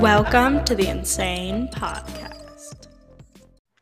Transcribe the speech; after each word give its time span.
Welcome 0.00 0.64
to 0.66 0.76
the 0.76 0.86
Insane 0.86 1.66
Podcast. 1.72 2.86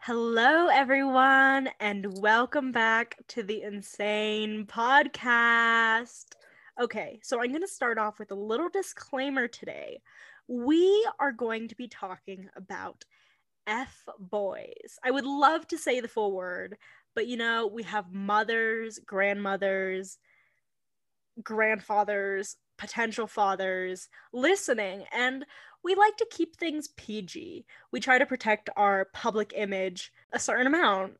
Hello, 0.00 0.68
everyone, 0.68 1.68
and 1.78 2.18
welcome 2.22 2.72
back 2.72 3.18
to 3.28 3.42
the 3.42 3.60
Insane 3.60 4.64
Podcast. 4.66 6.24
Okay, 6.80 7.20
so 7.22 7.38
I'm 7.38 7.50
going 7.50 7.60
to 7.60 7.68
start 7.68 7.98
off 7.98 8.18
with 8.18 8.30
a 8.30 8.34
little 8.34 8.70
disclaimer 8.70 9.46
today. 9.46 10.00
We 10.48 11.06
are 11.20 11.32
going 11.32 11.68
to 11.68 11.76
be 11.76 11.86
talking 11.86 12.48
about 12.56 13.04
F 13.66 14.08
boys. 14.18 14.98
I 15.04 15.10
would 15.10 15.26
love 15.26 15.68
to 15.68 15.76
say 15.76 16.00
the 16.00 16.08
full 16.08 16.32
word, 16.32 16.78
but 17.14 17.26
you 17.26 17.36
know, 17.36 17.66
we 17.66 17.82
have 17.82 18.10
mothers, 18.10 18.98
grandmothers, 19.00 20.16
grandfathers, 21.42 22.56
potential 22.78 23.26
fathers 23.26 24.08
listening, 24.32 25.04
and 25.12 25.44
we 25.86 25.94
like 25.94 26.16
to 26.16 26.26
keep 26.32 26.56
things 26.56 26.88
PG. 26.96 27.64
We 27.92 28.00
try 28.00 28.18
to 28.18 28.26
protect 28.26 28.68
our 28.76 29.04
public 29.12 29.52
image 29.54 30.10
a 30.32 30.38
certain 30.40 30.66
amount. 30.66 31.12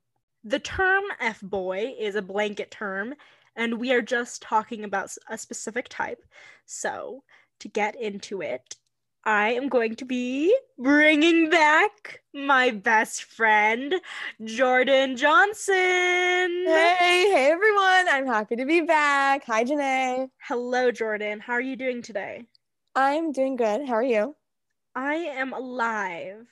The 0.43 0.59
term 0.59 1.05
F 1.21 1.41
boy 1.41 1.95
is 1.97 2.17
a 2.17 2.23
blanket 2.23 2.73
term, 2.73 3.15
and 3.55 3.79
we 3.79 3.93
are 3.93 4.03
just 4.03 4.43
talking 4.43 4.83
about 4.83 5.11
a 5.31 5.39
specific 5.39 5.89
type. 5.89 6.25
So, 6.65 7.23
to 7.61 7.69
get 7.69 7.95
into 7.95 8.43
it, 8.43 8.75
I 9.25 9.53
am 9.53 9.69
going 9.69 9.95
to 9.95 10.05
be 10.05 10.53
bringing 10.77 11.49
back 11.49 12.23
my 12.35 12.73
best 12.73 13.23
friend, 13.23 13.95
Jordan 14.45 15.17
Johnson. 15.17 15.75
Hey, 16.67 17.31
hey 17.33 17.51
everyone. 17.53 18.09
I'm 18.09 18.27
happy 18.27 18.57
to 18.57 18.67
be 18.67 18.81
back. 18.81 19.45
Hi, 19.45 19.63
Janae. 19.63 20.29
Hello, 20.43 20.91
Jordan. 20.91 21.39
How 21.39 21.53
are 21.53 21.61
you 21.61 21.77
doing 21.77 22.03
today? 22.03 22.47
I'm 22.97 23.31
doing 23.31 23.55
good. 23.55 23.87
How 23.87 23.95
are 23.95 24.03
you? 24.03 24.35
I 24.97 25.17
am 25.17 25.53
alive. 25.53 26.47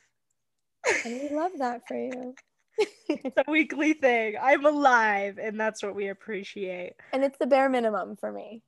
we 1.07 1.31
love 1.31 1.53
that 1.59 1.89
for 1.89 1.97
you. 1.97 2.35
it's 3.09 3.37
a 3.39 3.51
weekly 3.51 3.95
thing. 3.95 4.35
I'm 4.41 4.67
alive, 4.67 5.39
and 5.39 5.59
that's 5.59 5.83
what 5.83 5.95
we 5.95 6.09
appreciate. 6.09 6.93
And 7.15 7.25
it's 7.25 7.39
the 7.39 7.47
bare 7.47 7.71
minimum 7.71 8.17
for 8.17 8.31
me. 8.31 8.63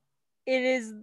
It 0.47 0.63
is, 0.63 0.93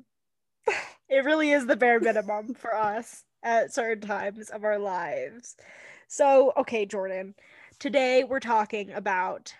it 1.08 1.24
really 1.24 1.52
is 1.52 1.66
the 1.66 1.76
bare 1.76 2.00
minimum 2.00 2.54
for 2.54 2.74
us 2.74 3.22
at 3.44 3.72
certain 3.72 4.08
times 4.08 4.50
of 4.50 4.64
our 4.64 4.80
lives. 4.80 5.54
So, 6.08 6.52
okay, 6.56 6.84
Jordan, 6.84 7.36
today 7.78 8.24
we're 8.24 8.40
talking 8.40 8.90
about 8.90 9.54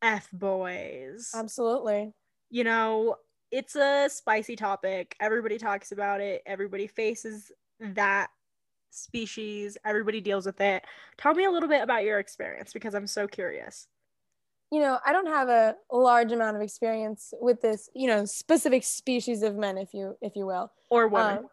F 0.00 0.30
boys. 0.32 1.32
Absolutely. 1.34 2.14
You 2.48 2.64
know, 2.64 3.16
it's 3.50 3.76
a 3.76 4.08
spicy 4.08 4.56
topic. 4.56 5.16
Everybody 5.20 5.58
talks 5.58 5.92
about 5.92 6.22
it, 6.22 6.42
everybody 6.46 6.86
faces 6.86 7.52
that 7.80 8.28
species 8.94 9.76
everybody 9.84 10.20
deals 10.20 10.46
with 10.46 10.60
it. 10.60 10.84
Tell 11.18 11.34
me 11.34 11.44
a 11.44 11.50
little 11.50 11.68
bit 11.68 11.82
about 11.82 12.04
your 12.04 12.18
experience 12.18 12.72
because 12.72 12.94
i'm 12.94 13.06
so 13.06 13.26
curious. 13.26 13.88
You 14.70 14.80
know 14.80 14.98
i 15.04 15.12
don't 15.12 15.26
have 15.26 15.48
a 15.48 15.76
large 15.92 16.32
amount 16.32 16.56
of 16.56 16.62
experience 16.62 17.32
with 17.40 17.60
this 17.60 17.88
you 17.94 18.06
know 18.06 18.24
specific 18.24 18.82
species 18.84 19.42
of 19.42 19.56
men 19.56 19.78
if 19.78 19.94
you 19.94 20.16
if 20.20 20.36
you 20.36 20.46
will. 20.46 20.72
Or 20.90 21.08
women. 21.08 21.38
Um, 21.38 21.48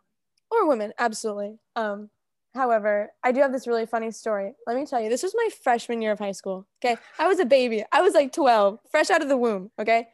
or 0.50 0.68
women 0.68 0.94
absolutely. 1.00 1.58
Um 1.76 2.10
however 2.54 3.10
i 3.24 3.32
do 3.32 3.40
have 3.42 3.52
this 3.52 3.68
really 3.68 3.86
funny 3.86 4.12
story. 4.12 4.54
Let 4.68 4.76
me 4.76 4.86
tell 4.86 5.02
you 5.02 5.10
this 5.10 5.24
was 5.24 5.34
my 5.36 5.50
freshman 5.64 6.02
year 6.02 6.12
of 6.12 6.20
high 6.20 6.32
school 6.32 6.68
okay? 6.84 6.98
I 7.20 7.28
was 7.28 7.40
a 7.40 7.46
baby. 7.46 7.84
I 7.92 8.02
was 8.02 8.14
like 8.14 8.34
12 8.34 8.80
fresh 8.90 9.10
out 9.10 9.22
of 9.22 9.30
the 9.30 9.38
womb 9.38 9.72
okay? 9.80 10.08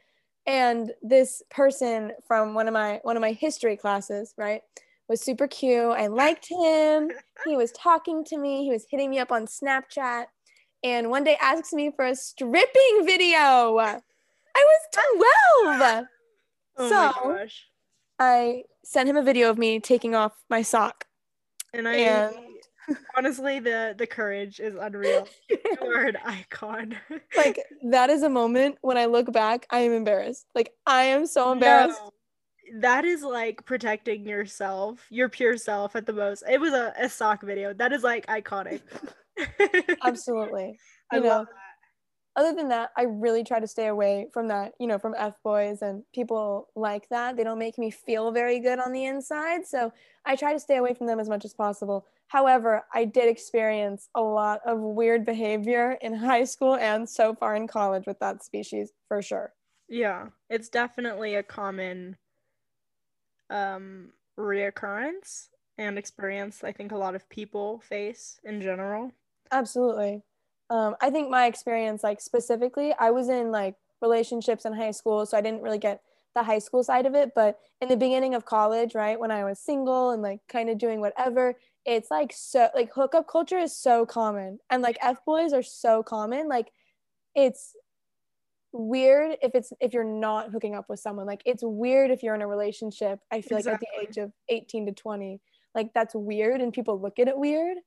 And 0.46 0.94
this 1.02 1.44
person 1.50 2.14
from 2.26 2.54
one 2.54 2.68
of 2.68 2.74
my 2.74 3.00
one 3.04 3.18
of 3.18 3.22
my 3.22 3.34
history 3.34 3.76
classes 3.76 4.34
right 4.38 4.62
was 5.08 5.22
super 5.22 5.48
cute. 5.48 5.92
I 5.92 6.08
liked 6.08 6.48
him. 6.50 7.12
he 7.46 7.56
was 7.56 7.72
talking 7.72 8.24
to 8.26 8.38
me. 8.38 8.64
He 8.64 8.72
was 8.72 8.86
hitting 8.90 9.10
me 9.10 9.20
up 9.20 9.32
on 9.32 9.46
Snapchat. 9.46 10.26
And 10.84 11.10
one 11.10 11.24
day 11.24 11.38
asks 11.42 11.74
me 11.74 11.92
for 11.96 12.06
a 12.06 12.16
stripping 12.16 13.04
video. 13.06 13.78
I 13.78 14.02
was 14.56 14.80
12. 15.68 16.06
Oh 16.80 16.90
so 16.90 17.48
I 18.20 18.66
sent 18.84 19.10
him 19.10 19.18
a 19.18 19.24
video 19.24 19.50
of 19.50 19.58
me 19.58 19.80
taking 19.80 20.14
off 20.14 20.34
my 20.48 20.62
sock. 20.62 21.06
And 21.74 21.88
I 21.88 21.96
and... 21.96 22.36
honestly 23.18 23.60
the 23.60 23.96
the 23.98 24.06
courage 24.06 24.60
is 24.60 24.76
unreal. 24.76 25.28
an 25.82 26.18
icon. 26.24 26.96
like 27.36 27.60
that 27.90 28.12
is 28.12 28.22
a 28.22 28.30
moment 28.30 28.78
when 28.82 28.96
I 28.96 29.06
look 29.06 29.32
back, 29.32 29.66
I 29.72 29.80
am 29.80 29.92
embarrassed. 29.92 30.46
Like 30.54 30.72
I 30.86 31.04
am 31.06 31.26
so 31.26 31.52
embarrassed. 31.52 32.00
No 32.04 32.12
that 32.76 33.06
is 33.06 33.24
like 33.24 33.66
protecting 33.66 34.26
yourself, 34.26 35.06
your 35.10 35.30
pure 35.30 35.58
self 35.58 35.96
at 35.96 36.06
the 36.06 36.14
most. 36.14 36.44
It 36.50 36.60
was 36.60 36.74
a, 36.74 36.94
a 37.00 37.10
sock 37.10 37.44
video. 37.44 37.74
That 37.74 37.94
is 37.94 38.04
like 38.04 38.26
iconic. 38.28 38.82
Absolutely. 40.04 40.80
You 41.14 41.20
I 41.20 41.22
know, 41.22 41.46
other 42.36 42.54
than 42.54 42.68
that, 42.68 42.92
I 42.98 43.04
really 43.04 43.46
try 43.46 43.62
to 43.62 43.68
stay 43.68 43.88
away 43.88 44.28
from 44.34 44.50
that, 44.50 44.74
you 44.78 44.88
know, 44.88 45.00
from 45.00 45.16
F 45.18 45.36
boys 45.42 45.82
and 45.82 46.04
people 46.14 46.68
like 46.76 47.08
that. 47.10 47.38
They 47.38 47.46
don't 47.46 47.58
make 47.58 47.78
me 47.78 47.90
feel 47.90 48.32
very 48.32 48.60
good 48.60 48.78
on 48.78 48.92
the 48.92 49.06
inside. 49.06 49.66
So 49.66 49.94
I 50.26 50.36
try 50.36 50.52
to 50.52 50.60
stay 50.60 50.76
away 50.76 50.94
from 50.94 51.08
them 51.08 51.22
as 51.22 51.30
much 51.30 51.46
as 51.46 51.54
possible. 51.54 52.06
However, 52.28 52.84
I 52.94 53.06
did 53.06 53.30
experience 53.30 54.10
a 54.16 54.22
lot 54.22 54.60
of 54.66 54.80
weird 54.80 55.26
behavior 55.26 55.98
in 56.02 56.14
high 56.14 56.44
school 56.44 56.76
and 56.76 57.10
so 57.10 57.34
far 57.34 57.56
in 57.56 57.68
college 57.68 58.04
with 58.06 58.20
that 58.20 58.44
species 58.44 58.92
for 59.08 59.22
sure. 59.22 59.54
Yeah, 59.88 60.28
it's 60.50 60.68
definitely 60.68 61.36
a 61.36 61.44
common 61.44 62.18
um, 63.50 64.10
reoccurrence 64.38 65.50
and 65.78 65.98
experience 65.98 66.64
I 66.64 66.72
think 66.72 66.92
a 66.92 66.98
lot 66.98 67.16
of 67.16 67.30
people 67.30 67.80
face 67.80 68.40
in 68.44 68.62
general. 68.62 69.12
Absolutely. 69.52 70.24
Um, 70.70 70.96
I 71.02 71.10
think 71.10 71.30
my 71.30 71.46
experience, 71.46 72.04
like 72.04 72.20
specifically, 72.20 72.94
I 73.00 73.12
was 73.12 73.30
in 73.30 73.52
like 73.52 73.76
relationships 74.02 74.66
in 74.66 74.74
high 74.74 74.92
school, 74.92 75.26
so 75.26 75.38
I 75.38 75.42
didn't 75.42 75.62
really 75.62 75.78
get 75.78 76.02
the 76.36 76.44
high 76.44 76.60
school 76.60 76.84
side 76.84 77.06
of 77.06 77.16
it. 77.16 77.32
But 77.34 77.60
in 77.82 77.90
the 77.90 77.96
beginning 77.98 78.36
of 78.36 78.46
college, 78.46 78.94
right, 78.94 79.20
when 79.20 79.32
I 79.32 79.44
was 79.44 79.60
single 79.60 80.12
and 80.12 80.22
like 80.22 80.42
kind 80.50 80.70
of 80.70 80.78
doing 80.78 81.00
whatever, 81.00 81.56
it's 81.86 82.12
like 82.12 82.34
so 82.34 82.70
like 82.76 82.92
hookup 82.94 83.28
culture 83.28 83.58
is 83.58 83.76
so 83.76 84.06
common, 84.06 84.60
and 84.70 84.82
like 84.82 84.98
f 85.02 85.24
boys 85.26 85.54
are 85.54 85.64
so 85.64 86.04
common. 86.04 86.48
Like 86.50 86.72
it's 87.36 87.74
weird 88.78 89.38
if 89.42 89.56
it's 89.56 89.74
if 89.80 89.94
you're 89.94 90.04
not 90.04 90.52
hooking 90.52 90.76
up 90.76 90.86
with 90.90 91.00
someone 91.00 91.26
like 91.26 91.42
it's 91.46 91.64
weird 91.64 92.12
if 92.12 92.24
you're 92.24 92.36
in 92.36 92.42
a 92.42 92.48
relationship 92.48 93.20
i 93.32 93.42
feel 93.42 93.58
exactly. 93.58 93.88
like 93.98 94.08
at 94.08 94.14
the 94.14 94.22
age 94.22 94.24
of 94.24 94.32
18 94.50 94.86
to 94.88 94.92
20 94.92 95.40
like 95.76 95.90
that's 95.94 96.16
weird 96.16 96.62
and 96.62 96.74
people 96.74 97.00
look 97.02 97.20
at 97.20 97.28
it 97.28 97.38
weird 97.38 97.78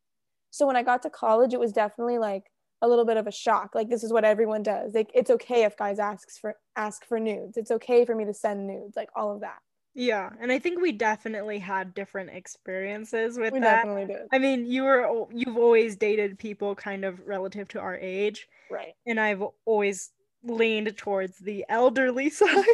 so 0.51 0.67
when 0.67 0.77
i 0.77 0.83
got 0.83 1.03
to 1.03 1.11
college 1.11 1.55
it 1.55 1.61
was 1.61 1.73
definitely 1.73 2.19
like 2.19 2.45
a 2.83 2.89
little 2.89 3.05
bit 3.05 3.17
of 3.17 3.27
a 3.27 3.33
shock 3.33 3.71
like 3.75 3.89
this 3.89 4.03
is 4.03 4.13
what 4.13 4.25
everyone 4.25 4.63
does 4.63 4.95
like 4.95 5.11
it's 5.15 5.31
okay 5.31 5.65
if 5.65 5.77
guys 5.77 5.99
asks 5.99 6.39
for 6.39 6.57
ask 6.77 7.05
for 7.05 7.21
nudes 7.21 7.57
it's 7.57 7.71
okay 7.71 8.05
for 8.05 8.15
me 8.15 8.25
to 8.25 8.35
send 8.35 8.67
nudes 8.67 8.97
like 8.97 9.09
all 9.15 9.33
of 9.33 9.41
that 9.41 9.59
yeah, 9.95 10.31
and 10.41 10.53
I 10.53 10.59
think 10.59 10.81
we 10.81 10.93
definitely 10.93 11.59
had 11.59 11.95
different 11.95 12.31
experiences 12.31 13.39
with 13.39 13.53
we 13.53 13.61
that. 13.61 13.85
Definitely 13.85 14.07
did. 14.07 14.29
I 14.33 14.39
mean, 14.39 14.65
you 14.67 14.85
were 14.85 15.27
you've 15.33 15.57
always 15.57 15.97
dated 15.97 16.39
people 16.39 16.77
kind 16.77 17.05
of 17.05 17.19
relative 17.27 17.67
to 17.69 17.81
our 17.81 17.97
age, 17.97 18.47
right? 18.71 18.95
And 19.07 19.19
I've 19.19 19.43
always 19.65 20.11
leaned 20.45 20.97
towards 20.97 21.39
the 21.39 21.65
elderly 21.69 22.31
side. 22.31 22.65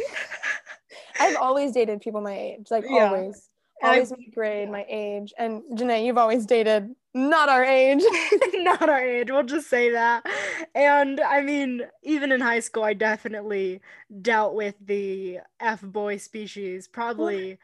I've 1.19 1.37
always 1.37 1.71
dated 1.71 2.01
people 2.01 2.21
my 2.21 2.37
age, 2.37 2.67
like 2.69 2.85
yeah. 2.87 3.09
always. 3.09 3.49
Always 3.83 4.09
my 4.09 4.17
grade, 4.33 4.71
my 4.71 4.85
age. 4.89 5.33
And 5.37 5.61
Janae, 5.77 6.03
you've 6.03 6.17
always 6.17 6.47
dated 6.47 6.95
not 7.13 7.49
our 7.49 7.63
age. 7.63 8.01
not 8.53 8.89
our 8.89 8.99
age, 8.99 9.29
we'll 9.29 9.43
just 9.43 9.69
say 9.69 9.91
that. 9.91 10.25
And 10.73 11.19
I 11.19 11.41
mean, 11.41 11.83
even 12.03 12.31
in 12.31 12.41
high 12.41 12.59
school, 12.59 12.83
I 12.83 12.93
definitely 12.93 13.81
dealt 14.21 14.55
with 14.55 14.75
the 14.81 15.39
F 15.59 15.81
boy 15.81 16.17
species, 16.17 16.87
probably 16.87 17.57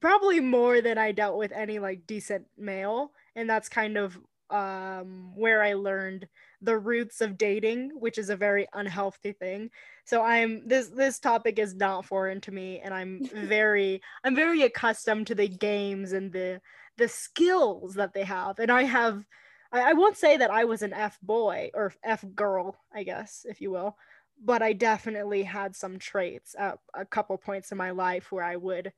probably 0.00 0.40
more 0.40 0.80
than 0.80 0.96
I 0.96 1.12
dealt 1.12 1.38
with 1.38 1.52
any 1.52 1.78
like 1.78 2.06
decent 2.06 2.46
male. 2.56 3.12
And 3.34 3.48
that's 3.48 3.68
kind 3.68 3.96
of 3.96 4.18
um 4.50 5.32
where 5.34 5.62
I 5.62 5.74
learned 5.74 6.28
the 6.60 6.76
roots 6.78 7.20
of 7.20 7.38
dating, 7.38 7.90
which 7.94 8.18
is 8.18 8.30
a 8.30 8.36
very 8.36 8.66
unhealthy 8.72 9.32
thing. 9.32 9.70
So 10.04 10.22
I'm 10.22 10.66
this 10.66 10.88
this 10.88 11.18
topic 11.18 11.58
is 11.58 11.74
not 11.74 12.04
foreign 12.04 12.40
to 12.42 12.52
me 12.52 12.80
and 12.80 12.92
I'm 12.92 13.20
very 13.34 14.00
I'm 14.24 14.34
very 14.34 14.62
accustomed 14.62 15.28
to 15.28 15.34
the 15.34 15.48
games 15.48 16.12
and 16.12 16.32
the 16.32 16.60
the 16.96 17.08
skills 17.08 17.94
that 17.94 18.12
they 18.12 18.24
have. 18.24 18.58
And 18.58 18.70
I 18.72 18.84
have 18.84 19.24
I, 19.72 19.90
I 19.90 19.92
won't 19.92 20.16
say 20.16 20.36
that 20.36 20.50
I 20.50 20.64
was 20.64 20.82
an 20.82 20.92
F 20.92 21.18
boy 21.22 21.70
or 21.74 21.92
F 22.02 22.24
girl, 22.34 22.76
I 22.92 23.04
guess, 23.04 23.46
if 23.48 23.60
you 23.60 23.70
will, 23.70 23.96
but 24.42 24.62
I 24.62 24.72
definitely 24.72 25.44
had 25.44 25.76
some 25.76 25.98
traits 25.98 26.54
at 26.58 26.78
a 26.94 27.04
couple 27.04 27.36
points 27.38 27.70
in 27.70 27.78
my 27.78 27.90
life 27.90 28.32
where 28.32 28.44
I 28.44 28.56
would 28.56 28.92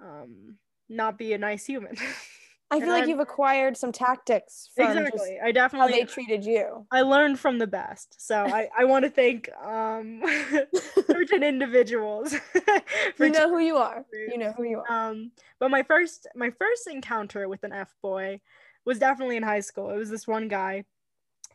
um 0.00 0.56
not 0.88 1.18
be 1.18 1.32
a 1.32 1.38
nice 1.38 1.66
human. 1.66 1.96
I 2.70 2.80
feel 2.80 2.82
And 2.82 2.92
like 2.92 3.00
I'm- 3.02 3.08
you've 3.10 3.20
acquired 3.20 3.76
some 3.78 3.92
tactics 3.92 4.70
exactly. 4.76 5.38
I 5.42 5.46
how 5.46 5.52
definitely 5.52 5.92
they 5.92 6.04
treated 6.04 6.44
you. 6.44 6.86
I 6.90 7.00
learned 7.00 7.38
from 7.40 7.58
the 7.58 7.66
best. 7.66 8.20
So 8.20 8.36
I, 8.46 8.68
I 8.78 8.84
want 8.84 9.04
to 9.04 9.10
thank 9.10 9.48
um 9.64 10.22
certain 11.06 11.42
individuals 11.42 12.34
you 13.18 13.30
know 13.30 13.48
who 13.48 13.58
you 13.58 13.76
are. 13.78 14.04
You 14.12 14.36
know 14.38 14.52
who 14.52 14.64
you 14.64 14.82
are. 14.86 15.08
Um, 15.10 15.32
but 15.58 15.70
my 15.70 15.82
first 15.82 16.26
my 16.34 16.50
first 16.50 16.86
encounter 16.86 17.48
with 17.48 17.64
an 17.64 17.72
F 17.72 17.94
boy 18.02 18.40
was 18.84 18.98
definitely 18.98 19.36
in 19.38 19.42
high 19.42 19.60
school. 19.60 19.90
It 19.90 19.96
was 19.96 20.10
this 20.10 20.26
one 20.26 20.48
guy. 20.48 20.84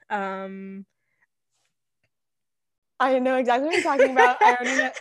Um, 0.09 0.85
I 2.99 3.19
know 3.19 3.35
exactly 3.35 3.67
what 3.67 3.73
you're 3.75 3.83
talking 3.83 4.11
about. 4.11 4.41
I 4.41 4.55
already 4.55 4.77
know. 4.77 4.91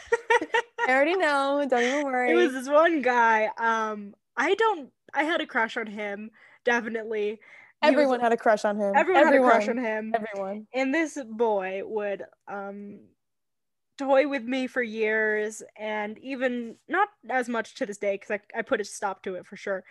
I 0.88 0.90
already 0.92 1.16
know. 1.16 1.66
Don't 1.68 1.82
even 1.82 2.04
worry. 2.04 2.32
it 2.32 2.34
was 2.34 2.52
this 2.52 2.68
one 2.68 3.00
guy. 3.02 3.50
Um, 3.56 4.14
I 4.36 4.54
don't. 4.54 4.90
I 5.14 5.24
had 5.24 5.40
a 5.40 5.46
crush 5.46 5.76
on 5.76 5.86
him. 5.86 6.30
Definitely. 6.64 7.40
He 7.82 7.88
was- 7.90 7.92
everyone 7.94 8.20
had 8.20 8.32
a 8.32 8.36
crush 8.36 8.64
on 8.64 8.76
him. 8.78 8.92
everyone, 8.96 9.24
had 9.24 9.34
a 9.34 9.38
crush 9.40 9.68
on 9.68 9.78
him. 9.78 10.12
Everyone. 10.14 10.66
and 10.72 10.94
this 10.94 11.18
boy 11.28 11.82
would 11.84 12.24
um 12.48 13.00
toy 13.98 14.26
with 14.26 14.42
me 14.44 14.66
for 14.66 14.82
years 14.82 15.62
and 15.76 16.18
even 16.18 16.76
not 16.88 17.08
as 17.28 17.48
much 17.48 17.74
to 17.74 17.84
this 17.86 17.98
day 17.98 18.14
because 18.14 18.30
I, 18.54 18.58
I 18.58 18.62
put 18.62 18.80
a 18.80 18.84
stop 18.84 19.22
to 19.24 19.34
it 19.34 19.46
for 19.46 19.56
sure 19.56 19.84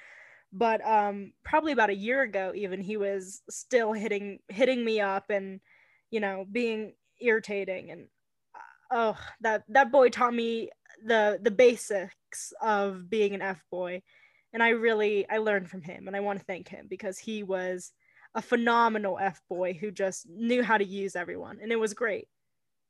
but 0.51 0.83
um 0.85 1.33
probably 1.43 1.71
about 1.71 1.91
a 1.91 1.95
year 1.95 2.23
ago 2.23 2.51
even 2.55 2.81
he 2.81 2.97
was 2.97 3.41
still 3.49 3.93
hitting 3.93 4.39
hitting 4.49 4.83
me 4.83 4.99
up 4.99 5.29
and 5.29 5.59
you 6.09 6.19
know 6.19 6.45
being 6.51 6.93
irritating 7.21 7.91
and 7.91 8.07
uh, 8.55 8.59
oh 8.91 9.17
that 9.41 9.63
that 9.69 9.91
boy 9.91 10.09
taught 10.09 10.33
me 10.33 10.69
the 11.05 11.39
the 11.41 11.51
basics 11.51 12.51
of 12.61 13.07
being 13.09 13.35
an 13.35 13.41
f 13.41 13.61
boy 13.71 14.01
and 14.53 14.61
i 14.63 14.69
really 14.69 15.27
i 15.29 15.37
learned 15.37 15.69
from 15.69 15.81
him 15.81 16.07
and 16.07 16.15
i 16.15 16.19
want 16.19 16.37
to 16.39 16.45
thank 16.45 16.67
him 16.67 16.85
because 16.89 17.17
he 17.17 17.43
was 17.43 17.91
a 18.35 18.41
phenomenal 18.41 19.17
f 19.19 19.41
boy 19.49 19.73
who 19.73 19.91
just 19.91 20.27
knew 20.29 20.63
how 20.63 20.77
to 20.77 20.85
use 20.85 21.15
everyone 21.15 21.57
and 21.61 21.71
it 21.71 21.79
was 21.79 21.93
great 21.93 22.27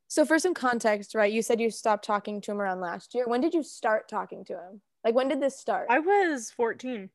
So 0.07 0.25
for 0.25 0.39
some 0.39 0.53
context, 0.53 1.15
right? 1.15 1.31
You 1.31 1.41
said 1.41 1.61
you 1.61 1.71
stopped 1.71 2.03
talking 2.03 2.41
to 2.41 2.51
him 2.51 2.59
around 2.59 2.81
last 2.81 3.15
year. 3.15 3.25
When 3.27 3.39
did 3.39 3.53
you 3.53 3.63
start 3.63 4.09
talking 4.09 4.43
to 4.45 4.53
him? 4.53 4.81
Like 5.05 5.15
when 5.15 5.29
did 5.29 5.39
this 5.39 5.57
start? 5.57 5.87
i 5.89 5.99
was 5.99 6.51
14 6.51 7.09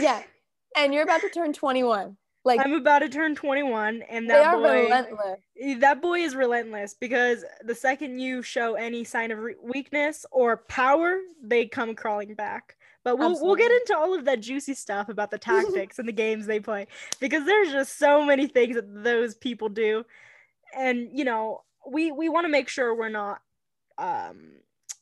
yeah. 0.00 0.22
And 0.76 0.94
you're 0.94 1.02
about 1.02 1.20
to 1.20 1.28
turn 1.28 1.52
21. 1.52 2.16
Like 2.44 2.60
i'm 2.60 2.72
about 2.74 3.00
to 3.00 3.08
turn 3.08 3.34
21 3.34 4.02
and 4.08 4.30
they 4.30 4.34
that 4.34 4.54
are 4.54 4.60
boy 4.62 4.82
relentless. 4.84 5.40
that 5.80 6.00
boy 6.00 6.20
is 6.20 6.34
relentless 6.34 6.94
because 6.98 7.44
the 7.64 7.74
second 7.74 8.18
you 8.20 8.40
show 8.42 8.74
any 8.74 9.04
sign 9.04 9.30
of 9.30 9.38
re- 9.38 9.54
weakness 9.62 10.24
or 10.32 10.56
power 10.68 11.18
they 11.42 11.66
come 11.66 11.94
crawling 11.94 12.34
back 12.34 12.76
but 13.04 13.18
we'll, 13.18 13.38
we'll 13.40 13.56
get 13.56 13.70
into 13.72 13.96
all 13.96 14.14
of 14.14 14.24
that 14.24 14.40
juicy 14.40 14.74
stuff 14.74 15.08
about 15.08 15.30
the 15.30 15.38
tactics 15.50 15.98
and 15.98 16.08
the 16.08 16.12
games 16.12 16.46
they 16.46 16.60
play 16.60 16.86
because 17.20 17.44
there's 17.46 17.72
just 17.72 17.98
so 17.98 18.24
many 18.24 18.46
things 18.46 18.76
that 18.76 19.04
those 19.04 19.34
people 19.34 19.68
do 19.68 20.04
and 20.76 21.08
you 21.12 21.24
know 21.24 21.62
we 21.90 22.12
we 22.12 22.28
want 22.28 22.44
to 22.44 22.48
make 22.50 22.68
sure 22.68 22.94
we're 22.94 23.08
not 23.08 23.40
um 23.98 24.52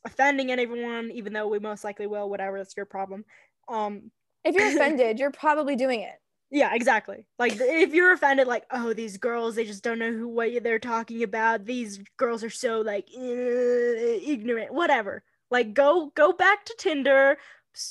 offending 0.05 0.51
anyone 0.51 1.11
even 1.13 1.33
though 1.33 1.47
we 1.47 1.59
most 1.59 1.83
likely 1.83 2.07
will 2.07 2.29
whatever 2.29 2.57
that's 2.57 2.75
your 2.75 2.85
problem 2.85 3.23
um 3.67 4.11
If 4.43 4.55
you're 4.55 4.67
offended, 4.75 5.19
you're 5.19 5.31
probably 5.31 5.75
doing 5.75 6.01
it. 6.01 6.15
yeah, 6.49 6.73
exactly. 6.75 7.25
Like 7.39 7.53
if 7.59 7.93
you're 7.93 8.11
offended, 8.11 8.47
like, 8.47 8.65
oh, 8.71 8.93
these 8.93 9.17
girls, 9.17 9.55
they 9.55 9.63
just 9.65 9.83
don't 9.83 9.99
know 9.99 10.11
who 10.11 10.27
what 10.27 10.63
they're 10.63 10.79
talking 10.79 11.23
about. 11.23 11.65
These 11.65 11.99
girls 12.17 12.43
are 12.43 12.49
so 12.49 12.81
like 12.81 13.07
eh, 13.15 14.19
ignorant, 14.25 14.73
whatever. 14.73 15.23
Like 15.49 15.73
go 15.73 16.11
go 16.15 16.33
back 16.33 16.65
to 16.65 16.75
Tinder, 16.77 17.37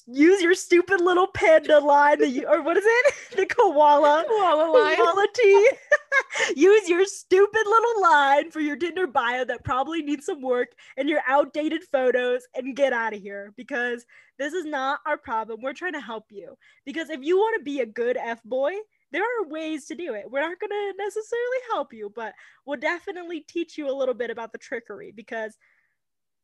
use 0.06 0.42
your 0.42 0.54
stupid 0.54 1.00
little 1.00 1.26
panda 1.26 1.78
line 1.78 2.18
that 2.18 2.28
you 2.28 2.46
or 2.46 2.62
what 2.62 2.76
is 2.76 2.84
it? 2.86 3.14
the 3.36 3.46
koala. 3.46 4.24
Koala 4.28 4.70
line. 4.70 4.96
Koala 4.96 5.26
tea. 5.34 5.70
Use 6.56 6.88
your 6.88 7.04
stupid 7.04 7.66
little 7.66 8.02
line 8.02 8.50
for 8.50 8.60
your 8.60 8.76
Tinder 8.76 9.06
bio 9.06 9.44
that 9.44 9.64
probably 9.64 10.02
needs 10.02 10.26
some 10.26 10.42
work 10.42 10.68
and 10.96 11.08
your 11.08 11.20
outdated 11.26 11.82
photos 11.84 12.42
and 12.54 12.76
get 12.76 12.92
out 12.92 13.14
of 13.14 13.20
here 13.20 13.52
because 13.56 14.04
this 14.38 14.52
is 14.52 14.64
not 14.64 15.00
our 15.06 15.18
problem. 15.18 15.60
We're 15.62 15.72
trying 15.72 15.92
to 15.92 16.00
help 16.00 16.26
you. 16.30 16.56
Because 16.84 17.10
if 17.10 17.20
you 17.22 17.36
want 17.36 17.58
to 17.58 17.64
be 17.64 17.80
a 17.80 17.86
good 17.86 18.16
F 18.16 18.42
boy, 18.44 18.72
there 19.12 19.22
are 19.22 19.48
ways 19.48 19.86
to 19.86 19.94
do 19.94 20.14
it. 20.14 20.30
We're 20.30 20.40
not 20.40 20.58
going 20.60 20.70
to 20.70 20.94
necessarily 20.96 21.58
help 21.70 21.92
you, 21.92 22.12
but 22.14 22.32
we'll 22.64 22.78
definitely 22.78 23.40
teach 23.40 23.76
you 23.76 23.90
a 23.90 23.94
little 23.96 24.14
bit 24.14 24.30
about 24.30 24.52
the 24.52 24.58
trickery 24.58 25.12
because 25.14 25.56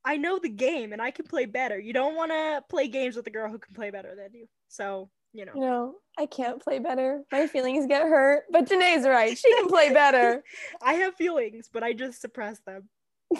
I 0.06 0.16
know 0.16 0.38
the 0.38 0.48
game 0.48 0.92
and 0.92 1.02
I 1.02 1.10
can 1.10 1.26
play 1.26 1.46
better. 1.46 1.78
You 1.78 1.92
don't 1.92 2.14
want 2.14 2.30
to 2.30 2.62
play 2.70 2.86
games 2.86 3.16
with 3.16 3.26
a 3.26 3.30
girl 3.30 3.50
who 3.50 3.58
can 3.58 3.74
play 3.74 3.90
better 3.90 4.14
than 4.14 4.28
you. 4.32 4.46
So, 4.68 5.10
you 5.32 5.44
know. 5.44 5.52
You 5.54 5.60
know, 5.60 5.94
I 6.16 6.26
can't 6.26 6.62
play 6.62 6.78
better. 6.78 7.24
My 7.32 7.48
feelings 7.48 7.86
get 7.86 8.02
hurt. 8.02 8.44
But 8.52 8.68
Janae's 8.68 9.04
right. 9.06 9.36
She 9.36 9.52
can 9.52 9.68
play 9.68 9.92
better. 9.94 10.44
I 10.80 10.94
have 10.94 11.16
feelings, 11.16 11.68
but 11.72 11.82
I 11.82 11.92
just 11.92 12.20
suppress 12.20 12.60
them. 12.60 12.88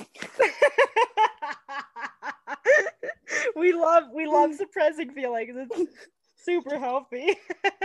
we 3.55 3.73
love 3.73 4.05
we 4.13 4.27
love 4.27 4.53
suppressing 4.55 5.13
feelings. 5.13 5.57
It's 5.57 5.93
super 6.37 6.79
healthy. 6.79 7.37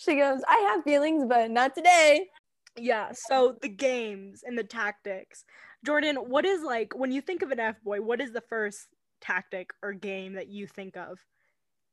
She 0.00 0.14
goes, 0.14 0.42
I 0.48 0.70
have 0.72 0.84
feelings, 0.84 1.24
but 1.28 1.50
not 1.50 1.74
today. 1.74 2.28
yeah, 2.76 3.10
so 3.12 3.56
the 3.60 3.68
games 3.68 4.44
and 4.46 4.56
the 4.56 4.62
tactics. 4.62 5.44
Jordan, 5.84 6.16
what 6.16 6.44
is 6.44 6.62
like 6.62 6.96
when 6.96 7.12
you 7.12 7.20
think 7.20 7.42
of 7.42 7.50
an 7.50 7.60
F 7.60 7.82
boy, 7.82 8.00
what 8.00 8.20
is 8.20 8.32
the 8.32 8.40
first 8.40 8.88
tactic 9.20 9.70
or 9.82 9.92
game 9.92 10.34
that 10.34 10.48
you 10.48 10.66
think 10.66 10.96
of? 10.96 11.18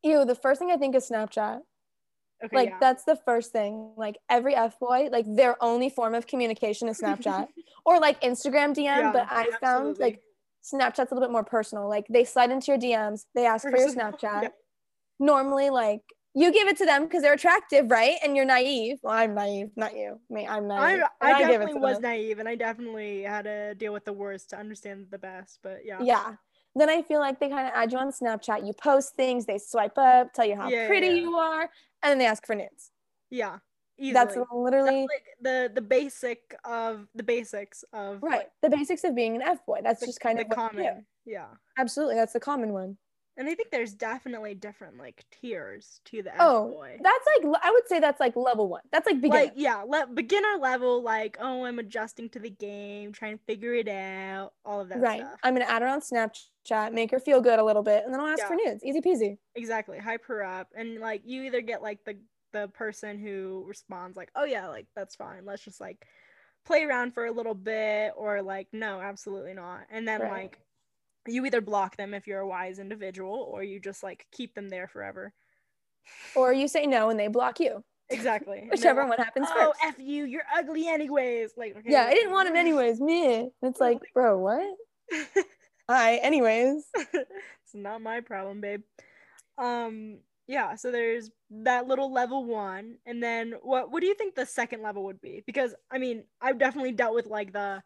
Ew, 0.04 0.26
the 0.26 0.36
first 0.36 0.60
thing 0.60 0.72
I 0.72 0.78
think 0.78 0.96
is 0.96 1.10
Snapchat. 1.10 1.60
Okay, 2.44 2.56
Like 2.56 2.70
yeah. 2.70 2.78
that's 2.80 3.06
the 3.06 3.16
first 3.16 3.52
thing. 3.52 3.94
Like 3.98 4.18
every 4.30 4.56
F 4.56 4.80
boy, 4.80 5.10
like 5.12 5.26
their 5.28 5.62
only 5.64 5.90
form 5.90 6.16
of 6.16 6.28
communication 6.28 6.88
is 6.88 7.00
Snapchat. 7.00 7.48
or 7.86 8.00
like 8.00 8.22
Instagram 8.22 8.74
DM, 8.76 8.84
Yeah, 8.84 9.12
but 9.12 9.28
I 9.30 9.50
found 9.62 9.98
like 10.00 10.22
Snapchat's 10.64 11.12
a 11.12 11.16
little 11.16 11.22
bit 11.22 11.32
more 11.32 11.44
personal. 11.44 11.88
Like 11.88 12.06
they 12.10 12.24
slide 12.24 12.52
into 12.52 12.72
your 12.72 12.78
DMs, 12.78 13.26
they 13.36 13.46
ask 13.46 13.64
for 13.64 13.78
your 13.78 13.90
Snapchat. 13.94 14.44
yeah. 14.44 14.50
Normally, 15.20 15.70
like 15.70 16.02
you 16.36 16.52
give 16.52 16.68
it 16.68 16.78
to 16.78 16.86
them 16.86 17.04
because 17.06 17.22
they're 17.22 17.34
attractive, 17.34 17.90
right? 17.90 18.18
And 18.24 18.36
you're 18.36 18.46
naive. 18.46 18.98
Well, 19.02 19.14
I'm 19.14 19.34
naive, 19.34 19.70
not 19.78 19.96
you. 19.96 20.20
Me, 20.30 20.46
I'm 20.46 20.70
I, 20.70 20.96
naive. 20.98 21.04
I 21.22 21.30
and 21.30 21.40
give 21.40 21.48
it 21.48 21.52
definitely 21.52 21.74
to 21.74 21.80
was 21.80 21.96
them. 21.96 22.02
naive 22.04 22.40
and 22.40 22.50
I 22.50 22.56
definitely 22.56 23.22
had 23.24 23.46
to 23.46 23.74
deal 23.76 23.94
with 23.94 24.04
the 24.04 24.14
worst 24.14 24.50
to 24.50 24.58
understand 24.58 25.08
the 25.10 25.18
best, 25.18 25.60
but 25.64 25.80
yeah. 25.86 26.00
Yeah. 26.02 26.36
Then 26.76 26.90
I 26.90 27.04
feel 27.04 27.22
like 27.22 27.40
they 27.40 27.48
kind 27.48 27.66
of 27.68 27.74
add 27.74 27.94
you 27.94 27.98
on 27.98 28.12
Snapchat. 28.12 28.68
You 28.68 28.74
post 28.74 29.16
things, 29.16 29.46
they 29.46 29.58
swipe 29.58 29.98
up, 29.98 30.34
tell 30.34 30.46
you 30.46 30.58
how 30.58 30.68
Yeah, 30.68 30.88
pretty 30.88 31.08
yeah. 31.08 31.14
you 31.14 31.36
are, 31.36 31.70
and 32.04 32.12
then 32.12 32.18
they 32.18 32.26
ask 32.26 32.46
for 32.46 32.54
nudes. 32.54 32.92
Yeah. 33.30 33.60
Easily. 33.98 34.12
That's 34.14 34.36
That's 34.36 34.48
literally 34.52 35.02
like 35.04 35.24
the 35.40 35.72
the 35.74 35.82
basic 35.82 36.54
of 36.66 37.08
the 37.16 37.24
basics 37.24 37.86
of 37.94 38.22
right. 38.22 38.40
like, 38.40 38.50
The 38.62 38.70
basics 38.70 39.06
of 39.06 39.16
being 39.16 39.38
an 39.38 39.42
F 39.42 39.66
boy. 39.66 39.80
That's 39.82 40.02
the, 40.02 40.08
just 40.08 40.20
kind 40.20 40.38
the 40.38 40.42
of 40.42 40.50
what 40.50 40.58
common. 40.58 41.06
Yeah. 41.26 41.46
Absolutely, 41.78 42.16
that's 42.16 42.34
the 42.34 42.42
common 42.42 42.74
one. 42.74 42.98
And 43.38 43.50
I 43.50 43.56
think 43.56 43.70
there's 43.70 43.94
definitely 43.94 44.56
different 44.56 44.98
like 44.98 45.26
tiers 45.30 46.00
to 46.06 46.24
the 46.24 46.32
Oh, 46.40 46.70
boy. 46.70 47.00
That's 47.02 47.26
like 47.44 47.60
I 47.62 47.72
would 47.72 47.88
say 47.88 48.00
that's 48.00 48.20
like 48.20 48.36
level 48.36 48.70
one. 48.70 48.82
That's 48.92 49.06
like 49.06 49.20
beginner. 49.20 49.46
Like 49.46 49.54
yeah, 49.56 49.84
le- 49.86 50.08
beginner 50.08 50.58
level, 50.60 51.02
like 51.04 51.38
oh, 51.42 51.66
I'm 51.66 51.80
adjusting 51.80 52.30
to 52.30 52.40
the 52.40 52.50
game, 52.50 53.12
trying 53.12 53.38
to 53.38 53.44
figure 53.44 53.74
it 53.74 53.90
out, 53.90 54.54
all 54.64 54.80
of 54.80 54.90
that 54.90 55.02
right. 55.02 55.22
stuff. 55.22 55.40
I'm 55.44 55.54
gonna 55.54 55.66
add 55.66 55.82
her 55.82 55.88
on 55.88 56.00
Snapchat, 56.00 56.94
make 56.94 57.12
her 57.12 57.20
feel 57.20 57.42
good 57.42 57.60
a 57.60 57.64
little 57.64 57.84
bit, 57.84 58.06
and 58.06 58.14
then 58.14 58.22
I'll 58.22 58.28
ask 58.28 58.46
for 58.46 58.56
nudes. 58.56 58.84
Easy 58.86 59.02
peasy. 59.02 59.38
Exactly, 59.56 60.00
hype 60.00 60.26
her 60.26 60.44
up, 60.44 60.70
and 60.76 61.00
like 61.00 61.22
you 61.26 61.44
either 61.44 61.62
get 61.62 61.82
like 61.82 62.06
the 62.06 62.18
the 62.54 62.70
person 62.70 63.20
who 63.20 63.66
responds 63.68 64.16
like, 64.16 64.32
oh 64.36 64.46
yeah, 64.46 64.70
like 64.70 64.88
that's 64.96 65.16
fine. 65.16 65.46
Let's 65.46 65.66
just 65.66 65.82
like 65.82 66.08
play 66.66 66.84
around 66.84 67.14
for 67.14 67.26
a 67.26 67.32
little 67.32 67.54
bit, 67.54 68.14
or 68.16 68.42
like 68.42 68.70
no, 68.72 69.02
absolutely 69.02 69.54
not. 69.54 69.82
And 69.90 70.08
then 70.08 70.22
Right. 70.22 70.32
like 70.32 70.60
you 71.28 71.46
either 71.46 71.62
block 71.62 71.98
them 71.98 72.14
if 72.14 72.28
you're 72.28 72.42
a 72.42 72.48
wise 72.48 72.80
individual, 72.80 73.50
or 73.52 73.64
you 73.64 73.80
just 73.80 74.04
like 74.04 74.26
keep 74.32 74.56
them 74.56 74.70
there 74.70 74.88
forever. 74.88 75.34
Or 76.36 76.54
you 76.54 76.68
say 76.68 76.86
no 76.86 77.10
and 77.10 77.20
they 77.20 77.28
block 77.28 77.60
you. 77.60 77.84
Exactly. 78.10 78.68
Whichever 78.72 79.02
like, 79.02 79.10
one 79.10 79.18
happens 79.20 79.48
Oh, 79.52 79.74
first. 79.82 79.98
f 79.98 80.00
you! 80.00 80.26
You're 80.26 80.44
ugly 80.56 80.88
anyways. 80.88 81.52
Like 81.58 81.76
okay, 81.78 81.90
yeah, 81.92 82.06
I 82.06 82.14
didn't 82.14 82.32
want 82.32 82.50
him 82.50 82.56
anyways. 82.56 83.00
Me. 83.02 83.50
It's 83.62 83.80
like, 83.80 84.00
bro, 84.14 84.38
what? 84.38 84.76
Hi, 85.90 86.16
anyways. 86.18 86.86
it's 86.96 87.74
not 87.74 88.02
my 88.02 88.22
problem, 88.22 88.62
babe. 88.62 88.82
Um, 89.58 90.20
yeah. 90.48 90.76
So 90.76 90.92
there's 90.92 91.30
that 91.64 91.88
little 91.88 92.12
level 92.12 92.46
one, 92.46 92.96
and 93.06 93.22
then 93.22 93.54
what? 93.64 93.92
What 93.92 94.02
do 94.02 94.08
you 94.08 94.16
think 94.16 94.36
the 94.36 94.46
second 94.46 94.82
level 94.84 95.06
would 95.06 95.22
be? 95.22 95.44
Because 95.46 95.74
I 95.92 95.98
mean, 95.98 96.24
I've 96.42 96.60
definitely 96.60 96.92
dealt 96.92 97.16
with 97.16 97.26
like 97.28 97.54
the 97.54 97.82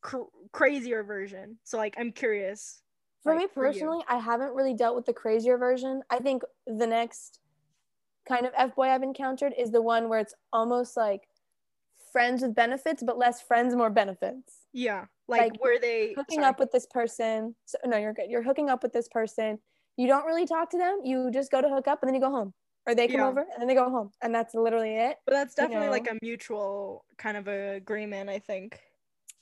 cr- 0.00 0.30
crazier 0.52 1.02
version. 1.02 1.58
So 1.64 1.76
like, 1.76 1.94
I'm 1.98 2.12
curious. 2.12 2.82
For 3.22 3.32
like, 3.34 3.42
me 3.42 3.48
personally, 3.54 4.02
I 4.08 4.18
haven't 4.18 4.54
really 4.54 4.74
dealt 4.74 4.96
with 4.96 5.04
the 5.06 5.12
crazier 5.12 5.58
version. 5.58 6.02
I 6.10 6.18
think 6.18 6.42
the 6.66 6.86
next 6.86 7.40
kind 8.26 8.46
of 8.46 8.52
F 8.56 8.74
boy 8.74 8.88
I've 8.88 9.02
encountered 9.02 9.52
is 9.58 9.70
the 9.70 9.82
one 9.82 10.08
where 10.08 10.20
it's 10.20 10.34
almost 10.52 10.96
like 10.96 11.28
friends 12.12 12.42
with 12.42 12.54
benefits, 12.54 13.02
but 13.02 13.18
less 13.18 13.40
friends, 13.42 13.74
more 13.74 13.90
benefits. 13.90 14.66
yeah, 14.72 15.04
like, 15.28 15.52
like, 15.52 15.62
where 15.62 15.78
they 15.78 16.12
Hooking 16.14 16.36
sorry. 16.40 16.46
up 16.48 16.58
with 16.58 16.72
this 16.72 16.86
person. 16.86 17.54
So, 17.66 17.78
no, 17.84 17.96
you're 17.98 18.12
good. 18.14 18.28
You're 18.30 18.42
hooking 18.42 18.68
up 18.70 18.82
with 18.82 18.92
this 18.92 19.06
person. 19.08 19.58
You 19.96 20.06
don't 20.08 20.24
really 20.24 20.46
talk 20.46 20.70
to 20.70 20.78
them. 20.78 21.00
You 21.04 21.30
just 21.30 21.50
go 21.52 21.60
to 21.60 21.68
hook 21.68 21.86
up 21.88 22.02
and 22.02 22.08
then 22.08 22.14
you 22.14 22.20
go 22.20 22.30
home. 22.30 22.52
or 22.86 22.94
they 22.94 23.06
come 23.06 23.20
Yeah. 23.20 23.28
over 23.28 23.40
and 23.40 23.60
then 23.60 23.68
they 23.68 23.74
go 23.74 23.90
home 23.90 24.10
and 24.22 24.34
that's 24.34 24.54
literally 24.54 24.96
it. 24.96 25.18
But 25.26 25.32
that's 25.34 25.54
you 25.58 25.64
definitely 25.64 25.90
like 25.90 26.10
a 26.10 26.16
mutual 26.22 27.04
kind 27.18 27.36
of 27.36 27.46
agreement, 27.46 28.30
I 28.30 28.38
think. 28.38 28.80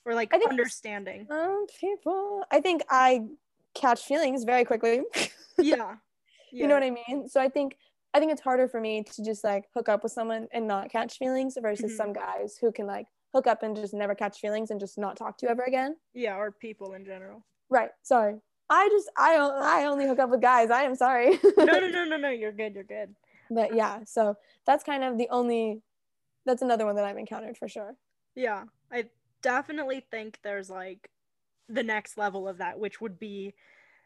Or 0.08 0.14
like 0.14 0.32
I 0.34 0.38
think 0.38 0.50
understanding. 0.50 1.26
Um, 1.30 1.66
people, 1.78 2.42
I 2.50 2.60
think 2.60 2.82
I 2.88 3.26
catch 3.74 4.04
feelings 4.06 4.44
very 4.44 4.64
quickly. 4.64 5.02
yeah. 5.58 5.96
you 6.50 6.66
know 6.66 6.74
what 6.74 6.82
I 6.82 6.90
mean? 6.90 7.28
So 7.28 7.40
I 7.42 7.48
think 7.50 7.76
I 8.14 8.18
think 8.18 8.32
it's 8.32 8.40
harder 8.40 8.68
for 8.68 8.80
me 8.80 9.02
to 9.04 9.22
just 9.22 9.44
like 9.44 9.64
hook 9.74 9.90
up 9.90 10.02
with 10.02 10.12
someone 10.12 10.48
and 10.52 10.66
not 10.66 10.90
catch 10.90 11.18
feelings 11.18 11.58
versus 11.60 11.92
Mhm. 11.92 11.96
some 11.96 12.12
guys 12.14 12.56
who 12.58 12.72
can 12.72 12.86
like 12.86 13.06
hook 13.34 13.46
up 13.46 13.62
and 13.62 13.76
just 13.76 13.92
never 13.92 14.14
catch 14.14 14.40
feelings 14.40 14.70
and 14.70 14.80
just 14.80 14.96
not 14.96 15.14
talk 15.18 15.36
to 15.38 15.46
you 15.46 15.50
ever 15.50 15.64
again. 15.64 15.94
Yeah, 16.14 16.36
or 16.38 16.50
people 16.50 16.94
in 16.94 17.04
general. 17.04 17.44
Right. 17.68 17.90
Sorry. 18.02 18.36
I 18.70 18.88
just 18.88 19.10
i 19.18 19.34
i 19.36 19.84
only 19.84 20.06
hook 20.06 20.18
up 20.18 20.30
with 20.30 20.40
guys. 20.40 20.70
I 20.70 20.84
am 20.84 20.94
sorry. 20.94 21.38
No, 21.58 21.64
no, 21.64 21.88
no, 21.90 22.04
no, 22.06 22.16
no. 22.16 22.30
You're 22.30 22.52
good. 22.52 22.74
You're 22.74 22.84
good. 22.84 23.14
but 23.50 23.74
yeah, 23.74 24.04
so 24.04 24.36
that's 24.66 24.82
kind 24.84 25.04
of 25.04 25.18
the 25.18 25.28
only 25.30 25.82
that's 26.46 26.62
another 26.62 26.86
one 26.86 26.96
that 26.96 27.04
I've 27.04 27.18
encountered 27.18 27.58
for 27.58 27.68
sure. 27.68 27.94
Yeah, 28.34 28.64
I 28.90 29.10
definitely 29.42 30.04
think 30.10 30.38
there's 30.42 30.70
like 30.70 31.10
the 31.68 31.82
next 31.82 32.18
level 32.18 32.48
of 32.48 32.58
that, 32.58 32.78
which 32.78 33.00
would 33.00 33.18
be 33.18 33.54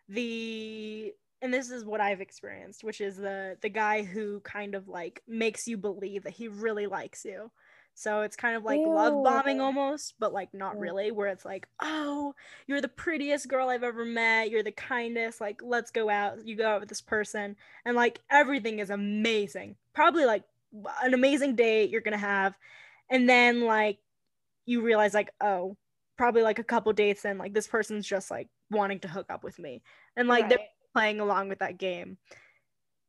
the 0.08 1.12
and 1.40 1.52
this 1.52 1.70
is 1.70 1.84
what 1.84 2.00
I've 2.00 2.20
experienced, 2.20 2.84
which 2.84 3.00
is 3.00 3.16
the 3.16 3.56
the 3.60 3.68
guy 3.68 4.02
who 4.02 4.40
kind 4.40 4.74
of 4.74 4.88
like 4.88 5.22
makes 5.26 5.66
you 5.66 5.76
believe 5.76 6.24
that 6.24 6.34
he 6.34 6.48
really 6.48 6.86
likes 6.86 7.24
you. 7.24 7.50
So 7.94 8.22
it's 8.22 8.36
kind 8.36 8.56
of 8.56 8.64
like 8.64 8.80
love 8.80 9.22
bombing 9.22 9.60
almost, 9.60 10.14
but 10.18 10.32
like 10.32 10.54
not 10.54 10.78
really, 10.78 11.10
where 11.10 11.28
it's 11.28 11.44
like, 11.44 11.68
oh, 11.80 12.34
you're 12.66 12.80
the 12.80 12.88
prettiest 12.88 13.48
girl 13.48 13.68
I've 13.68 13.82
ever 13.82 14.04
met. 14.04 14.50
You're 14.50 14.62
the 14.62 14.72
kindest. 14.72 15.40
Like, 15.40 15.60
let's 15.62 15.90
go 15.90 16.08
out. 16.08 16.46
You 16.46 16.56
go 16.56 16.66
out 16.66 16.80
with 16.80 16.88
this 16.88 17.02
person, 17.02 17.56
and 17.84 17.94
like 17.94 18.20
everything 18.30 18.78
is 18.78 18.88
amazing. 18.90 19.76
Probably 19.94 20.24
like 20.24 20.44
an 21.02 21.12
amazing 21.12 21.54
date 21.54 21.90
you're 21.90 22.00
gonna 22.00 22.16
have, 22.16 22.56
and 23.10 23.28
then 23.28 23.62
like 23.62 23.98
you 24.66 24.82
realize 24.82 25.14
like, 25.14 25.30
oh, 25.40 25.76
probably 26.16 26.42
like 26.42 26.58
a 26.58 26.64
couple 26.64 26.92
dates 26.92 27.24
in, 27.24 27.38
like 27.38 27.54
this 27.54 27.66
person's 27.66 28.06
just 28.06 28.30
like 28.30 28.48
wanting 28.70 29.00
to 29.00 29.08
hook 29.08 29.26
up 29.30 29.44
with 29.44 29.58
me, 29.58 29.82
and 30.16 30.28
like 30.28 30.48
they're 30.48 30.58
playing 30.94 31.20
along 31.20 31.48
with 31.48 31.60
that 31.60 31.78
game 31.78 32.18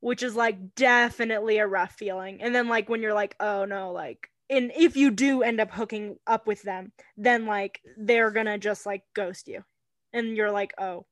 which 0.03 0.21
is 0.21 0.35
like 0.35 0.75
definitely 0.75 1.59
a 1.59 1.65
rough 1.65 1.93
feeling. 1.93 2.41
And 2.41 2.53
then 2.53 2.67
like 2.67 2.89
when 2.89 3.01
you're 3.01 3.13
like 3.13 3.37
oh 3.39 3.63
no 3.63 3.93
like 3.93 4.29
and 4.49 4.69
if 4.75 4.97
you 4.97 5.11
do 5.11 5.43
end 5.43 5.61
up 5.61 5.71
hooking 5.71 6.17
up 6.27 6.45
with 6.45 6.61
them 6.61 6.91
then 7.15 7.45
like 7.45 7.79
they're 7.97 8.29
gonna 8.29 8.57
just 8.57 8.85
like 8.85 9.03
ghost 9.15 9.47
you. 9.47 9.63
And 10.11 10.35
you're 10.35 10.51
like 10.51 10.73
oh 10.77 11.05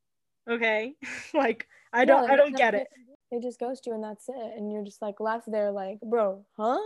okay. 0.49 0.95
Like 1.33 1.67
i 1.93 2.03
don't 2.03 2.29
i 2.29 2.35
don't 2.35 2.55
get 2.55 2.75
it. 2.75 2.87
They 3.31 3.39
just 3.39 3.61
ghost 3.61 3.85
you 3.87 3.93
and 3.93 4.03
that's 4.03 4.27
it. 4.27 4.35
And 4.57 4.73
you're 4.73 4.83
just 4.83 5.01
like 5.01 5.21
left 5.21 5.49
there 5.49 5.71
like, 5.71 5.99
bro, 6.01 6.45
huh? 6.57 6.77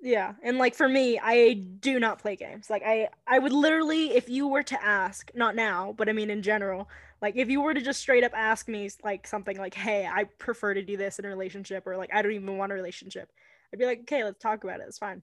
Yeah 0.00 0.34
and 0.42 0.58
like 0.58 0.74
for 0.74 0.88
me 0.88 1.18
i 1.22 1.54
do 1.54 1.98
not 1.98 2.18
play 2.18 2.36
games 2.36 2.68
like 2.68 2.82
i 2.84 3.08
i 3.26 3.38
would 3.38 3.52
literally 3.52 4.10
if 4.14 4.28
you 4.28 4.46
were 4.46 4.62
to 4.62 4.82
ask 4.84 5.30
not 5.34 5.54
now 5.54 5.94
but 5.96 6.08
i 6.08 6.12
mean 6.12 6.30
in 6.30 6.42
general 6.42 6.88
like 7.22 7.36
if 7.36 7.48
you 7.48 7.60
were 7.60 7.72
to 7.72 7.80
just 7.80 8.00
straight 8.00 8.24
up 8.24 8.32
ask 8.34 8.68
me 8.68 8.90
like 9.02 9.26
something 9.26 9.56
like 9.56 9.74
hey 9.74 10.06
i 10.06 10.24
prefer 10.38 10.74
to 10.74 10.82
do 10.82 10.96
this 10.96 11.18
in 11.18 11.24
a 11.24 11.28
relationship 11.28 11.86
or 11.86 11.96
like 11.96 12.12
i 12.12 12.20
don't 12.20 12.32
even 12.32 12.58
want 12.58 12.72
a 12.72 12.74
relationship 12.74 13.30
i'd 13.72 13.78
be 13.78 13.86
like 13.86 14.00
okay 14.00 14.24
let's 14.24 14.38
talk 14.38 14.64
about 14.64 14.80
it 14.80 14.84
it's 14.86 14.98
fine 14.98 15.22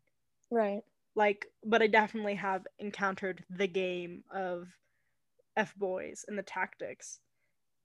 Right. 0.49 0.83
like 1.15 1.45
but 1.63 1.81
i 1.81 1.87
definitely 1.87 2.35
have 2.35 2.65
encountered 2.79 3.43
the 3.49 3.67
game 3.67 4.23
of 4.33 4.67
f 5.57 5.75
boys 5.75 6.25
and 6.27 6.37
the 6.37 6.43
tactics 6.43 7.19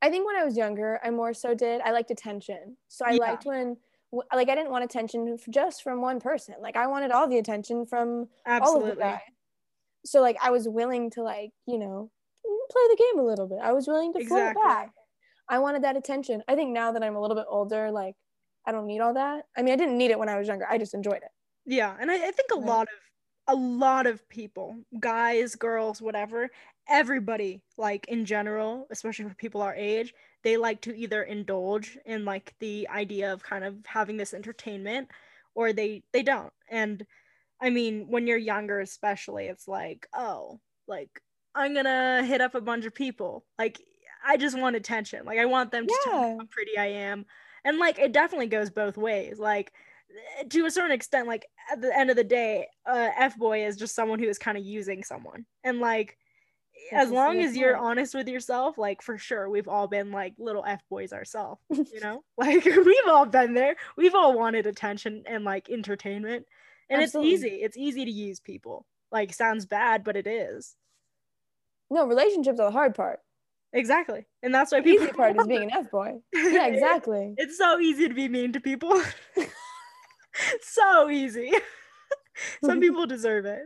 I 0.03 0.11
think 0.11 0.27
when 0.27 0.37
I 0.37 0.45
was 0.45 0.57
younger, 0.57 1.01
I 1.03 1.11
more 1.11 1.33
so 1.33 1.55
did. 1.55 1.81
I 1.81 1.91
liked 1.91 2.11
attention. 2.11 2.77
So 2.89 3.05
I 3.07 3.13
Yeah. 3.13 3.19
liked 3.31 3.47
when, 3.47 3.79
like, 4.13 4.49
I 4.49 4.55
didn't 4.55 4.71
want 4.71 4.85
attention 4.85 5.37
just 5.51 5.83
from 5.83 6.01
one 6.01 6.21
person. 6.21 6.55
Like, 6.61 6.77
I 6.77 6.87
wanted 6.87 7.11
all 7.11 7.29
the 7.29 7.39
attention 7.39 7.87
from 7.87 8.29
all 8.59 8.81
of 8.81 8.87
the 8.87 8.97
guys. 8.97 9.21
So, 10.05 10.21
like, 10.21 10.37
I 10.43 10.51
was 10.51 10.69
willing 10.69 11.11
to, 11.11 11.23
like, 11.23 11.51
you 11.67 11.79
know, 11.79 12.11
mm, 12.47 12.69
play 12.71 12.83
the 12.91 12.97
game 12.97 13.19
a 13.21 13.27
little 13.27 13.47
bit. 13.49 13.59
I 13.63 13.73
was 13.73 13.87
willing 13.89 14.13
to 14.15 14.21
Exactly. 14.21 14.63
back. 14.63 14.93
I 15.49 15.59
wanted 15.59 15.83
that 15.85 15.97
attention. 15.97 16.43
I 16.49 16.55
think 16.55 16.71
now 16.73 16.93
that 16.93 17.03
I'm 17.03 17.17
a 17.17 17.21
little 17.21 17.37
bit 17.37 17.47
older, 17.49 17.91
like, 17.91 18.17
I 18.67 18.73
don't 18.73 18.87
need 18.87 19.01
all 19.01 19.15
that. 19.15 19.47
I 19.57 19.63
mean, 19.63 19.75
I 19.75 19.77
didn't 19.77 19.99
need 19.99 20.11
it 20.11 20.19
when 20.19 20.29
I 20.29 20.39
was 20.39 20.49
younger. 20.49 20.67
I 20.69 20.79
just 20.79 20.95
enjoyed 20.95 21.23
it. 21.23 21.31
Yeah, 21.65 21.97
and 21.99 22.11
I, 22.11 22.29
I 22.29 22.31
think 22.31 22.51
a 22.53 22.57
Right. 22.57 22.61
lot 22.61 22.89
of 22.93 22.99
a 23.49 23.55
lot 23.55 24.07
of 24.07 24.29
people, 24.29 24.85
guys, 24.99 25.55
girls, 25.55 26.03
whatever, 26.03 26.51
everybody, 26.89 27.63
like 27.77 28.07
in 28.09 28.25
general, 28.25 28.87
especially 28.91 29.29
for 29.29 29.35
people 29.35 29.63
our 29.63 29.75
age, 29.75 30.15
they 30.43 30.57
like 30.57 30.81
to 30.83 30.97
either 30.97 31.23
indulge 31.23 31.99
in 32.07 32.25
like 32.25 32.55
the 32.61 32.89
idea 32.89 33.33
of 33.33 33.43
kind 33.43 33.65
of 33.65 33.77
having 33.87 34.17
this 34.17 34.35
entertainment 34.35 35.11
or 35.55 35.73
they 35.73 36.03
they 36.13 36.23
don't. 36.23 36.53
And 36.71 37.05
I 37.61 37.71
mean, 37.71 38.07
when 38.09 38.27
you're 38.27 38.37
younger 38.37 38.81
especially, 38.81 39.47
it's 39.47 39.67
like, 39.67 40.07
oh, 40.15 40.61
like 40.87 41.11
I'm 41.55 41.75
gonna 41.75 42.25
hit 42.25 42.41
up 42.41 42.55
a 42.55 42.61
bunch 42.61 42.85
of 42.85 42.95
people. 42.95 43.45
Like 43.59 43.81
I 44.25 44.37
just 44.37 44.59
want 44.59 44.77
attention. 44.77 45.25
Like 45.25 45.39
I 45.39 45.47
want 45.47 45.73
them 45.73 45.87
to 45.87 46.01
tell 46.05 46.23
me 46.23 46.39
how 46.39 46.47
pretty 46.51 46.77
I 46.79 46.87
am. 46.87 47.27
And 47.65 47.79
like 47.79 47.99
it 47.99 48.13
definitely 48.13 48.47
goes 48.47 48.71
both 48.71 48.97
ways. 48.97 49.39
Like 49.39 49.73
to 50.51 50.67
a 50.67 50.71
certain 50.71 50.93
extent, 50.93 51.27
like 51.27 51.47
at 51.73 51.81
the 51.81 51.97
end 51.97 52.11
of 52.11 52.17
the 52.17 52.25
day, 52.25 52.69
uh, 52.87 53.11
F 53.17 53.37
boy 53.37 53.65
is 53.67 53.77
just 53.77 53.95
someone 53.95 54.19
who 54.19 54.29
is 54.29 54.39
kind 54.39 54.57
of 54.57 54.65
using 54.65 55.03
someone, 55.03 55.47
and 55.65 55.81
like 55.81 56.17
as 56.93 57.11
long 57.11 57.41
as 57.41 57.57
you're 57.57 57.77
honest 57.77 58.15
with 58.15 58.29
yourself, 58.29 58.79
like 58.79 59.03
for 59.03 59.19
sure, 59.19 59.49
we've 59.51 59.69
all 59.69 59.89
been 59.89 60.13
like 60.13 60.35
little 60.39 60.65
F 60.65 60.83
boys 60.89 61.13
ourselves, 61.13 61.61
you 61.71 62.01
know, 62.01 62.23
like 62.37 62.65
we've 62.65 63.09
all 63.09 63.27
been 63.27 63.55
there. 63.55 63.77
We've 63.97 64.15
all 64.15 64.35
wanted 64.39 64.67
attention 64.67 65.25
and 65.27 65.45
like 65.45 65.69
entertainment, 65.71 66.47
and 66.89 67.03
Absolutely. 67.03 67.33
it's 67.33 67.45
easy. 67.45 67.55
It's 67.57 67.77
easy 67.77 68.05
to 68.05 68.11
use 68.11 68.41
people. 68.41 68.87
Like 69.13 69.33
sounds 69.33 69.67
bad, 69.67 70.03
but 70.05 70.17
it 70.17 70.27
is 70.27 70.75
No, 71.91 72.07
relationships 72.07 72.59
are 72.61 72.67
the 72.67 72.71
hard 72.73 72.95
part. 72.95 73.21
exactly, 73.73 74.27
and 74.43 74.55
that's 74.55 74.73
why 74.73 74.81
The 74.81 74.85
people. 74.85 75.05
easy 75.05 75.13
part 75.13 75.37
is 75.39 75.47
being 75.47 75.65
an 75.65 75.71
F 75.73 75.91
boy. 75.91 76.15
Yeah, 76.35 76.67
exactly. 76.67 77.35
It's 77.37 77.57
so 77.59 77.79
easy 77.79 78.09
to 78.09 78.15
be 78.15 78.29
mean 78.29 78.53
to 78.53 78.61
people. 78.61 79.01
so 80.63 81.09
easy. 81.11 81.53
Some 82.65 82.81
people 82.81 83.07
deserve 83.07 83.47
it. 83.47 83.63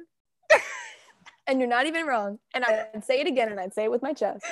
And 1.50 1.61
you're 1.61 1.69
not 1.69 1.87
even 1.87 2.07
wrong. 2.07 2.38
And 2.54 2.64
I'd 2.64 3.04
say 3.04 3.21
it 3.21 3.26
again 3.26 3.50
and 3.50 3.59
I'd 3.59 3.75
say 3.75 3.85
it 3.85 3.90
with 3.90 4.02
my 4.02 4.12
chest. 4.12 4.47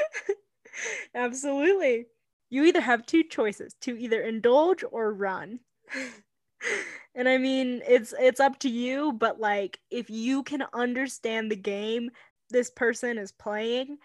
Absolutely. 1.15 2.07
You 2.51 2.65
either 2.65 2.81
have 2.81 3.07
two 3.07 3.23
choices 3.23 3.75
to 3.83 3.97
either 3.97 4.23
indulge 4.23 4.85
or 4.91 5.13
run. 5.13 5.61
and 7.15 7.29
I 7.29 7.39
mean, 7.39 7.83
it's 7.87 8.15
it's 8.19 8.41
up 8.41 8.59
to 8.61 8.69
you, 8.69 9.13
but 9.13 9.41
like 9.41 9.79
if 9.91 10.11
you 10.11 10.43
can 10.43 10.65
understand 10.73 11.51
the 11.51 11.57
game 11.57 12.11
this 12.51 12.71
person 12.71 13.19
is 13.19 13.33
playing, 13.33 13.99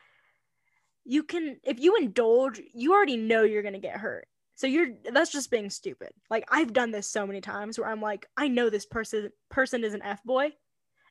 you 1.06 1.24
can 1.24 1.58
if 1.64 1.80
you 1.80 1.96
indulge, 1.96 2.62
you 2.74 2.94
already 2.94 3.18
know 3.18 3.44
you're 3.44 3.62
going 3.62 3.74
to 3.74 3.80
get 3.80 3.98
hurt. 3.98 4.28
So 4.56 4.68
you're 4.68 4.90
that's 5.12 5.32
just 5.32 5.50
being 5.50 5.70
stupid. 5.70 6.10
Like 6.30 6.46
I've 6.52 6.74
done 6.74 6.92
this 6.92 7.10
so 7.10 7.26
many 7.26 7.42
times 7.42 7.80
where 7.80 7.90
I'm 7.90 8.02
like, 8.02 8.28
I 8.38 8.50
know 8.50 8.70
this 8.70 8.86
person 8.86 9.30
person 9.50 9.84
is 9.84 9.94
an 9.94 10.04
F 10.04 10.24
boy, 10.24 10.52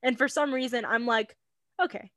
and 0.03 0.17
for 0.17 0.29
some 0.29 0.55
reason 0.55 0.85
I'm 0.85 1.07
like, 1.07 1.35
okay, 1.85 2.11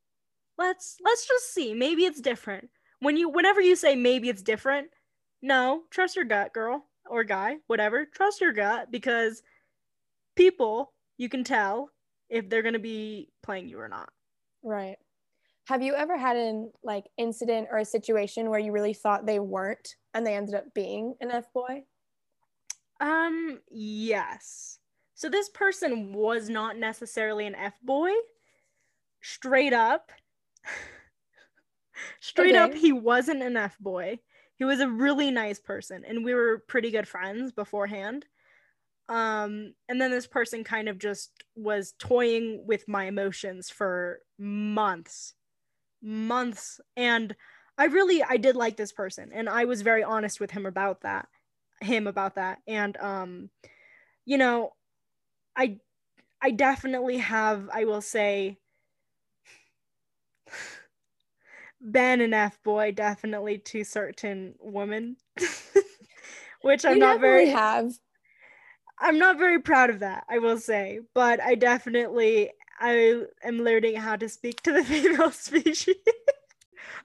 let's 0.58 0.98
let's 1.04 1.28
just 1.28 1.54
see. 1.54 1.74
Maybe 1.74 2.06
it's 2.06 2.22
different. 2.22 2.70
When 3.00 3.18
you 3.18 3.30
whenever 3.30 3.62
you 3.62 3.76
say 3.76 3.96
maybe 3.96 4.30
it's 4.30 4.42
different, 4.42 4.88
no, 5.42 5.84
trust 5.92 6.16
your 6.16 6.26
gut, 6.26 6.54
girl 6.54 6.86
or 7.10 7.24
guy, 7.24 7.58
whatever. 7.68 8.06
Trust 8.06 8.42
your 8.42 8.54
gut 8.54 8.92
because 8.92 9.44
people 10.36 10.94
you 11.18 11.30
can 11.30 11.44
tell 11.44 11.90
if 12.30 12.50
they're 12.50 12.64
gonna 12.64 12.80
be 12.80 13.30
playing 13.44 13.70
you 13.70 13.80
or 13.80 13.88
not. 13.88 14.10
Right. 14.64 14.98
Have 15.68 15.82
you 15.82 15.96
ever 15.96 16.18
had 16.18 16.38
an 16.38 16.72
like 16.84 17.06
incident 17.18 17.68
or 17.72 17.80
a 17.80 17.86
situation 17.86 18.50
where 18.50 18.60
you 18.60 18.72
really 18.72 18.94
thought 18.94 19.26
they 19.26 19.40
weren't 19.40 19.96
and 20.14 20.26
they 20.26 20.36
ended 20.36 20.56
up 20.56 20.74
being 20.74 21.16
an 21.22 21.32
F 21.32 21.52
boy? 21.54 21.84
Um, 23.02 23.60
yes. 23.70 24.80
So 25.16 25.30
this 25.30 25.50
person 25.50 26.14
was 26.14 26.50
not 26.50 26.78
necessarily 26.78 27.48
an 27.48 27.56
F 27.56 27.74
boy. 27.82 28.12
Straight 29.26 29.74
up. 29.74 30.12
Straight 32.20 32.56
up, 32.56 32.74
he 32.74 32.92
wasn't 32.92 33.42
an 33.42 33.58
F 33.58 33.78
boy. 33.80 34.20
He 34.58 34.66
was 34.66 34.80
a 34.80 34.88
really 34.88 35.32
nice 35.32 35.60
person, 35.60 36.04
and 36.08 36.24
we 36.24 36.34
were 36.34 36.64
pretty 36.68 36.92
good 36.92 37.08
friends 37.08 37.52
beforehand. 37.52 38.26
Um, 39.10 39.74
and 39.90 40.00
then 40.00 40.12
this 40.12 40.28
person 40.28 40.64
kind 40.64 40.88
of 40.88 41.00
just 41.00 41.32
was 41.56 41.94
toying 42.00 42.64
with 42.68 42.88
my 42.88 43.06
emotions 43.06 43.70
for 43.70 44.20
months. 44.38 45.34
Months. 46.02 46.80
And 46.96 47.36
I 47.78 47.86
really 47.86 48.24
I 48.24 48.38
did 48.38 48.56
like 48.56 48.78
this 48.78 48.92
person, 48.92 49.32
and 49.34 49.50
I 49.50 49.66
was 49.66 49.82
very 49.82 50.04
honest 50.04 50.40
with 50.40 50.52
him 50.52 50.66
about 50.66 51.02
that 51.02 51.28
him 51.82 52.08
about 52.08 52.36
that 52.36 52.60
and 52.68 52.98
um 52.98 53.50
you 54.26 54.38
know 54.38 54.72
i 55.56 55.78
i 56.42 56.52
definitely 56.52 57.18
have 57.18 57.70
i 57.74 57.84
will 57.84 58.02
say 58.02 58.58
been 61.92 62.22
an 62.22 62.34
f 62.34 62.62
boy 62.64 62.92
definitely 62.92 63.58
to 63.60 63.84
certain 63.84 64.56
women 64.60 65.18
which 66.62 66.86
i'm 66.86 66.96
you 66.96 67.00
not 67.00 67.20
very 67.22 67.48
have. 67.48 67.92
I'm 69.00 69.18
not 69.20 69.38
very 69.38 69.60
proud 69.62 69.90
of 69.90 70.00
that, 70.00 70.24
I 70.30 70.40
will 70.40 70.58
say, 70.58 71.02
but 71.14 71.42
I 71.42 71.56
definitely 71.56 72.52
I 72.80 73.24
am 73.44 73.60
learning 73.62 73.96
how 73.96 74.16
to 74.16 74.30
speak 74.30 74.62
to 74.64 74.72
the 74.72 74.84
female 74.86 75.32
species. 75.32 75.96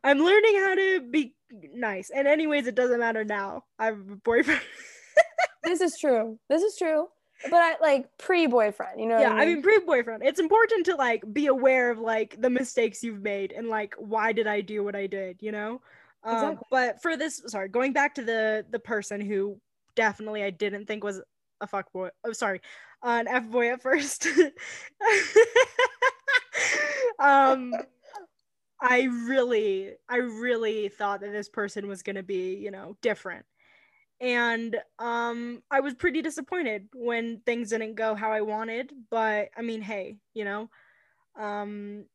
I'm 0.03 0.19
learning 0.19 0.57
how 0.57 0.75
to 0.75 1.01
be 1.11 1.35
nice. 1.75 2.11
And 2.11 2.27
anyways, 2.27 2.67
it 2.67 2.75
doesn't 2.75 3.01
matter 3.01 3.25
now. 3.25 3.65
I 3.79 3.87
have 3.87 3.99
a 3.99 4.17
boyfriend. 4.17 4.61
this 5.65 5.81
is 5.81 5.99
true. 5.99 6.39
This 6.49 6.63
is 6.63 6.77
true. 6.77 7.09
But 7.45 7.55
I 7.55 7.77
like 7.81 8.07
pre-boyfriend, 8.19 9.01
you 9.01 9.07
know. 9.07 9.19
Yeah, 9.19 9.31
I 9.31 9.31
mean? 9.31 9.41
I 9.41 9.47
mean 9.47 9.63
pre-boyfriend. 9.63 10.23
It's 10.23 10.41
important 10.41 10.87
to 10.87 10.97
like 10.97 11.23
be 11.33 11.47
aware 11.47 11.91
of 11.91 11.99
like 11.99 12.41
the 12.41 12.51
mistakes 12.51 13.03
you've 13.03 13.23
made 13.23 13.53
and 13.53 13.69
like 13.69 13.95
why 13.99 14.33
did 14.33 14.47
I 14.47 14.61
do 14.61 14.85
what 14.85 14.95
I 14.95 15.07
did, 15.07 15.39
you 15.41 15.53
know? 15.53 15.81
Um, 16.23 16.35
Exactly. 16.35 16.67
but 16.71 17.03
for 17.03 17.17
this 17.17 17.43
sorry, 17.47 17.69
going 17.69 17.93
back 17.93 18.15
to 18.17 18.23
the 18.23 18.67
the 18.71 18.79
person 18.79 19.21
who 19.21 19.59
definitely 19.95 20.43
I 20.43 20.51
didn't 20.51 20.87
think 20.87 21.03
was 21.03 21.21
a 21.61 21.67
fuck 21.67 21.93
boy. 21.93 22.11
Oh, 22.25 22.33
sorry. 22.33 22.61
an 23.03 23.29
F 23.29 23.49
boy 23.49 23.73
at 23.73 23.83
first. 23.83 24.27
um 27.19 27.73
I 28.83 29.03
really, 29.03 29.93
I 30.09 30.17
really 30.17 30.89
thought 30.89 31.21
that 31.21 31.33
this 31.33 31.49
person 31.49 31.87
was 31.87 32.03
gonna 32.03 32.23
be, 32.23 32.55
you 32.55 32.71
know, 32.71 32.97
different. 33.03 33.45
And 34.21 34.77
um 34.99 35.63
I 35.71 35.81
was 35.81 35.95
pretty 35.95 36.23
disappointed 36.23 36.89
when 36.95 37.41
things 37.47 37.71
didn't 37.71 37.95
go 37.95 38.15
how 38.15 38.31
I 38.33 38.43
wanted. 38.43 38.93
But 39.11 39.51
I 39.57 39.63
mean, 39.63 39.83
hey, 39.83 40.19
you 40.35 40.45
know, 40.45 40.71
um 41.37 42.07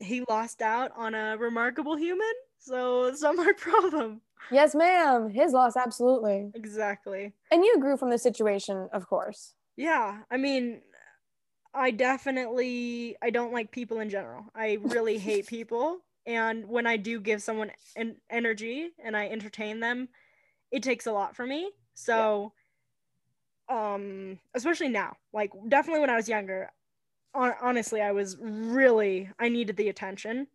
he 0.00 0.24
lost 0.28 0.62
out 0.62 0.90
on 0.96 1.14
a 1.14 1.36
remarkable 1.38 1.96
human, 1.96 2.32
so 2.58 3.04
it's 3.04 3.22
not 3.22 3.36
my 3.36 3.52
problem. 3.58 4.20
yes, 4.50 4.74
ma'am. 4.74 5.30
His 5.30 5.52
loss, 5.52 5.76
absolutely. 5.76 6.50
Exactly. 6.54 7.32
And 7.52 7.64
you 7.64 7.78
grew 7.78 7.96
from 7.96 8.10
the 8.10 8.18
situation, 8.18 8.88
of 8.92 9.06
course. 9.06 9.54
Yeah, 9.76 10.22
I 10.30 10.36
mean, 10.38 10.82
I 11.74 11.90
definitely 11.90 13.16
I 13.22 13.30
don't 13.30 13.52
like 13.52 13.70
people 13.70 14.00
in 14.00 14.10
general. 14.10 14.46
I 14.54 14.78
really 14.80 15.18
hate 15.28 15.46
people, 15.46 15.98
and 16.26 16.68
when 16.68 16.86
I 16.86 16.96
do 16.96 17.20
give 17.20 17.42
someone 17.42 17.70
en- 17.96 18.20
energy 18.30 18.90
and 19.02 19.16
I 19.16 19.28
entertain 19.28 19.80
them, 19.80 20.08
it 20.72 20.82
takes 20.82 21.06
a 21.06 21.12
lot 21.12 21.36
for 21.36 21.46
me. 21.46 21.70
So, 21.94 22.52
um, 23.68 24.38
especially 24.54 24.88
now, 24.88 25.16
like 25.32 25.52
definitely 25.68 26.00
when 26.00 26.10
I 26.10 26.16
was 26.16 26.28
younger, 26.28 26.70
hon- 27.34 27.54
honestly, 27.60 28.00
I 28.00 28.12
was 28.12 28.36
really 28.40 29.30
I 29.38 29.48
needed 29.48 29.76
the 29.76 29.88
attention. 29.88 30.48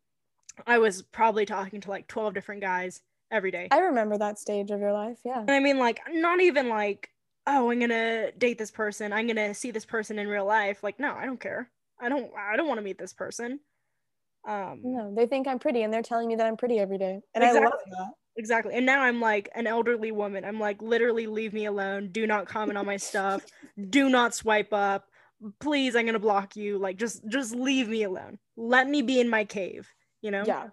I 0.66 0.80
was 0.80 1.04
probably 1.04 1.46
talking 1.46 1.80
to 1.82 1.90
like 1.90 2.08
12 2.08 2.34
different 2.34 2.62
guys 2.62 3.02
every 3.32 3.52
day. 3.52 3.68
I 3.72 3.80
remember 3.80 4.18
that 4.18 4.40
stage 4.40 4.72
of 4.72 4.80
your 4.80 4.94
life. 4.94 5.20
Yeah. 5.24 5.40
And 5.40 5.52
I 5.52 5.60
mean, 5.60 5.78
like, 5.78 6.02
not 6.10 6.42
even 6.42 6.68
like, 6.68 7.12
oh, 7.46 7.70
I'm 7.70 7.80
gonna 7.80 8.32
date 8.32 8.58
this 8.58 8.72
person. 8.72 9.14
I'm 9.14 9.28
gonna 9.28 9.54
see 9.54 9.72
this 9.72 9.86
person 9.86 10.18
in 10.20 10.28
real 10.28 10.46
life. 10.46 10.84
Like, 10.84 11.00
no, 11.00 11.14
I 11.14 11.26
don't 11.26 11.40
care. 11.40 11.70
I 12.00 12.10
don't. 12.10 12.32
I 12.38 12.56
don't 12.56 12.68
want 12.68 12.80
to 12.80 12.84
meet 12.84 12.98
this 12.98 13.14
person. 13.14 13.60
Um, 14.48 14.80
No, 14.84 15.14
they 15.14 15.26
think 15.28 15.48
I'm 15.48 15.60
pretty 15.60 15.82
and 15.82 15.94
they're 15.94 16.02
telling 16.02 16.28
me 16.28 16.36
that 16.36 16.46
I'm 16.48 16.56
pretty 16.58 16.80
every 16.80 16.98
day. 16.98 17.22
And 17.36 17.44
I 17.44 17.52
love 17.52 17.64
that. 17.64 18.12
Exactly. 18.38 18.74
And 18.76 18.86
now 18.86 19.02
I'm 19.02 19.20
like 19.20 19.50
an 19.56 19.68
elderly 19.68 20.12
woman. 20.12 20.46
I'm 20.46 20.60
like, 20.60 20.82
literally, 20.82 21.28
leave 21.28 21.54
me 21.54 21.66
alone. 21.66 22.10
Do 22.12 22.26
not 22.28 22.48
comment 22.48 22.78
on 22.78 22.86
my 22.86 22.98
stuff. 22.98 23.46
Do 23.90 24.10
not 24.10 24.34
swipe 24.34 24.74
up. 24.74 25.08
Please, 25.60 25.96
I'm 25.96 26.06
gonna 26.06 26.20
block 26.20 26.56
you. 26.56 26.78
Like, 26.78 26.98
just, 26.98 27.28
just 27.28 27.54
leave 27.54 27.88
me 27.90 28.04
alone. 28.04 28.40
Let 28.56 28.88
me 28.88 29.02
be 29.02 29.20
in 29.20 29.30
my 29.30 29.46
cave. 29.46 29.94
You 30.22 30.32
know? 30.32 30.44
Yeah. 30.46 30.68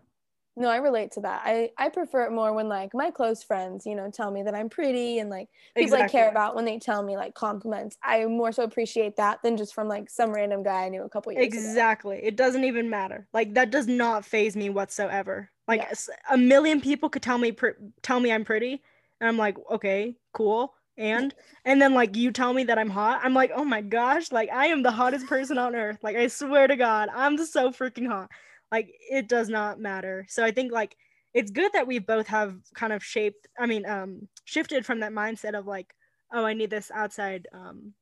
No, 0.57 0.69
I 0.69 0.77
relate 0.77 1.11
to 1.13 1.21
that. 1.23 1.43
I 1.45 1.71
I 1.77 1.89
prefer 1.89 2.25
it 2.27 2.33
more 2.33 2.53
when 2.53 2.69
like 2.69 2.95
my 2.95 3.11
close 3.11 3.43
friends, 3.43 3.87
you 3.87 3.95
know, 3.97 4.11
tell 4.11 4.31
me 4.31 4.43
that 4.45 4.55
I'm 4.55 4.69
pretty 4.69 5.19
and 5.19 5.29
like 5.29 5.49
people 5.77 5.97
I 5.97 6.05
care 6.05 6.29
about 6.29 6.55
when 6.55 6.65
they 6.65 6.79
tell 6.79 7.03
me 7.03 7.17
like 7.17 7.35
compliments. 7.35 7.97
I 8.03 8.25
more 8.27 8.53
so 8.53 8.63
appreciate 8.63 9.17
that 9.17 9.43
than 9.43 9.57
just 9.57 9.75
from 9.75 9.89
like 9.89 10.09
some 10.11 10.33
random 10.33 10.63
guy 10.63 10.85
I 10.85 10.89
knew 10.91 11.03
a 11.03 11.09
couple 11.11 11.33
years 11.33 11.57
ago. 11.57 11.59
Exactly. 11.59 12.21
It 12.23 12.37
doesn't 12.37 12.65
even 12.65 12.91
matter. 12.91 13.29
Like 13.33 13.55
that 13.55 13.71
does 13.71 13.87
not 13.89 14.25
phase 14.25 14.57
me 14.57 14.71
whatsoever. 14.71 15.51
Like 15.67 15.81
Yeah. 15.81 15.95
a 16.31 16.37
million 16.39 16.81
people 16.81 17.09
could 17.09 17.23
tell 17.23 17.39
me 17.39 17.53
pr- 17.53 17.79
tell 18.03 18.21
me 18.21 18.31
I'm 18.33 18.45
pretty, 18.45 18.83
and 19.21 19.29
I'm 19.29 19.39
like, 19.39 19.57
okay, 19.71 20.17
cool. 20.33 20.75
And 20.97 21.35
and 21.65 21.83
then 21.83 21.95
like 21.95 22.15
you 22.17 22.31
tell 22.31 22.53
me 22.53 22.65
that 22.65 22.79
I'm 22.79 22.91
hot, 22.91 23.21
I'm 23.25 23.35
like, 23.35 23.51
oh 23.55 23.65
my 23.65 23.81
gosh, 23.81 24.31
like 24.31 24.51
I 24.51 24.67
am 24.67 24.83
the 24.83 24.93
hottest 24.93 25.27
person 25.27 25.59
on 25.59 25.75
earth. 25.75 25.99
Like 26.03 26.17
I 26.17 26.29
swear 26.29 26.69
to 26.69 26.77
God, 26.77 27.09
I'm 27.13 27.37
so 27.39 27.71
freaking 27.71 28.07
hot. 28.07 28.31
Like 28.75 28.89
it 29.19 29.29
does 29.29 29.49
not 29.49 29.79
matter. 29.79 30.27
So 30.29 30.45
I 30.45 30.51
think 30.51 30.73
like 30.73 30.97
it's 31.33 31.51
good 31.51 31.73
that 31.73 31.87
we 31.87 31.99
both 32.01 32.27
have 32.27 32.57
kind 32.75 32.93
of 32.93 33.05
shaped. 33.05 33.47
I 33.59 33.67
mean, 33.67 33.85
um, 33.87 34.29
shifted 34.45 34.85
from 34.85 35.01
that 35.01 35.13
mindset 35.13 35.55
of 35.59 35.67
like, 35.67 35.95
oh, 36.33 36.45
I 36.45 36.55
need 36.55 36.71
this 36.71 36.91
outside 36.91 37.47
um 37.53 37.95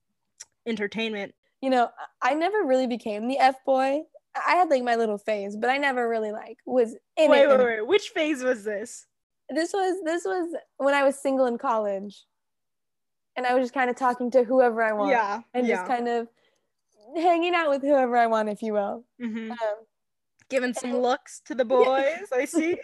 entertainment 0.67 1.35
You 1.61 1.71
know, 1.71 1.91
I 2.23 2.35
never 2.35 2.65
really 2.65 2.87
became 2.87 3.29
the 3.29 3.39
F 3.39 3.57
boy. 3.67 4.01
I 4.35 4.55
had 4.57 4.71
like 4.71 4.83
my 4.83 4.97
little 4.97 5.19
phase, 5.19 5.57
but 5.57 5.69
I 5.69 5.77
never 5.77 6.09
really 6.09 6.33
like 6.33 6.59
was 6.65 6.97
in 7.17 7.31
wait, 7.31 7.43
it. 7.43 7.49
wait, 7.49 7.59
wait. 7.59 7.87
Which 7.87 8.09
phase 8.09 8.43
was 8.43 8.65
this? 8.65 9.07
This 9.51 9.73
was 9.73 9.95
this 10.05 10.25
was 10.25 10.57
when 10.79 10.95
I 10.95 11.05
was 11.05 11.21
single 11.21 11.47
in 11.47 11.59
college. 11.59 12.25
And 13.37 13.47
I 13.47 13.55
was 13.55 13.65
just 13.65 13.75
kind 13.75 13.91
of 13.91 13.97
talking 13.97 14.31
to 14.33 14.45
whoever 14.45 14.83
I 14.83 14.93
want. 14.93 15.11
Yeah. 15.11 15.41
And 15.55 15.67
yeah. 15.67 15.77
just 15.77 15.87
kind 15.87 16.09
of 16.09 16.29
hanging 17.15 17.55
out 17.55 17.71
with 17.71 17.83
whoever 17.83 18.17
I 18.17 18.27
want, 18.27 18.49
if 18.49 18.63
you 18.63 18.73
will. 18.75 19.05
hmm 19.21 19.51
Um, 19.51 19.77
Giving 20.53 20.75
some 20.75 20.97
looks 21.03 21.41
to 21.47 21.55
the 21.55 21.65
boys, 21.65 22.29
I 22.33 22.45
see. 22.45 22.79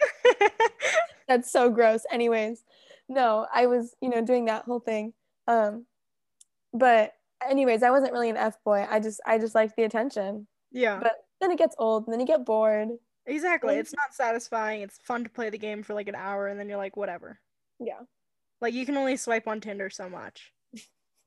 that's 1.27 1.51
so 1.51 1.69
gross 1.69 2.05
anyways 2.11 2.63
no 3.07 3.45
i 3.53 3.67
was 3.67 3.95
you 4.01 4.09
know 4.09 4.25
doing 4.25 4.45
that 4.45 4.65
whole 4.65 4.79
thing 4.79 5.13
um 5.47 5.85
but 6.73 7.13
anyways 7.47 7.83
i 7.83 7.91
wasn't 7.91 8.11
really 8.11 8.31
an 8.31 8.37
f-boy 8.37 8.83
i 8.89 8.99
just 8.99 9.21
i 9.27 9.37
just 9.37 9.53
liked 9.53 9.75
the 9.75 9.83
attention 9.83 10.47
yeah, 10.71 10.99
but 10.99 11.13
then 11.41 11.51
it 11.51 11.57
gets 11.57 11.75
old 11.79 12.05
and 12.05 12.13
then 12.13 12.19
you 12.19 12.25
get 12.25 12.45
bored 12.45 12.89
exactly. 13.25 13.75
It's 13.75 13.93
not 13.93 14.13
satisfying. 14.13 14.81
It's 14.81 14.99
fun 15.03 15.23
to 15.23 15.29
play 15.29 15.49
the 15.49 15.57
game 15.57 15.83
for 15.83 15.93
like 15.93 16.07
an 16.07 16.15
hour 16.15 16.47
and 16.47 16.59
then 16.59 16.67
you're 16.67 16.77
like, 16.77 16.97
whatever. 16.97 17.39
yeah 17.79 17.99
Like 18.61 18.73
you 18.73 18.85
can 18.85 18.97
only 18.97 19.17
swipe 19.17 19.47
on 19.47 19.61
Tinder 19.61 19.89
so 19.89 20.09
much. 20.09 20.51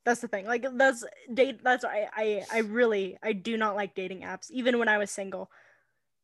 That's 0.05 0.21
the 0.21 0.29
thing. 0.29 0.47
Like 0.47 0.67
that's 0.75 1.05
date. 1.33 1.63
That's 1.63 1.85
I 1.85 2.09
I 2.13 2.45
I 2.53 2.59
really 2.59 3.19
I 3.23 3.33
do 3.33 3.57
not 3.57 3.77
like 3.77 3.95
dating 3.95 4.23
apps. 4.23 4.51
Even 4.51 4.81
when 4.81 4.89
I 4.89 4.99
was 4.99 5.13
single. 5.13 5.49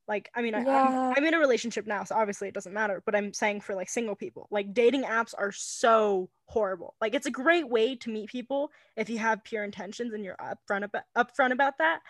Like 0.09 0.31
I 0.35 0.43
mean 0.43 0.55
I, 0.55 0.65
Yeah. 0.65 1.11
I'm, 1.15 1.19
I'm 1.19 1.25
in 1.27 1.35
a 1.35 1.39
relationship 1.39 1.87
now, 1.87 2.03
so 2.05 2.15
obviously 2.17 2.49
it 2.49 2.55
doesn't 2.55 2.73
matter. 2.73 3.03
But 3.05 3.15
I'm 3.15 3.33
saying 3.35 3.61
for 3.61 3.75
like 3.75 3.91
single 3.91 4.17
people, 4.17 4.49
like 4.51 4.73
dating 4.73 5.05
apps 5.05 5.35
are 5.37 5.53
so 5.53 6.31
horrible. 6.47 6.95
Like 7.01 7.15
it's 7.15 7.27
a 7.27 7.31
great 7.31 7.69
way 7.69 7.95
to 7.97 8.11
meet 8.11 8.31
people 8.31 8.71
if 8.97 9.11
you 9.11 9.19
have 9.19 9.45
pure 9.45 9.65
intentions 9.65 10.15
and 10.15 10.25
you're 10.25 10.37
upfront 10.37 10.85
about 10.85 11.03
upfront 11.17 11.53
about 11.53 11.79
that. 11.79 12.01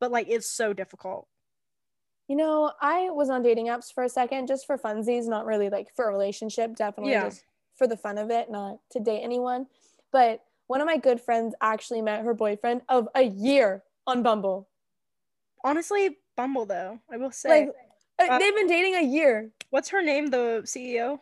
But 0.00 0.10
like 0.10 0.28
it's 0.28 0.50
so 0.50 0.72
difficult. 0.72 1.26
you 2.28 2.36
know 2.36 2.72
i 2.82 3.08
was 3.10 3.30
on 3.30 3.42
dating 3.42 3.68
apps 3.68 3.92
for 3.92 4.04
a 4.04 4.08
second 4.08 4.46
just 4.46 4.66
for 4.66 4.76
funsies 4.76 5.26
not 5.26 5.46
really 5.46 5.70
like 5.70 5.88
for 5.96 6.08
a 6.08 6.12
relationship 6.12 6.76
definitely 6.76 7.12
Yeah. 7.12 7.24
just 7.24 7.42
for 7.74 7.86
the 7.86 7.96
fun 7.96 8.18
of 8.18 8.30
it 8.30 8.50
not 8.50 8.78
to 8.90 9.00
date 9.00 9.22
anyone 9.22 9.66
but 10.12 10.44
one 10.66 10.80
of 10.82 10.86
my 10.86 10.98
good 10.98 11.20
friends 11.22 11.54
actually 11.62 12.02
met 12.02 12.24
her 12.24 12.34
boyfriend 12.34 12.82
of 12.90 13.08
a 13.14 13.22
year 13.22 13.82
on 14.06 14.22
bumble 14.22 14.68
Honestly, 15.64 16.18
Bumble 16.38 16.66
though, 16.66 17.00
I 17.12 17.16
will 17.16 17.32
say. 17.32 17.48
like 17.48 17.68
uh, 18.20 18.32
Uh, 18.32 18.38
they've 18.38 18.54
been 18.54 18.68
dating 18.68 18.94
a 18.94 19.02
year 19.02 19.50
what's 19.70 19.88
her 19.88 20.02
name? 20.02 20.30
The 20.30 20.62
CEO. 20.64 21.18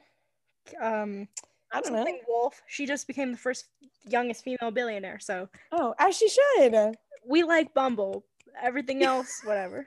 Um, 0.80 1.26
i 1.72 1.80
don't 1.80 1.92
know 1.92 2.06
Wolfe. 2.28 2.62
She 2.66 2.86
just 2.86 3.06
became 3.06 3.32
the 3.32 3.38
first 3.38 3.66
youngest 4.08 4.44
female 4.44 4.70
billionaire. 4.70 5.18
So 5.18 5.48
oh 5.72 5.94
as 5.98 6.16
she 6.16 6.28
should 6.28 6.94
we 7.26 7.42
like 7.42 7.72
Bumble. 7.72 8.24
Everything 8.62 9.02
else, 9.12 9.40
whatever. 9.44 9.86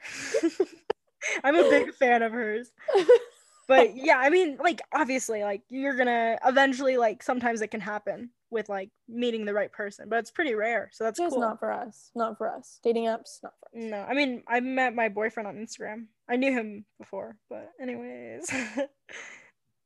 I'm 1.43 1.55
a 1.55 1.69
big 1.69 1.93
fan 1.93 2.23
of 2.23 2.31
hers. 2.31 2.71
But 3.67 3.95
yeah, 3.95 4.17
I 4.17 4.31
mean, 4.31 4.57
like 4.57 4.81
obviously, 4.93 5.43
like 5.43 5.61
you're 5.69 5.95
gonna 5.95 6.39
eventually, 6.43 6.97
like 6.97 7.21
sometimes 7.21 7.61
it 7.61 7.69
can 7.69 7.81
happen 7.81 8.31
with 8.51 8.69
like 8.69 8.89
meeting 9.07 9.45
the 9.45 9.53
right 9.53 9.71
person, 9.71 10.09
but 10.09 10.19
it's 10.19 10.31
pretty 10.31 10.55
rare. 10.55 10.89
So 10.91 11.03
that's 11.03 11.19
cool. 11.19 11.39
not 11.39 11.59
for 11.59 11.71
us 11.71 12.11
not 12.15 12.37
for 12.37 12.53
us 12.53 12.79
dating 12.83 13.05
apps 13.05 13.39
not 13.43 13.53
for 13.59 13.77
us 13.77 13.85
No, 13.85 13.97
I 14.01 14.13
mean, 14.13 14.43
I 14.47 14.59
met 14.59 14.95
my 14.95 15.09
boyfriend 15.09 15.47
on 15.47 15.55
Instagram. 15.55 16.05
I 16.29 16.35
knew 16.35 16.51
him 16.51 16.85
before, 16.99 17.37
but 17.49 17.71
anyways, 17.81 18.49
uh 18.51 18.85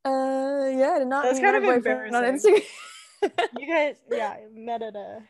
yeah 0.04 0.92
I 0.94 0.98
did 0.98 1.08
not 1.08 1.24
That's 1.24 1.40
kind 1.40 1.56
of 1.56 1.62
boyfriend 1.62 2.14
on 2.14 2.24
instagram 2.24 2.62
you 3.58 3.66
guys, 3.66 3.96
yeah, 4.10 4.36
met 4.52 4.82
at 4.82 4.94
a 4.94 5.20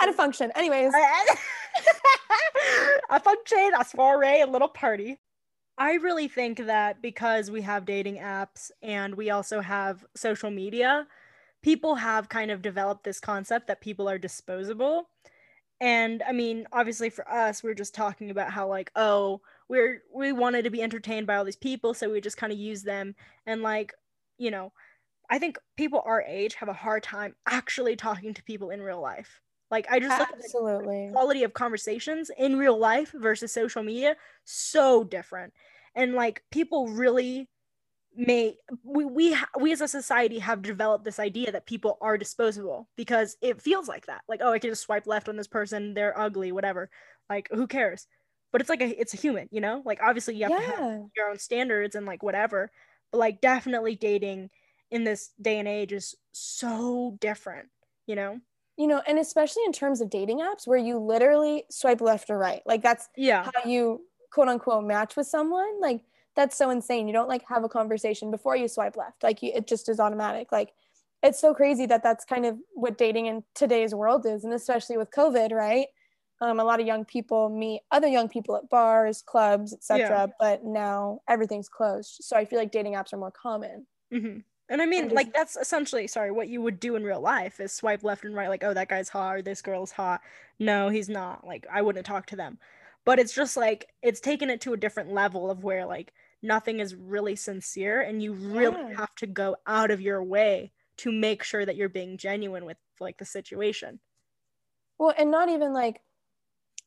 at 0.00 0.08
a 0.08 0.12
function 0.12 0.52
anyways 0.54 0.92
a 3.10 3.20
function, 3.20 3.72
a 3.78 3.84
soiree, 3.84 4.40
a 4.42 4.46
little 4.46 4.68
party. 4.68 5.18
I 5.76 5.94
really 5.94 6.28
think 6.28 6.66
that 6.66 7.00
because 7.00 7.50
we 7.50 7.62
have 7.62 7.84
dating 7.84 8.16
apps 8.16 8.70
and 8.82 9.14
we 9.14 9.30
also 9.30 9.60
have 9.60 10.04
social 10.16 10.50
media, 10.50 11.06
people 11.62 11.94
have 11.96 12.28
kind 12.28 12.50
of 12.50 12.62
developed 12.62 13.04
this 13.04 13.20
concept 13.20 13.66
that 13.66 13.80
people 13.80 14.08
are 14.08 14.18
disposable. 14.18 15.08
And 15.80 16.22
I 16.26 16.32
mean, 16.32 16.66
obviously 16.72 17.10
for 17.10 17.28
us, 17.30 17.62
we're 17.62 17.74
just 17.74 17.94
talking 17.94 18.30
about 18.30 18.50
how 18.50 18.68
like, 18.68 18.90
oh, 18.96 19.40
we're 19.68 20.02
we 20.12 20.32
wanted 20.32 20.64
to 20.64 20.70
be 20.70 20.82
entertained 20.82 21.26
by 21.26 21.36
all 21.36 21.44
these 21.44 21.56
people, 21.56 21.94
so 21.94 22.10
we 22.10 22.20
just 22.20 22.36
kind 22.36 22.52
of 22.52 22.58
use 22.58 22.82
them 22.82 23.14
and 23.46 23.62
like, 23.62 23.92
you 24.38 24.50
know, 24.50 24.72
I 25.30 25.38
think 25.38 25.58
people 25.76 26.02
our 26.04 26.22
age 26.22 26.54
have 26.54 26.68
a 26.68 26.72
hard 26.72 27.02
time 27.02 27.34
actually 27.46 27.96
talking 27.96 28.34
to 28.34 28.42
people 28.42 28.70
in 28.70 28.82
real 28.82 29.00
life. 29.00 29.40
Like 29.70 29.86
I 29.90 30.00
just 30.00 30.18
look 30.18 30.28
Absolutely. 30.32 31.10
quality 31.12 31.44
of 31.44 31.52
conversations 31.52 32.30
in 32.38 32.56
real 32.56 32.78
life 32.78 33.12
versus 33.14 33.52
social 33.52 33.82
media 33.82 34.16
so 34.44 35.04
different 35.04 35.52
and 35.94 36.14
like 36.14 36.42
people 36.50 36.88
really 36.88 37.48
may 38.16 38.56
we 38.82 39.04
we 39.04 39.36
we 39.60 39.72
as 39.72 39.80
a 39.80 39.88
society 39.88 40.38
have 40.38 40.62
developed 40.62 41.04
this 41.04 41.18
idea 41.18 41.52
that 41.52 41.66
people 41.66 41.98
are 42.00 42.18
disposable 42.18 42.88
because 42.96 43.36
it 43.40 43.62
feels 43.62 43.88
like 43.88 44.06
that. 44.06 44.22
Like 44.28 44.40
oh 44.42 44.52
i 44.52 44.58
can 44.58 44.70
just 44.70 44.82
swipe 44.82 45.06
left 45.06 45.28
on 45.28 45.36
this 45.36 45.46
person 45.46 45.94
they're 45.94 46.18
ugly 46.18 46.52
whatever. 46.52 46.90
Like 47.30 47.48
who 47.52 47.66
cares? 47.66 48.06
But 48.50 48.60
it's 48.60 48.70
like 48.70 48.82
a 48.82 49.00
it's 49.00 49.14
a 49.14 49.18
human 49.18 49.48
you 49.50 49.60
know? 49.60 49.82
Like 49.84 50.00
obviously 50.02 50.36
you 50.36 50.48
have 50.48 50.60
to 50.60 50.76
have 50.76 51.00
your 51.16 51.30
own 51.30 51.38
standards 51.38 51.94
and 51.94 52.06
like 52.06 52.22
whatever. 52.22 52.70
But 53.12 53.18
like 53.18 53.40
definitely 53.40 53.94
dating 53.94 54.50
in 54.90 55.04
this 55.04 55.30
day 55.40 55.58
and 55.58 55.68
age 55.68 55.92
is 55.92 56.14
so 56.32 57.16
different 57.20 57.68
you 58.06 58.16
know? 58.16 58.40
You 58.76 58.86
know, 58.86 59.02
and 59.06 59.18
especially 59.18 59.64
in 59.66 59.72
terms 59.72 60.00
of 60.00 60.08
dating 60.08 60.38
apps 60.38 60.66
where 60.66 60.78
you 60.78 60.98
literally 60.98 61.64
swipe 61.68 62.00
left 62.00 62.30
or 62.30 62.38
right. 62.38 62.62
Like 62.64 62.80
that's 62.80 63.08
yeah. 63.16 63.44
how 63.44 63.68
you 63.68 64.02
quote 64.32 64.48
unquote 64.48 64.84
match 64.84 65.16
with 65.16 65.26
someone. 65.26 65.80
Like 65.80 66.00
that's 66.38 66.56
so 66.56 66.70
insane. 66.70 67.08
You 67.08 67.12
don't 67.12 67.28
like 67.28 67.44
have 67.48 67.64
a 67.64 67.68
conversation 67.68 68.30
before 68.30 68.56
you 68.56 68.68
swipe 68.68 68.96
left. 68.96 69.24
Like 69.24 69.42
you, 69.42 69.50
it 69.52 69.66
just 69.66 69.88
is 69.88 69.98
automatic. 69.98 70.52
Like 70.52 70.72
it's 71.22 71.40
so 71.40 71.52
crazy 71.52 71.84
that 71.86 72.04
that's 72.04 72.24
kind 72.24 72.46
of 72.46 72.56
what 72.74 72.96
dating 72.96 73.26
in 73.26 73.42
today's 73.56 73.92
world 73.92 74.24
is, 74.24 74.44
and 74.44 74.54
especially 74.54 74.96
with 74.96 75.10
COVID, 75.10 75.50
right? 75.52 75.88
Um, 76.40 76.60
a 76.60 76.64
lot 76.64 76.78
of 76.80 76.86
young 76.86 77.04
people 77.04 77.48
meet 77.48 77.82
other 77.90 78.06
young 78.06 78.28
people 78.28 78.54
at 78.56 78.70
bars, 78.70 79.20
clubs, 79.20 79.72
etc. 79.74 80.28
Yeah. 80.28 80.32
But 80.38 80.64
now 80.64 81.22
everything's 81.28 81.68
closed, 81.68 82.18
so 82.22 82.36
I 82.36 82.44
feel 82.44 82.60
like 82.60 82.70
dating 82.70 82.94
apps 82.94 83.12
are 83.12 83.16
more 83.18 83.32
common. 83.32 83.86
hmm 84.12 84.38
And 84.68 84.82
I 84.82 84.86
mean, 84.86 85.08
And 85.08 85.12
like 85.12 85.32
that's 85.32 85.56
essentially, 85.56 86.06
sorry, 86.06 86.30
what 86.30 86.48
you 86.48 86.60
would 86.62 86.80
do 86.80 86.96
in 86.96 87.04
real 87.04 87.20
life 87.20 87.60
is 87.60 87.72
swipe 87.72 88.04
left 88.04 88.24
and 88.24 88.34
right, 88.34 88.48
like, 88.48 88.64
oh, 88.64 88.74
that 88.74 88.88
guy's 88.88 89.08
hot 89.08 89.36
or 89.36 89.42
this 89.42 89.62
girl's 89.62 89.92
hot. 89.92 90.20
No, 90.58 90.88
he's 90.88 91.08
not. 91.08 91.46
Like, 91.46 91.66
I 91.72 91.82
wouldn't 91.82 92.06
talk 92.06 92.26
to 92.26 92.36
them. 92.36 92.58
But 93.04 93.18
it's 93.18 93.34
just 93.34 93.56
like 93.56 93.88
it's 94.02 94.20
taken 94.20 94.50
it 94.50 94.60
to 94.62 94.74
a 94.74 94.76
different 94.76 95.12
level 95.12 95.50
of 95.50 95.64
where 95.64 95.86
like 95.86 96.12
nothing 96.42 96.80
is 96.80 96.94
really 96.94 97.36
sincere, 97.36 98.00
and 98.02 98.22
you 98.22 98.34
really 98.34 98.78
Yeah. 98.80 98.96
have 98.96 99.14
to 99.16 99.26
go 99.26 99.56
out 99.66 99.90
of 99.90 100.00
your 100.00 100.22
way 100.22 100.72
to 100.98 101.12
make 101.12 101.42
sure 101.42 101.64
that 101.66 101.76
you're 101.76 101.88
being 101.88 102.18
genuine 102.18 102.64
with 102.64 102.78
like 103.00 103.18
the 103.18 103.24
situation. 103.24 104.00
Well, 104.98 105.14
and 105.16 105.30
not 105.30 105.48
even 105.48 105.72
like 105.72 106.00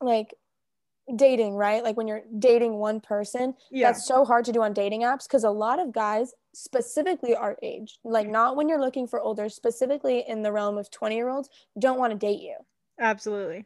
like 0.02 0.36
dating, 1.16 1.56
right? 1.56 1.84
Like 1.84 1.98
when 1.98 2.08
you're 2.08 2.24
dating 2.40 2.76
one 2.76 3.02
person, 3.02 3.56
Yeah, 3.72 3.88
that's 3.88 4.08
so 4.08 4.26
hard 4.26 4.46
to 4.46 4.54
do 4.54 4.64
on 4.64 4.74
dating 4.74 5.02
apps 5.04 5.28
because 5.28 5.44
a 5.46 5.52
lot 5.52 5.80
of 5.80 5.94
guys 5.94 6.34
specifically 6.56 7.36
our 7.36 7.58
age 7.64 8.00
like 8.04 8.28
not 8.28 8.56
when 8.58 8.70
you're 8.70 8.80
looking 8.82 9.08
for 9.08 9.22
older 9.22 9.50
specifically 9.50 10.24
in 10.28 10.44
the 10.44 10.52
realm 10.52 10.78
of 10.78 10.92
20 10.92 11.16
year 11.16 11.30
olds 11.30 11.50
don't 11.80 12.00
want 12.00 12.12
to 12.12 12.18
date 12.20 12.42
you 12.42 12.58
absolutely. 13.00 13.66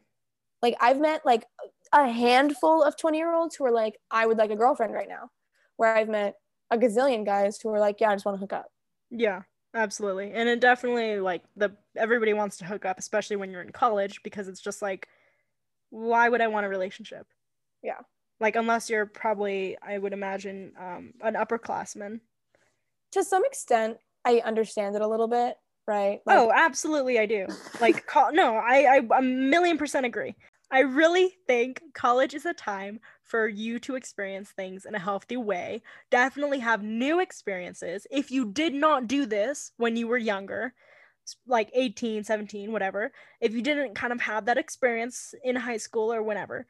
like 0.62 0.76
i've 0.80 1.00
met 1.00 1.26
like 1.26 1.46
a 1.94 2.10
handful 2.10 2.84
of 2.84 2.98
20 2.98 3.18
year 3.18 3.34
olds 3.34 3.56
who 3.56 3.66
are 3.66 3.72
like 3.72 3.98
i 4.12 4.26
would 4.26 4.38
like 4.38 4.52
a 4.52 4.56
girlfriend 4.56 4.94
right 4.94 5.10
now 5.10 5.30
where 5.78 5.96
i've 5.96 6.10
met 6.10 6.36
a 6.72 6.78
gazillion 6.78 7.26
guys 7.26 7.60
who 7.62 7.70
are 7.70 7.80
like 7.80 8.00
yeah 8.02 8.10
i 8.10 8.16
just 8.16 8.26
want 8.26 8.36
to 8.38 8.40
hook 8.42 8.54
up 8.54 8.68
Yeah, 9.12 9.42
absolutely. 9.76 10.32
And 10.34 10.50
it 10.50 10.60
definitely 10.60 11.20
like 11.20 11.44
the 11.56 11.76
everybody 11.96 12.34
wants 12.34 12.58
to 12.58 12.66
hook 12.66 12.86
up, 12.86 12.98
especially 12.98 13.36
when 13.36 13.52
you're 13.52 13.62
in 13.62 13.72
college, 13.72 14.22
because 14.24 14.48
it's 14.48 14.62
just 14.62 14.82
like, 14.82 15.08
why 15.92 16.28
would 16.28 16.42
I 16.42 16.48
want 16.48 16.66
a 16.66 16.70
relationship? 16.70 17.28
Yeah. 17.84 18.00
Like 18.40 18.56
unless 18.56 18.90
you're 18.90 19.06
probably, 19.06 19.78
I 19.82 19.98
would 19.98 20.12
imagine, 20.14 20.74
um, 20.80 21.14
an 21.22 21.36
upperclassman. 21.36 22.20
to 23.12 23.24
some 23.24 23.46
extent 23.46 23.98
i 24.26 24.42
understand 24.44 24.96
it 24.96 25.02
a 25.02 25.08
little 25.08 25.28
bit 25.28 25.56
right 25.88 26.20
Like, 26.26 26.38
oh, 26.40 26.52
absolutely, 26.54 27.20
I 27.20 27.26
do. 27.28 27.46
Like, 27.80 28.08
co- 28.08 28.32
no, 28.32 28.56
I, 28.56 29.02
I 29.12 29.18
a 29.20 29.22
million 29.22 29.78
percent 29.78 30.06
agree. 30.06 30.36
I 30.72 30.80
really 30.80 31.36
think 31.48 31.82
college 31.94 32.34
is 32.34 32.46
a 32.46 32.54
time 32.54 33.00
for 33.26 33.48
you 33.48 33.80
to 33.80 33.96
experience 33.96 34.52
things 34.52 34.86
in 34.86 34.96
a 34.96 35.00
healthy 35.00 35.36
way. 35.36 35.82
Definitely 36.12 36.60
have 36.60 36.84
new 36.84 37.20
experiences. 37.20 38.06
If 38.12 38.32
you 38.32 38.46
did 38.46 38.74
not 38.74 39.08
do 39.08 39.26
this 39.26 39.72
when 39.78 39.98
you 39.98 40.08
were 40.08 40.18
younger, 40.18 40.74
like 41.48 41.72
18, 41.74 42.24
17, 42.24 42.72
whatever, 42.72 43.12
if 43.42 43.54
you 43.54 43.64
didn't 43.64 43.96
kind 43.96 44.14
of 44.14 44.22
have 44.22 44.46
that 44.46 44.60
experience 44.60 45.34
in 45.44 45.56
high 45.56 45.78
school 45.78 46.14
or 46.14 46.22
whenever, 46.22 46.68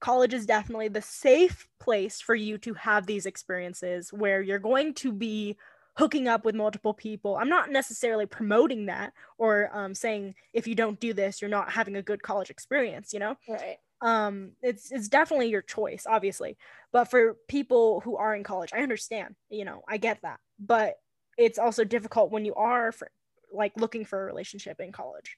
college 0.00 0.34
is 0.34 0.46
definitely 0.46 0.88
the 0.88 1.02
safe 1.02 1.66
place 1.78 2.20
for 2.20 2.34
you 2.34 2.58
to 2.58 2.74
have 2.74 3.06
these 3.06 3.24
experiences 3.24 4.12
where 4.12 4.42
you're 4.42 4.58
going 4.58 4.92
to 4.94 5.12
be 5.12 5.56
hooking 5.96 6.28
up 6.28 6.44
with 6.44 6.54
multiple 6.54 6.94
people. 6.94 7.36
I'm 7.36 7.48
not 7.48 7.70
necessarily 7.70 8.26
promoting 8.26 8.86
that 8.86 9.12
or 9.38 9.70
um, 9.72 9.94
saying 9.94 10.34
if 10.52 10.66
you 10.66 10.74
don't 10.74 11.00
do 11.00 11.14
this, 11.14 11.40
you're 11.40 11.50
not 11.50 11.72
having 11.72 11.96
a 11.96 12.02
good 12.02 12.22
college 12.22 12.50
experience, 12.50 13.12
you 13.14 13.18
know? 13.18 13.36
right 13.48 13.78
um 14.02 14.52
it's 14.62 14.90
it's 14.90 15.08
definitely 15.08 15.48
your 15.48 15.62
choice 15.62 16.06
obviously 16.08 16.56
but 16.92 17.04
for 17.04 17.36
people 17.48 18.00
who 18.00 18.16
are 18.16 18.34
in 18.34 18.42
college 18.42 18.72
i 18.72 18.80
understand 18.80 19.34
you 19.50 19.64
know 19.64 19.82
i 19.88 19.96
get 19.98 20.18
that 20.22 20.40
but 20.58 20.94
it's 21.36 21.58
also 21.58 21.84
difficult 21.84 22.30
when 22.30 22.44
you 22.44 22.54
are 22.54 22.92
for 22.92 23.10
like 23.52 23.72
looking 23.76 24.04
for 24.04 24.22
a 24.22 24.24
relationship 24.26 24.80
in 24.80 24.92
college 24.92 25.36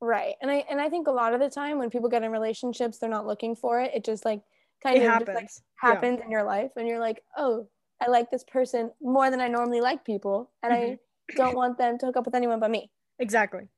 right 0.00 0.34
and 0.42 0.50
i 0.50 0.56
and 0.68 0.80
i 0.80 0.88
think 0.88 1.06
a 1.06 1.10
lot 1.12 1.32
of 1.32 1.40
the 1.40 1.48
time 1.48 1.78
when 1.78 1.90
people 1.90 2.08
get 2.08 2.22
in 2.22 2.30
relationships 2.30 2.98
they're 2.98 3.08
not 3.08 3.26
looking 3.26 3.54
for 3.56 3.80
it 3.80 3.92
it 3.94 4.04
just 4.04 4.24
like 4.24 4.42
kind 4.82 4.96
it 4.96 5.02
of 5.02 5.04
happens 5.04 5.26
just 5.26 5.34
like 5.34 5.48
Yeah. 5.82 5.90
happens 5.90 6.20
in 6.20 6.30
your 6.30 6.44
life 6.44 6.70
and 6.76 6.86
you're 6.86 7.00
like 7.00 7.22
oh 7.36 7.66
i 8.00 8.08
like 8.08 8.30
this 8.30 8.44
person 8.44 8.90
more 9.00 9.30
than 9.30 9.40
i 9.40 9.48
normally 9.48 9.80
like 9.80 10.04
people 10.04 10.50
and 10.62 10.72
Mm-hmm. 10.72 10.92
i 10.92 10.98
don't 11.34 11.56
want 11.56 11.78
them 11.78 11.98
to 11.98 12.06
hook 12.06 12.16
up 12.16 12.26
with 12.26 12.34
anyone 12.34 12.60
but 12.60 12.70
me 12.70 12.90
exactly 13.18 13.68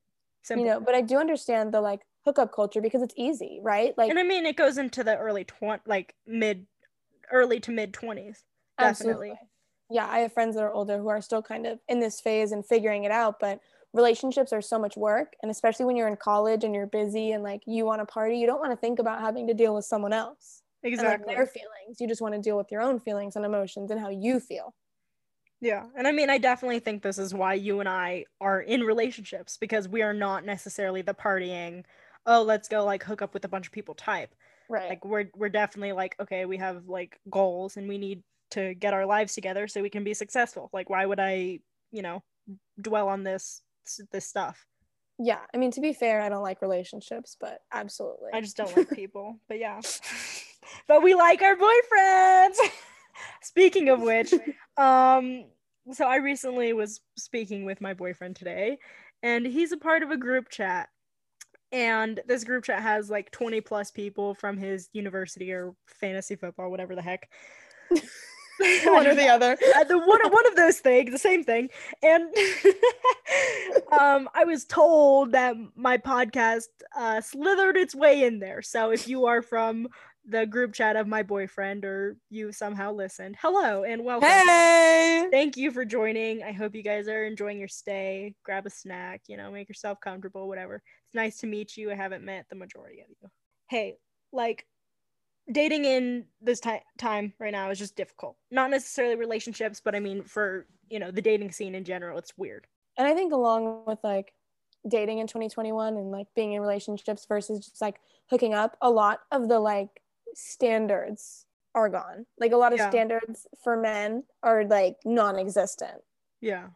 simple 0.43 0.65
you 0.65 0.71
know 0.71 0.81
but 0.81 0.95
i 0.95 1.01
do 1.01 1.19
understand 1.19 1.73
the 1.73 1.81
like 1.81 2.03
hookup 2.25 2.53
culture 2.53 2.81
because 2.81 3.03
it's 3.03 3.15
easy 3.17 3.61
right? 3.63 3.97
Like 3.97 4.11
and 4.11 4.19
i 4.19 4.23
mean 4.23 4.47
it 4.47 4.57
goes 4.57 4.79
into 4.79 5.03
the 5.03 5.17
early 5.17 5.45
20 5.45 5.83
like 5.87 6.15
mid 6.27 6.67
early 7.33 7.61
to 7.61 7.71
mid 7.71 7.93
20s 7.93 8.43
definitely. 8.79 9.31
Absolutely. 9.31 9.33
Yeah 9.91 10.09
i 10.09 10.19
have 10.21 10.33
friends 10.33 10.57
that 10.57 10.63
are 10.63 10.73
older 10.73 10.99
who 10.99 11.09
are 11.09 11.21
still 11.21 11.43
kind 11.43 11.67
of 11.67 11.79
in 11.89 12.01
this 12.01 12.21
phase 12.21 12.53
and 12.53 12.65
figuring 12.65 13.05
it 13.05 13.11
out 13.11 13.41
but 13.41 13.61
relationships 13.95 14.53
are 14.53 14.61
so 14.61 14.79
much 14.79 14.97
work 14.97 15.35
and 15.43 15.51
especially 15.51 15.87
when 15.87 15.97
you're 15.97 16.09
in 16.09 16.17
college 16.17 16.63
and 16.63 16.75
you're 16.75 16.87
busy 16.87 17.33
and 17.33 17.43
like 17.43 17.63
you 17.67 17.85
want 17.85 18.01
to 18.01 18.07
party 18.07 18.39
you 18.39 18.47
don't 18.47 18.61
want 18.61 18.71
to 18.71 18.77
think 18.77 18.99
about 18.99 19.21
having 19.21 19.47
to 19.47 19.55
deal 19.55 19.75
with 19.75 19.85
someone 19.85 20.13
else 20.13 20.63
and 20.83 20.93
exactly. 20.93 21.27
like 21.27 21.37
their 21.37 21.47
feelings. 21.47 22.01
You 22.01 22.09
just 22.09 22.21
want 22.21 22.35
to 22.35 22.41
deal 22.41 22.57
with 22.57 22.71
your 22.71 22.83
own 22.83 23.01
feelings 23.01 23.37
and 23.37 23.45
emotions 23.45 23.91
and 23.91 24.01
how 24.01 24.11
you 24.11 24.41
feel. 24.41 24.75
Yeah. 25.61 25.87
And 25.97 26.07
I 26.07 26.13
mean, 26.13 26.31
I 26.31 26.39
definitely 26.39 26.79
think 26.79 27.03
this 27.03 27.19
is 27.19 27.35
why 27.35 27.55
you 27.55 27.81
and 27.81 27.89
I 27.89 28.25
are 28.41 28.61
in 28.61 28.83
relationships 28.83 29.57
because 29.57 29.89
we 29.89 30.03
are 30.03 30.15
not 30.15 30.45
necessarily 30.45 31.03
the 31.03 31.15
partying, 31.15 31.85
oh, 32.29 32.43
let's 32.43 32.69
go 32.69 32.85
like 32.85 33.03
hook 33.03 33.23
up 33.23 33.35
with 33.35 33.45
a 33.45 33.49
bunch 33.49 33.67
of 33.67 33.73
people 33.73 33.95
type. 33.95 34.33
right 34.69 34.89
Like 34.89 35.05
we're 35.05 35.27
we're 35.35 35.49
definitely 35.49 35.93
like, 35.93 36.15
okay, 36.21 36.45
we 36.45 36.59
have 36.59 36.87
like 36.87 37.19
goals 37.29 37.77
and 37.77 37.89
we 37.89 37.99
need 37.99 38.23
to 38.53 38.75
get 38.75 38.95
our 38.95 39.05
lives 39.05 39.35
together 39.35 39.67
so 39.67 39.83
we 39.83 39.91
can 39.91 40.05
be 40.05 40.15
successful. 40.15 40.71
Like 40.73 40.89
why 40.89 41.05
would 41.05 41.21
I, 41.21 41.59
you 41.91 42.03
know, 42.03 42.23
dwell 42.81 43.09
on 43.09 43.25
this 43.25 43.63
this 44.13 44.27
stuff? 44.27 44.65
yeah 45.21 45.41
i 45.53 45.57
mean 45.57 45.71
to 45.71 45.81
be 45.81 45.93
fair 45.93 46.21
i 46.21 46.29
don't 46.29 46.43
like 46.43 46.63
relationships 46.63 47.37
but 47.41 47.63
absolutely 47.73 48.31
I 48.33 48.41
just 48.41 48.57
don't 48.57 48.75
like 48.77 48.91
people. 48.91 49.39
But 49.49 49.59
yeah. 49.59 49.81
but 50.89 51.03
we 51.03 51.15
like 51.15 51.43
our 51.43 51.57
boyfriends. 51.57 52.57
Speaking 53.43 53.89
of 53.89 54.01
which, 54.01 54.33
um 54.77 55.45
so 55.93 56.07
I 56.07 56.17
recently 56.17 56.75
was 56.75 57.01
speaking 57.17 57.65
with 57.65 57.81
my 57.81 57.95
boyfriend 57.95 58.37
today 58.37 58.79
and 59.23 59.47
he's 59.47 59.73
a 59.73 59.79
part 59.79 60.03
of 60.03 60.11
a 60.11 60.19
group 60.19 60.51
chat. 60.51 60.91
And 61.73 62.21
this 62.27 62.45
group 62.45 62.65
chat 62.65 62.83
has 62.83 63.11
like 63.11 63.31
20 63.31 63.61
plus 63.61 63.91
people 63.91 64.35
from 64.35 64.57
his 64.57 64.89
university 64.93 65.53
or 65.53 65.75
fantasy 65.87 66.37
football, 66.37 66.71
whatever 66.71 66.95
the 66.95 67.03
heck. 67.03 67.29
one 68.85 69.07
or 69.07 69.15
the 69.15 69.29
other 69.29 69.57
the 69.89 69.99
one 69.99 70.21
one 70.31 70.47
of 70.47 70.57
those 70.57 70.79
things, 70.79 71.11
the 71.11 71.19
same 71.19 71.45
thing. 71.45 71.69
And 72.03 72.25
um, 73.93 74.29
I 74.35 74.45
was 74.45 74.65
told 74.65 75.33
that 75.33 75.55
my 75.77 75.99
podcast 75.99 76.67
uh, 76.97 77.21
slithered 77.21 77.77
its 77.77 77.95
way 77.95 78.25
in 78.25 78.41
there. 78.41 78.63
So 78.63 78.91
if 78.91 79.07
you 79.07 79.27
are 79.27 79.43
from 79.43 79.89
the 80.27 80.45
group 80.45 80.75
chat 80.75 80.97
of 80.97 81.07
my 81.07 81.23
boyfriend 81.23 81.85
or 81.85 82.17
you 82.31 82.53
somehow 82.53 82.93
listened, 82.93 83.37
hello 83.41 83.85
and 83.85 84.05
welcome. 84.05 84.29
hey 84.29 85.29
Thank 85.31 85.57
you 85.57 85.71
for 85.71 85.85
joining. 85.85 86.43
I 86.43 86.53
hope 86.53 86.75
you 86.75 86.83
guys 86.83 87.09
are 87.09 87.25
enjoying 87.25 87.59
your 87.59 87.69
stay. 87.69 88.35
Grab 88.45 88.67
a 88.67 88.71
snack, 88.71 89.23
you 89.29 89.37
know, 89.37 89.51
make 89.51 89.69
yourself 89.69 89.99
comfortable, 90.01 90.49
whatever. 90.49 90.83
It's 91.09 91.15
nice 91.15 91.39
to 91.39 91.47
meet 91.47 91.77
you. 91.79 91.91
I 91.91 91.95
haven't 91.95 92.23
met 92.23 92.47
the 92.51 92.55
majority 92.55 93.01
of 93.01 93.07
you. 93.09 93.31
Hey, 93.71 93.97
like 94.31 94.67
dating 95.51 95.87
in 95.87 96.27
this 96.43 96.61
ti- 96.61 96.83
time 96.99 97.33
right 97.39 97.53
now 97.53 97.71
is 97.71 97.79
just 97.79 97.97
difficult. 97.97 98.37
Not 98.51 98.71
necessarily 98.71 99.17
relationships, 99.17 99.81
but 99.83 99.95
I 99.95 100.01
mean 100.01 100.23
for, 100.23 100.67
you 100.91 100.99
know, 100.99 101.11
the 101.11 101.23
dating 101.23 101.53
scene 101.53 101.75
in 101.75 101.85
general, 101.85 102.19
it's 102.19 102.37
weird. 102.37 102.67
and 102.99 103.07
i 103.07 103.15
think 103.15 103.33
along 103.33 103.85
with 103.87 103.99
like 104.03 104.33
dating 104.89 105.19
in 105.19 105.27
2021 105.27 105.97
and 105.97 106.11
like 106.11 106.27
being 106.35 106.53
in 106.53 106.61
relationships 106.61 107.25
versus 107.27 107.61
just 107.67 107.81
like 107.81 108.01
hooking 108.31 108.55
up 108.55 108.77
a 108.83 108.91
lot 108.91 109.21
of 109.33 109.49
the 109.49 109.59
like 109.59 110.03
standards 110.35 111.47
are 111.75 111.89
gone 111.89 112.27
like 112.39 112.53
a 112.53 112.57
lot 112.57 112.73
of 112.73 112.79
Yeah. 112.79 112.91
standards 112.91 113.47
for 113.63 113.77
men 113.77 114.25
are 114.43 114.65
like 114.65 114.97
non-existent 115.05 116.03
Yeah. 116.41 116.69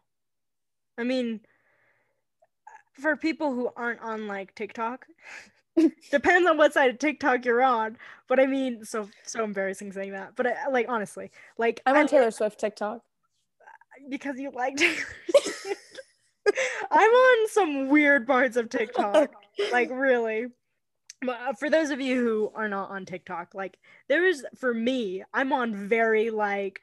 I 0.97 1.03
mean, 1.03 1.41
for 2.93 3.15
people 3.17 3.53
who 3.53 3.69
aren't 3.75 4.01
on 4.01 4.27
like 4.27 4.53
TikTok, 4.55 5.05
depends 6.11 6.47
on 6.49 6.57
what 6.57 6.73
side 6.73 6.91
of 6.91 6.99
TikTok 6.99 7.45
you're 7.45 7.63
on. 7.63 7.97
But 8.27 8.39
I 8.39 8.45
mean, 8.45 8.85
so 8.85 9.09
so 9.23 9.43
embarrassing 9.43 9.91
saying 9.91 10.11
that. 10.11 10.35
But 10.35 10.47
I, 10.47 10.67
like 10.69 10.87
honestly, 10.89 11.31
like 11.57 11.81
I'm 11.85 11.95
on 11.95 12.03
I- 12.03 12.07
Taylor 12.07 12.31
Swift 12.31 12.59
TikTok. 12.59 13.01
because 14.09 14.39
you 14.39 14.51
like 14.51 14.75
Taylor 14.77 14.95
Swift. 15.35 15.99
I'm 16.91 17.09
on 17.09 17.47
some 17.49 17.89
weird 17.89 18.27
parts 18.27 18.57
of 18.57 18.69
TikTok. 18.69 19.31
like 19.71 19.89
really. 19.91 20.47
But 21.25 21.39
uh, 21.39 21.53
for 21.53 21.69
those 21.69 21.89
of 21.89 22.01
you 22.01 22.21
who 22.21 22.51
are 22.53 22.67
not 22.67 22.89
on 22.89 23.05
TikTok, 23.05 23.55
like 23.55 23.77
there 24.09 24.25
is 24.25 24.45
for 24.57 24.73
me, 24.73 25.23
I'm 25.33 25.53
on 25.53 25.73
very 25.87 26.29
like 26.31 26.81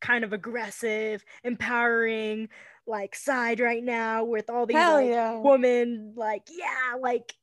kind 0.00 0.24
of 0.24 0.32
aggressive, 0.32 1.22
empowering 1.44 2.48
like 2.88 3.14
side 3.14 3.60
right 3.60 3.84
now 3.84 4.24
with 4.24 4.50
all 4.50 4.66
these 4.66 4.76
Hell 4.76 4.94
like, 4.94 5.10
yeah. 5.10 5.38
women 5.38 6.14
like 6.16 6.44
yeah, 6.50 6.96
like 7.00 7.34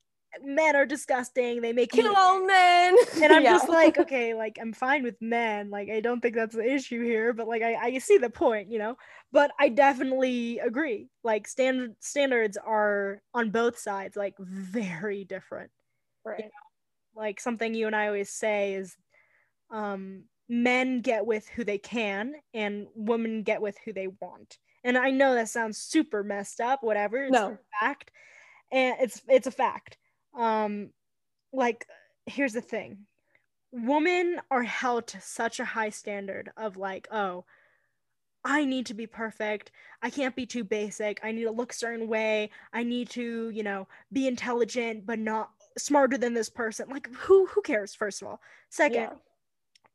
men 0.43 0.75
are 0.75 0.85
disgusting. 0.85 1.61
They 1.61 1.71
make 1.73 1.93
me 1.93 2.01
Kill 2.01 2.15
all 2.15 2.45
men. 2.45 2.97
and 3.23 3.31
I'm 3.31 3.43
Yeah. 3.43 3.53
just 3.53 3.69
like, 3.69 3.97
okay, 3.99 4.33
like 4.33 4.57
I'm 4.61 4.73
fine 4.73 5.03
with 5.03 5.15
men. 5.21 5.69
Like 5.69 5.89
I 5.89 6.01
don't 6.01 6.19
think 6.21 6.35
that's 6.35 6.55
the 6.55 6.69
issue 6.73 7.03
here, 7.03 7.33
but 7.33 7.47
like 7.47 7.61
I, 7.61 7.75
I 7.75 7.97
see 7.99 8.17
the 8.17 8.29
point, 8.29 8.71
you 8.71 8.79
know. 8.79 8.97
But 9.31 9.51
I 9.59 9.69
definitely 9.69 10.59
agree. 10.59 11.09
Like 11.23 11.47
standard 11.47 11.95
standards 11.99 12.57
are 12.57 13.21
on 13.33 13.51
both 13.51 13.77
sides, 13.77 14.15
like 14.17 14.35
very 14.39 15.23
different. 15.23 15.71
Right. 16.25 16.51
Like 17.15 17.39
something 17.39 17.73
you 17.73 17.87
and 17.87 17.95
I 17.95 18.07
always 18.07 18.29
say 18.31 18.73
is 18.73 18.97
um 19.71 20.23
men 20.47 21.01
get 21.01 21.25
with 21.25 21.47
who 21.49 21.63
they 21.63 21.77
can 21.79 22.35
and 22.53 22.87
women 22.95 23.43
get 23.43 23.61
with 23.61 23.77
who 23.83 23.93
they 23.93 24.07
want. 24.07 24.57
And 24.85 24.97
I 24.97 25.11
know 25.11 25.35
that 25.35 25.49
sounds 25.49 25.77
super 25.77 26.23
messed 26.23 26.61
up, 26.61 26.83
whatever. 26.83 27.23
It's 27.25 27.33
No. 27.33 27.47
a 27.53 27.59
fact. 27.81 28.11
And 28.71 28.95
it's 29.01 29.21
it's 29.27 29.47
a 29.47 29.51
fact. 29.51 29.97
Um 30.37 30.91
like 31.51 31.85
here's 32.25 32.53
the 32.53 32.61
thing 32.61 33.05
women 33.71 34.41
are 34.51 34.63
held 34.63 35.07
to 35.07 35.19
such 35.21 35.59
a 35.59 35.65
high 35.65 35.89
standard 35.89 36.51
of 36.57 36.77
like 36.77 37.07
oh 37.11 37.45
i 38.43 38.63
need 38.65 38.85
to 38.85 38.93
be 38.93 39.07
perfect 39.07 39.71
i 40.01 40.09
can't 40.09 40.35
be 40.35 40.45
too 40.45 40.63
basic 40.63 41.19
i 41.23 41.31
need 41.31 41.43
to 41.43 41.51
look 41.51 41.71
a 41.71 41.75
certain 41.75 42.07
way 42.07 42.49
i 42.73 42.83
need 42.83 43.09
to 43.09 43.49
you 43.49 43.63
know 43.63 43.87
be 44.11 44.27
intelligent 44.27 45.05
but 45.05 45.19
not 45.19 45.51
smarter 45.77 46.17
than 46.17 46.33
this 46.33 46.49
person 46.49 46.87
like 46.89 47.13
who 47.13 47.45
who 47.47 47.61
cares 47.61 47.93
first 47.93 48.21
of 48.21 48.27
all 48.27 48.41
second 48.69 49.01
Yeah. 49.01 49.13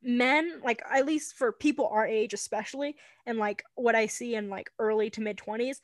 Men 0.03 0.61
like 0.65 0.83
at 0.91 1.05
least 1.05 1.37
for 1.37 1.53
people 1.53 1.87
our 1.93 2.07
age 2.07 2.33
especially 2.33 2.97
and 3.27 3.39
like 3.39 3.63
what 3.75 3.95
i 3.95 4.07
see 4.07 4.35
in 4.35 4.49
like 4.49 4.71
early 4.79 5.11
to 5.11 5.21
mid 5.21 5.37
20s 5.37 5.77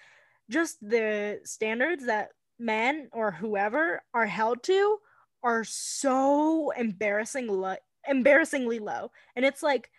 just 0.51 0.79
the 0.81 1.41
standards 1.45 2.07
that 2.07 2.31
men 2.59 3.09
or 3.13 3.31
whoever 3.31 4.03
are 4.15 4.27
held 4.27 4.63
to 4.63 4.99
are 5.43 5.65
so 5.65 6.71
embarrassing 6.71 7.47
lo- 7.47 7.77
embarrassingly 8.09 8.79
low. 8.79 9.11
And 9.35 9.45
it's 9.45 9.63
like 9.63 9.91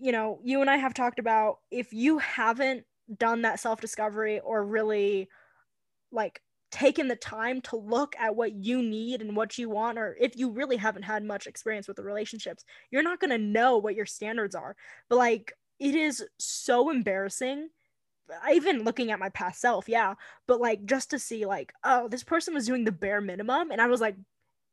you 0.00 0.10
know 0.10 0.40
you 0.42 0.60
and 0.62 0.70
i 0.70 0.76
have 0.76 0.94
talked 0.94 1.18
about 1.18 1.58
if 1.70 1.92
you 1.92 2.18
haven't 2.18 2.84
done 3.18 3.42
that 3.42 3.60
self 3.60 3.80
discovery 3.80 4.40
or 4.40 4.64
really 4.64 5.28
like 6.10 6.40
taken 6.72 7.06
the 7.06 7.16
time 7.16 7.60
to 7.60 7.76
look 7.76 8.16
at 8.18 8.34
what 8.34 8.52
you 8.54 8.82
need 8.82 9.20
and 9.22 9.36
what 9.36 9.58
you 9.58 9.68
want 9.68 9.98
or 9.98 10.16
if 10.18 10.36
you 10.36 10.50
really 10.50 10.76
haven't 10.76 11.02
had 11.02 11.22
much 11.22 11.46
experience 11.46 11.86
with 11.86 11.96
the 11.98 12.02
relationships 12.02 12.64
you're 12.90 13.02
not 13.02 13.20
going 13.20 13.30
to 13.30 13.38
know 13.38 13.76
what 13.78 13.94
your 13.94 14.06
standards 14.06 14.54
are 14.54 14.74
but 15.10 15.16
like 15.16 15.52
it 15.78 15.94
is 15.94 16.24
so 16.38 16.88
embarrassing 16.90 17.68
even 18.50 18.84
looking 18.84 19.10
at 19.10 19.18
my 19.18 19.28
past 19.30 19.60
self 19.60 19.86
yeah 19.88 20.14
but 20.48 20.60
like 20.60 20.84
just 20.86 21.10
to 21.10 21.18
see 21.18 21.44
like 21.44 21.72
oh 21.84 22.08
this 22.08 22.24
person 22.24 22.54
was 22.54 22.66
doing 22.66 22.84
the 22.84 22.92
bare 22.92 23.20
minimum 23.20 23.70
and 23.70 23.80
i 23.80 23.86
was 23.86 24.00
like 24.00 24.16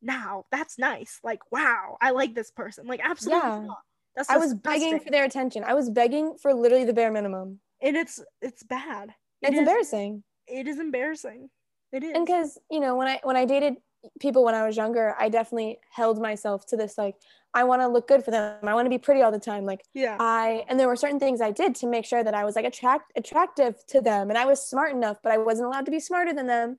now 0.01 0.45
that's 0.51 0.79
nice 0.79 1.19
like 1.23 1.39
wow 1.51 1.97
i 2.01 2.11
like 2.11 2.33
this 2.33 2.51
person 2.51 2.87
like 2.87 3.01
absolutely 3.03 3.41
Yeah. 3.49 3.65
not. 3.65 3.77
that's 4.15 4.29
I 4.29 4.37
was 4.37 4.53
begging 4.53 4.99
for 4.99 5.11
their 5.11 5.25
attention. 5.25 5.63
I 5.65 5.73
was 5.73 5.89
begging 5.89 6.35
for 6.41 6.53
literally 6.53 6.85
the 6.85 6.93
bare 6.93 7.11
minimum. 7.11 7.59
and 7.81 7.97
it's 7.97 8.21
it's 8.41 8.63
bad 8.63 9.09
It 9.41 9.47
It's 9.49 9.53
is- 9.53 9.59
embarrassing. 9.59 10.23
it 10.47 10.67
is 10.67 10.79
embarrassing 10.79 11.49
it 11.91 12.03
is. 12.03 12.11
and 12.15 12.25
because 12.25 12.57
you 12.71 12.79
know 12.79 12.95
when 12.95 13.07
i 13.07 13.19
when 13.23 13.35
i 13.35 13.45
dated 13.45 13.75
people 14.19 14.43
when 14.45 14.55
i 14.55 14.65
was 14.65 14.77
younger 14.77 15.15
i 15.19 15.27
definitely 15.29 15.77
held 15.91 16.21
myself 16.21 16.65
to 16.65 16.77
this 16.77 16.97
like 16.97 17.15
i 17.53 17.63
want 17.63 17.81
to 17.81 17.87
look 17.87 18.07
good 18.07 18.23
for 18.23 18.31
them. 18.31 18.55
I 18.63 18.73
want 18.75 18.85
to 18.85 18.89
be 18.91 18.99
pretty 18.99 19.21
all 19.23 19.31
the 19.31 19.39
time. 19.39 19.65
Like 19.65 19.83
yeah. 19.93 20.15
I 20.19 20.63
and 20.69 20.79
there 20.79 20.87
were 20.87 20.95
certain 20.95 21.19
things 21.19 21.41
i 21.41 21.51
did 21.51 21.73
to 21.75 21.87
make 21.87 22.05
sure 22.05 22.23
that 22.23 22.33
i 22.35 22.45
was 22.45 22.55
like 22.55 22.65
attract 22.65 23.11
attractive 23.15 23.75
to 23.87 24.01
them 24.01 24.29
and 24.29 24.37
i 24.37 24.45
was 24.45 24.61
smart 24.65 24.91
enough 24.93 25.17
but 25.23 25.31
i 25.31 25.37
wasn't 25.37 25.65
allowed 25.67 25.85
to 25.85 25.91
be 25.91 25.99
smarter 25.99 26.33
than 26.33 26.47
them. 26.47 26.77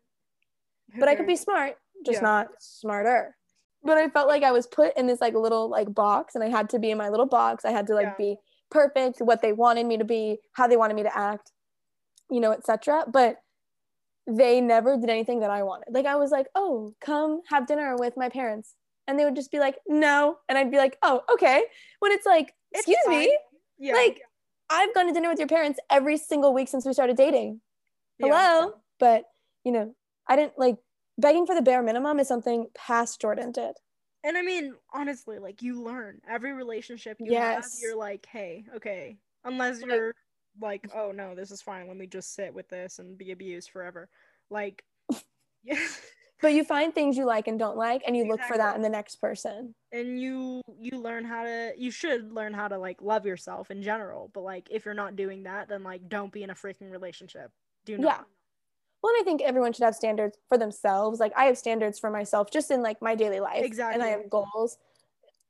But 0.98 1.08
i 1.08 1.14
could 1.16 1.26
be 1.26 1.36
smart 1.36 1.74
just 2.06 2.18
Yeah. 2.22 2.28
not 2.28 2.48
smarter. 2.60 3.36
But 3.82 3.98
i 3.98 4.08
felt 4.08 4.28
like 4.28 4.42
i 4.44 4.52
was 4.52 4.66
put 4.66 4.96
in 4.96 5.06
this 5.06 5.20
like 5.20 5.34
little 5.34 5.68
like 5.68 5.92
box 5.92 6.34
and 6.36 6.44
i 6.44 6.48
had 6.48 6.70
to 6.70 6.78
be 6.78 6.90
in 6.90 6.98
my 6.98 7.08
little 7.08 7.26
box. 7.26 7.64
I 7.64 7.70
had 7.72 7.86
to 7.88 7.94
like 7.94 8.06
Yeah. 8.06 8.14
be 8.26 8.36
perfect 8.70 9.18
what 9.20 9.42
they 9.42 9.52
wanted 9.52 9.86
me 9.86 9.98
to 9.98 10.04
be 10.04 10.38
how 10.52 10.66
they 10.68 10.76
wanted 10.76 10.94
me 10.94 11.02
to 11.02 11.18
act 11.18 11.50
you 12.30 12.38
know 12.40 12.52
etc 12.52 13.04
but 13.12 13.36
they 14.36 14.60
never 14.60 14.96
did 14.96 15.10
anything 15.10 15.40
that 15.40 15.50
i 15.50 15.62
wanted. 15.62 15.92
Like 15.92 16.06
i 16.06 16.16
was 16.16 16.30
like 16.30 16.46
oh 16.54 16.94
come 17.00 17.40
have 17.48 17.66
dinner 17.66 17.96
with 17.98 18.16
my 18.16 18.28
parents. 18.28 18.74
And 19.06 19.18
they 19.18 19.24
would 19.24 19.34
just 19.36 19.50
be 19.50 19.58
like 19.58 19.76
no. 19.88 20.36
And 20.48 20.56
i'd 20.58 20.70
be 20.70 20.76
like 20.76 20.96
oh 21.02 21.22
okay. 21.32 21.62
When 22.00 22.12
it's 22.12 22.26
like 22.26 22.54
It's 22.72 22.80
excuse 22.80 22.98
fine. 23.06 23.18
me 23.20 23.38
yeah. 23.78 23.94
Like 23.94 24.20
i've 24.70 24.94
gone 24.94 25.06
to 25.08 25.12
dinner 25.12 25.28
with 25.30 25.38
your 25.38 25.48
parents 25.48 25.80
every 25.90 26.16
single 26.16 26.52
week 26.54 26.68
since 26.68 26.86
we 26.86 26.92
started 26.92 27.16
dating. 27.16 27.60
Yeah. 28.18 28.26
hello? 28.28 28.74
But 28.98 29.24
you 29.64 29.72
know 29.72 29.94
i 30.28 30.36
didn't 30.36 30.58
like 30.58 30.76
begging 31.18 31.44
for 31.46 31.54
the 31.54 31.62
bare 31.62 31.82
minimum 31.82 32.18
is 32.20 32.28
something 32.28 32.68
past 32.74 33.20
jordan 33.20 33.52
did. 33.52 33.72
And 34.24 34.36
i 34.38 34.42
mean 34.42 34.74
honestly 34.92 35.38
like 35.38 35.62
you 35.62 35.82
learn. 35.82 36.20
Every 36.28 36.52
relationship 36.52 37.16
you 37.20 37.32
Yes. 37.32 37.54
have 37.56 37.64
you're 37.82 37.96
like 37.96 38.26
hey 38.30 38.64
okay. 38.76 39.18
Unless 39.44 39.80
you're 39.80 40.14
like 40.60 40.88
oh 40.94 41.12
no 41.12 41.34
this 41.34 41.50
is 41.50 41.62
fine. 41.62 41.86
Let 41.88 41.96
me 41.96 42.06
just 42.06 42.34
sit 42.34 42.52
with 42.54 42.68
this 42.68 42.98
and 42.98 43.16
be 43.16 43.32
abused 43.32 43.70
forever. 43.70 44.08
Like 44.50 44.84
yeah. 45.62 45.78
But 46.42 46.54
you 46.54 46.64
find 46.64 46.94
things 46.94 47.18
you 47.18 47.26
like 47.26 47.48
and 47.48 47.58
don't 47.58 47.76
like 47.76 48.02
and 48.06 48.16
you 48.16 48.26
look 48.26 48.40
for 48.42 48.56
that 48.56 48.74
in 48.74 48.80
the 48.80 48.88
next 48.88 49.16
person. 49.16 49.74
And 49.92 50.18
you 50.18 50.62
you 50.80 50.98
learn 50.98 51.24
how 51.24 51.44
to 51.44 51.72
you 51.76 51.90
should 51.90 52.32
learn 52.32 52.54
how 52.54 52.68
to 52.68 52.78
like 52.78 53.02
love 53.02 53.26
yourself 53.26 53.70
in 53.70 53.82
general. 53.82 54.30
But 54.32 54.42
like 54.42 54.68
if 54.70 54.84
you're 54.84 54.94
not 54.94 55.16
doing 55.16 55.42
that 55.42 55.68
then 55.68 55.82
like 55.82 56.08
don't 56.08 56.32
be 56.32 56.42
in 56.42 56.50
a 56.50 56.54
freaking 56.54 56.90
relationship. 56.90 57.50
Do 57.84 57.98
not. 57.98 58.06
Yeah. 58.06 58.20
well 59.02 59.12
and 59.14 59.22
i 59.22 59.24
think 59.24 59.42
everyone 59.42 59.72
should 59.72 59.84
have 59.84 59.94
standards 59.94 60.38
for 60.48 60.56
themselves. 60.56 61.20
Like 61.20 61.32
i 61.36 61.44
have 61.44 61.58
standards 61.58 61.98
for 61.98 62.10
myself 62.10 62.50
just 62.50 62.70
in 62.70 62.82
like 62.82 63.02
my 63.02 63.14
daily 63.14 63.40
life. 63.40 63.62
Exactly 63.62 63.94
and 63.94 64.02
i 64.02 64.08
have 64.08 64.30
goals 64.30 64.78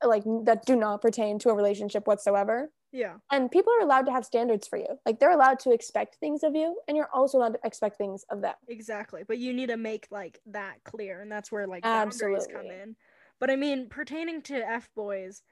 like 0.03 0.25
that 0.45 0.65
do 0.65 0.77
not 0.77 1.03
pertain 1.03 1.39
to 1.39 1.51
a 1.51 1.55
relationship 1.55 2.07
whatsoever 2.07 2.71
yeah. 2.93 3.15
And 3.31 3.51
people 3.51 3.73
are 3.79 3.85
allowed 3.85 4.07
to 4.07 4.13
have 4.13 4.25
standards 4.25 4.67
for 4.67 4.77
you. 4.77 4.99
Like 5.07 5.21
they're 5.21 5.31
allowed 5.31 5.61
to 5.61 5.71
expect 5.71 6.17
things 6.17 6.43
of 6.43 6.55
you 6.55 6.77
and 6.89 6.97
you're 6.97 7.11
also 7.13 7.39
allowed 7.39 7.55
to 7.55 7.61
expect 7.65 7.97
things 7.97 8.25
of 8.31 8.41
them. 8.41 8.55
Exactly. 8.69 9.23
But 9.27 9.39
you 9.39 9.53
need 9.53 9.69
to 9.69 9.77
make 9.77 10.09
like 10.11 10.41
that 10.47 10.83
clear 10.85 11.21
and 11.21 11.31
that's 11.31 11.53
where 11.53 11.67
like 11.67 11.83
boundaries 11.83 12.49
come 12.53 12.67
in. 12.67 12.97
But 13.39 13.51
i 13.51 13.57
mean 13.57 13.89
pertaining 13.89 14.43
to 14.43 14.57
f 14.57 14.91
boys 14.95 15.43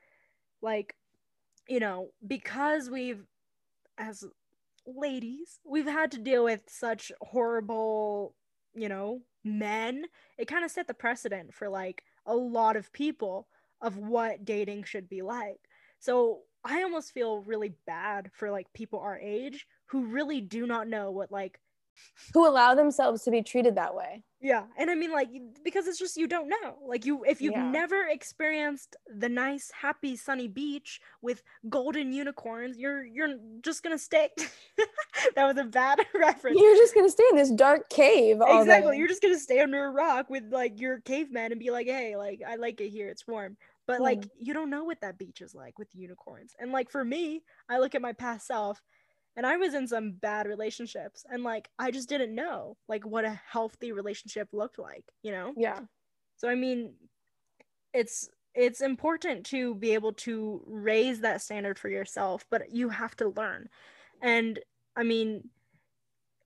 like 0.61 0.95
you 1.69 1.81
know 1.81 2.11
because 2.27 2.91
we've 2.91 3.25
as 3.97 4.25
ladies 4.87 5.59
we've 5.65 5.87
had 5.87 6.11
to 6.11 6.19
deal 6.19 6.45
with 6.45 6.63
such 6.69 7.11
horrible 7.23 8.35
you 8.75 8.89
know 8.89 9.23
men 9.43 10.05
it 10.37 10.49
kind 10.49 10.67
of 10.67 10.71
set 10.71 10.87
the 10.87 10.93
precedent 10.93 11.55
for 11.55 11.71
like 11.71 12.03
a 12.27 12.37
lot 12.37 12.77
of 12.77 12.93
people 12.93 13.49
of 13.81 13.97
what 13.97 14.45
dating 14.45 14.85
should 14.85 15.09
be 15.09 15.23
like. 15.23 15.61
So 15.99 16.41
i 16.65 16.83
almost 16.83 17.13
feel 17.13 17.41
really 17.41 17.73
bad 17.87 18.31
for 18.33 18.51
like 18.51 18.73
people 18.73 19.01
our 19.01 19.19
age 19.19 19.67
who 19.87 20.07
really 20.07 20.41
do 20.41 20.67
not 20.67 20.89
know 20.89 21.11
what 21.11 21.31
like 21.33 21.61
who 22.33 22.47
allow 22.47 22.75
themselves 22.75 23.23
to 23.23 23.31
be 23.31 23.43
treated 23.43 23.75
that 23.77 23.95
way 23.95 24.23
yeah, 24.41 24.67
and 24.77 24.89
I 24.89 24.95
mean 24.95 25.11
like 25.11 25.31
because 25.65 25.89
it's 25.89 25.99
just 25.99 26.17
you 26.17 26.29
don't 26.29 26.49
know. 26.49 26.79
Like 26.87 27.05
you 27.05 27.25
if 27.25 27.41
you've 27.41 27.55
Yeah. 27.55 27.73
never 27.73 28.07
experienced 28.07 28.95
the 29.13 29.29
nice 29.29 29.69
happy 29.73 30.15
sunny 30.15 30.47
beach 30.47 31.01
with 31.23 31.43
golden 31.69 32.13
unicorns, 32.13 32.79
you're 32.79 33.05
you're 33.05 33.35
just 33.63 33.83
going 33.83 33.97
to 33.97 34.03
stay 34.03 34.31
That 35.35 35.45
was 35.45 35.57
a 35.57 35.65
bad 35.65 35.99
reference. 36.15 36.57
you're 36.61 36.77
just 36.77 36.95
gonna 36.95 37.11
stay 37.11 37.25
in 37.33 37.37
this 37.37 37.51
dark 37.51 37.91
cave 37.91 38.41
all 38.41 38.61
exactly. 38.61 38.97
You're 38.97 39.09
just 39.09 39.23
going 39.23 39.35
to 39.35 39.41
stay 39.41 39.59
under 39.59 39.85
a 39.85 39.91
rock 39.91 40.31
with 40.31 40.45
like 40.53 40.81
your 40.81 41.01
caveman 41.01 41.51
and 41.51 41.59
be 41.59 41.71
like, 41.73 41.89
"Hey, 41.89 42.17
like 42.17 42.41
I 42.47 42.55
like 42.55 42.81
it 42.81 42.91
here. 42.91 43.09
It's 43.09 43.27
warm." 43.27 43.57
But 43.89 44.03
like 44.03 44.27
Mm. 44.27 44.31
you 44.39 44.55
don't 44.55 44.71
know 44.71 44.85
what 44.85 45.03
that 45.03 45.19
beach 45.19 45.43
is 45.43 45.55
like 45.57 45.79
with 45.81 45.97
unicorns. 45.97 46.55
And 46.61 46.73
like 46.73 46.91
for 46.93 47.05
me, 47.05 47.45
I 47.71 47.81
look 47.81 47.97
at 47.97 48.03
my 48.03 48.15
past 48.15 48.47
self 48.47 48.83
and 49.37 49.47
I 49.47 49.59
was 49.59 49.75
in 49.75 49.89
some 49.89 50.13
bad 50.15 50.47
relationships 50.49 51.25
and 51.31 51.45
like 51.45 51.71
I 51.79 51.91
just 51.93 52.11
didn't 52.11 52.35
know 52.37 52.79
like 52.89 53.07
what 53.07 53.27
a 53.27 53.31
healthy 53.31 53.93
relationship 53.93 54.51
looked 54.53 54.79
like, 54.81 55.07
you 55.23 55.33
know? 55.33 55.57
yeah 55.57 55.87
So 56.37 56.49
I 56.49 56.57
mean, 56.57 56.97
it's 57.93 58.29
it's 58.55 58.81
important 58.81 59.47
to 59.47 59.75
be 59.77 59.95
able 59.95 60.13
to 60.13 60.65
raise 60.67 61.21
that 61.21 61.43
standard 61.43 61.79
for 61.79 61.89
yourself, 61.89 62.47
but 62.51 62.73
you 62.73 62.89
have 62.89 63.17
to 63.17 63.29
learn. 63.31 63.69
And 64.23 64.61
I 64.97 65.05
mean, 65.05 65.51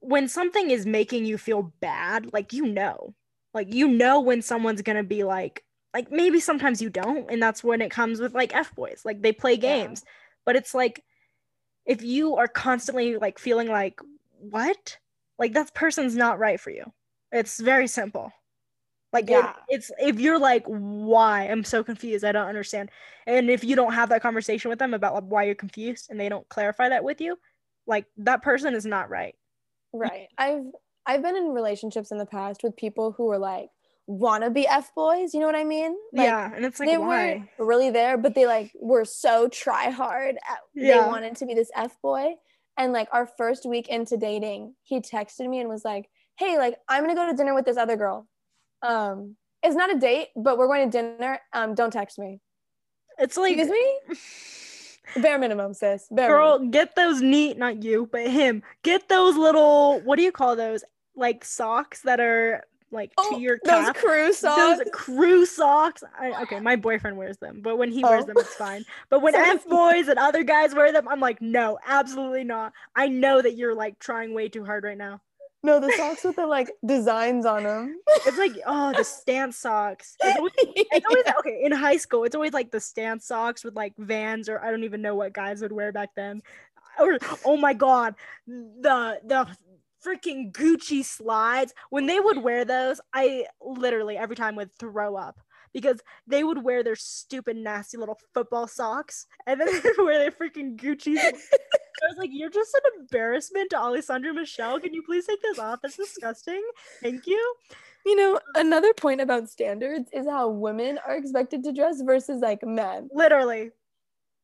when 0.00 0.28
something 0.28 0.70
is 0.70 0.86
making 0.86 1.26
you 1.26 1.38
feel 1.38 1.62
bad, 1.80 2.32
like 2.32 2.52
you 2.52 2.66
know, 2.66 3.14
like 3.54 3.72
you 3.72 3.88
know 3.88 4.20
when 4.20 4.42
someone's 4.42 4.82
gonna 4.82 5.04
be 5.04 5.24
like, 5.24 5.64
like 5.94 6.10
maybe 6.10 6.40
sometimes 6.40 6.80
you 6.80 6.90
don't, 6.90 7.30
and 7.30 7.42
that's 7.42 7.62
when 7.62 7.82
it 7.82 7.90
comes 7.90 8.20
with 8.20 8.34
like 8.34 8.54
f 8.54 8.74
boys, 8.74 9.02
like 9.04 9.22
they 9.22 9.32
play 9.32 9.56
games, 9.56 10.02
yeah. 10.04 10.10
but 10.46 10.56
it's 10.56 10.74
like 10.74 11.04
if 11.86 12.02
you 12.02 12.36
are 12.36 12.48
constantly 12.48 13.16
like 13.16 13.38
feeling 13.38 13.68
like 13.68 14.00
what, 14.38 14.98
like 15.38 15.52
that 15.54 15.74
person's 15.74 16.16
not 16.16 16.38
right 16.38 16.60
for 16.60 16.70
you. 16.70 16.84
It's 17.30 17.60
very 17.60 17.86
simple. 17.86 18.32
Like 19.12 19.28
yeah. 19.28 19.50
It, 19.68 19.76
it's 19.76 19.90
if 19.98 20.18
you're 20.18 20.38
like, 20.38 20.64
why? 20.66 21.42
I'm 21.42 21.64
so 21.64 21.84
confused. 21.84 22.24
I 22.24 22.32
don't 22.32 22.48
understand. 22.48 22.90
And 23.26 23.50
if 23.50 23.62
you 23.62 23.76
don't 23.76 23.92
have 23.92 24.08
that 24.08 24.22
conversation 24.22 24.68
with 24.68 24.78
them 24.78 24.94
about 24.94 25.14
like, 25.14 25.24
why 25.24 25.44
you're 25.44 25.54
confused 25.54 26.08
and 26.10 26.18
they 26.18 26.28
don't 26.28 26.48
clarify 26.48 26.88
that 26.88 27.04
with 27.04 27.20
you, 27.20 27.36
like 27.86 28.06
that 28.18 28.42
person 28.42 28.74
is 28.74 28.86
not 28.86 29.10
right. 29.10 29.34
Right. 29.92 30.28
I've 30.38 30.64
I've 31.04 31.22
been 31.22 31.36
in 31.36 31.48
relationships 31.48 32.10
in 32.10 32.18
the 32.18 32.26
past 32.26 32.62
with 32.62 32.76
people 32.76 33.12
who 33.12 33.26
were 33.26 33.38
like 33.38 33.68
wanna 34.12 34.50
be 34.50 34.66
F 34.66 34.94
boys, 34.94 35.34
you 35.34 35.40
know 35.40 35.46
what 35.46 35.54
I 35.56 35.64
mean? 35.64 35.96
Like, 36.12 36.26
yeah, 36.26 36.52
and 36.54 36.64
it's 36.64 36.78
like 36.80 36.88
they 36.88 36.98
why? 36.98 37.06
weren't 37.06 37.48
really 37.58 37.90
there, 37.90 38.16
but 38.16 38.34
they 38.34 38.46
like 38.46 38.72
were 38.80 39.04
so 39.04 39.48
try 39.48 39.90
hard. 39.90 40.36
At, 40.48 40.58
yeah. 40.74 41.00
They 41.00 41.06
wanted 41.06 41.36
to 41.36 41.46
be 41.46 41.54
this 41.54 41.70
F 41.74 41.96
boy. 42.02 42.34
And 42.78 42.92
like 42.92 43.08
our 43.12 43.26
first 43.26 43.66
week 43.66 43.88
into 43.88 44.16
dating, 44.16 44.74
he 44.82 45.00
texted 45.00 45.48
me 45.48 45.60
and 45.60 45.68
was 45.68 45.84
like, 45.84 46.08
Hey, 46.38 46.58
like 46.58 46.76
I'm 46.88 47.02
gonna 47.02 47.14
go 47.14 47.26
to 47.26 47.36
dinner 47.36 47.54
with 47.54 47.64
this 47.64 47.76
other 47.76 47.96
girl. 47.96 48.28
Um, 48.82 49.36
it's 49.62 49.76
not 49.76 49.94
a 49.94 49.98
date, 49.98 50.28
but 50.36 50.58
we're 50.58 50.66
going 50.66 50.90
to 50.90 50.98
dinner. 50.98 51.38
Um, 51.52 51.74
don't 51.74 51.92
text 51.92 52.18
me. 52.18 52.40
It's 53.18 53.36
like 53.36 53.56
excuse 53.56 53.70
me. 53.70 54.00
Bare 55.22 55.38
minimum, 55.38 55.74
sis. 55.74 56.06
Bare 56.10 56.28
Girl, 56.28 56.52
minimum. 56.54 56.70
get 56.70 56.96
those 56.96 57.20
neat, 57.20 57.58
not 57.58 57.82
you, 57.82 58.08
but 58.10 58.28
him. 58.28 58.62
Get 58.82 59.08
those 59.08 59.36
little 59.36 60.00
what 60.00 60.16
do 60.16 60.22
you 60.22 60.32
call 60.32 60.56
those? 60.56 60.84
Like 61.14 61.44
socks 61.44 62.02
that 62.02 62.20
are 62.20 62.64
like 62.92 63.12
oh, 63.18 63.34
to 63.34 63.40
your 63.40 63.58
calf. 63.58 63.94
Those 63.94 64.02
crew 64.02 64.32
socks. 64.32 64.78
Those 64.78 64.88
crew 64.92 65.46
socks. 65.46 66.04
I, 66.18 66.42
okay, 66.42 66.60
my 66.60 66.76
boyfriend 66.76 67.16
wears 67.16 67.38
them, 67.38 67.60
but 67.62 67.78
when 67.78 67.90
he 67.90 68.04
oh. 68.04 68.10
wears 68.10 68.26
them, 68.26 68.36
it's 68.38 68.54
fine. 68.54 68.84
But 69.10 69.22
when 69.22 69.34
F 69.34 69.66
boys 69.66 70.08
and 70.08 70.18
other 70.18 70.42
guys 70.42 70.74
wear 70.74 70.92
them, 70.92 71.08
I'm 71.08 71.20
like, 71.20 71.40
no, 71.40 71.78
absolutely 71.86 72.44
not. 72.44 72.72
I 72.94 73.08
know 73.08 73.40
that 73.42 73.56
you're 73.56 73.74
like 73.74 73.98
trying 73.98 74.34
way 74.34 74.48
too 74.48 74.64
hard 74.64 74.84
right 74.84 74.98
now. 74.98 75.20
No, 75.64 75.78
the 75.78 75.92
socks 75.96 76.24
with 76.24 76.36
the 76.36 76.46
like 76.46 76.70
designs 76.86 77.46
on 77.46 77.62
them. 77.62 78.00
It's 78.26 78.38
like 78.38 78.52
oh, 78.66 78.92
the 78.96 79.04
stance 79.04 79.56
socks. 79.56 80.16
It's 80.22 80.38
always, 80.38 80.52
it's 80.58 81.06
always 81.06 81.24
okay 81.38 81.62
in 81.64 81.72
high 81.72 81.96
school. 81.96 82.24
It's 82.24 82.34
always 82.34 82.52
like 82.52 82.72
the 82.72 82.80
stance 82.80 83.26
socks 83.26 83.62
with 83.62 83.76
like 83.76 83.94
Vans 83.96 84.48
or 84.48 84.62
I 84.62 84.70
don't 84.70 84.84
even 84.84 85.02
know 85.02 85.14
what 85.14 85.32
guys 85.32 85.62
would 85.62 85.72
wear 85.72 85.92
back 85.92 86.10
then. 86.16 86.42
Or 86.98 87.16
oh 87.44 87.56
my 87.56 87.74
god, 87.74 88.16
the 88.46 89.20
the 89.24 89.46
freaking 90.04 90.52
Gucci 90.52 91.04
slides. 91.04 91.74
When 91.90 92.06
they 92.06 92.20
would 92.20 92.38
wear 92.38 92.64
those, 92.64 93.00
I 93.12 93.46
literally 93.60 94.16
every 94.16 94.36
time 94.36 94.56
would 94.56 94.72
throw 94.74 95.16
up 95.16 95.40
because 95.72 96.00
they 96.26 96.44
would 96.44 96.62
wear 96.62 96.82
their 96.82 96.96
stupid 96.96 97.56
nasty 97.56 97.96
little 97.96 98.18
football 98.34 98.68
socks 98.68 99.26
and 99.46 99.60
then 99.60 99.66
they 99.82 99.90
would 99.96 100.04
wear 100.04 100.18
their 100.18 100.30
freaking 100.30 100.76
Gucci 100.76 101.18
I 102.02 102.08
was 102.08 102.18
like, 102.18 102.30
you're 102.32 102.50
just 102.50 102.74
an 102.74 103.00
embarrassment 103.00 103.70
to 103.70 103.78
Alessandro 103.78 104.32
Michele. 104.32 104.80
Can 104.80 104.92
you 104.92 105.02
please 105.02 105.26
take 105.26 105.40
this 105.42 105.58
off? 105.58 105.80
That's 105.82 105.96
disgusting. 105.96 106.62
Thank 107.00 107.26
you. 107.26 107.54
You 108.04 108.16
know, 108.16 108.40
another 108.56 108.92
point 108.92 109.20
about 109.20 109.48
standards 109.48 110.10
is 110.12 110.26
how 110.26 110.48
women 110.48 110.98
are 111.06 111.16
expected 111.16 111.62
to 111.64 111.72
dress 111.72 112.02
versus 112.02 112.40
like 112.40 112.64
men. 112.64 113.08
Literally. 113.12 113.70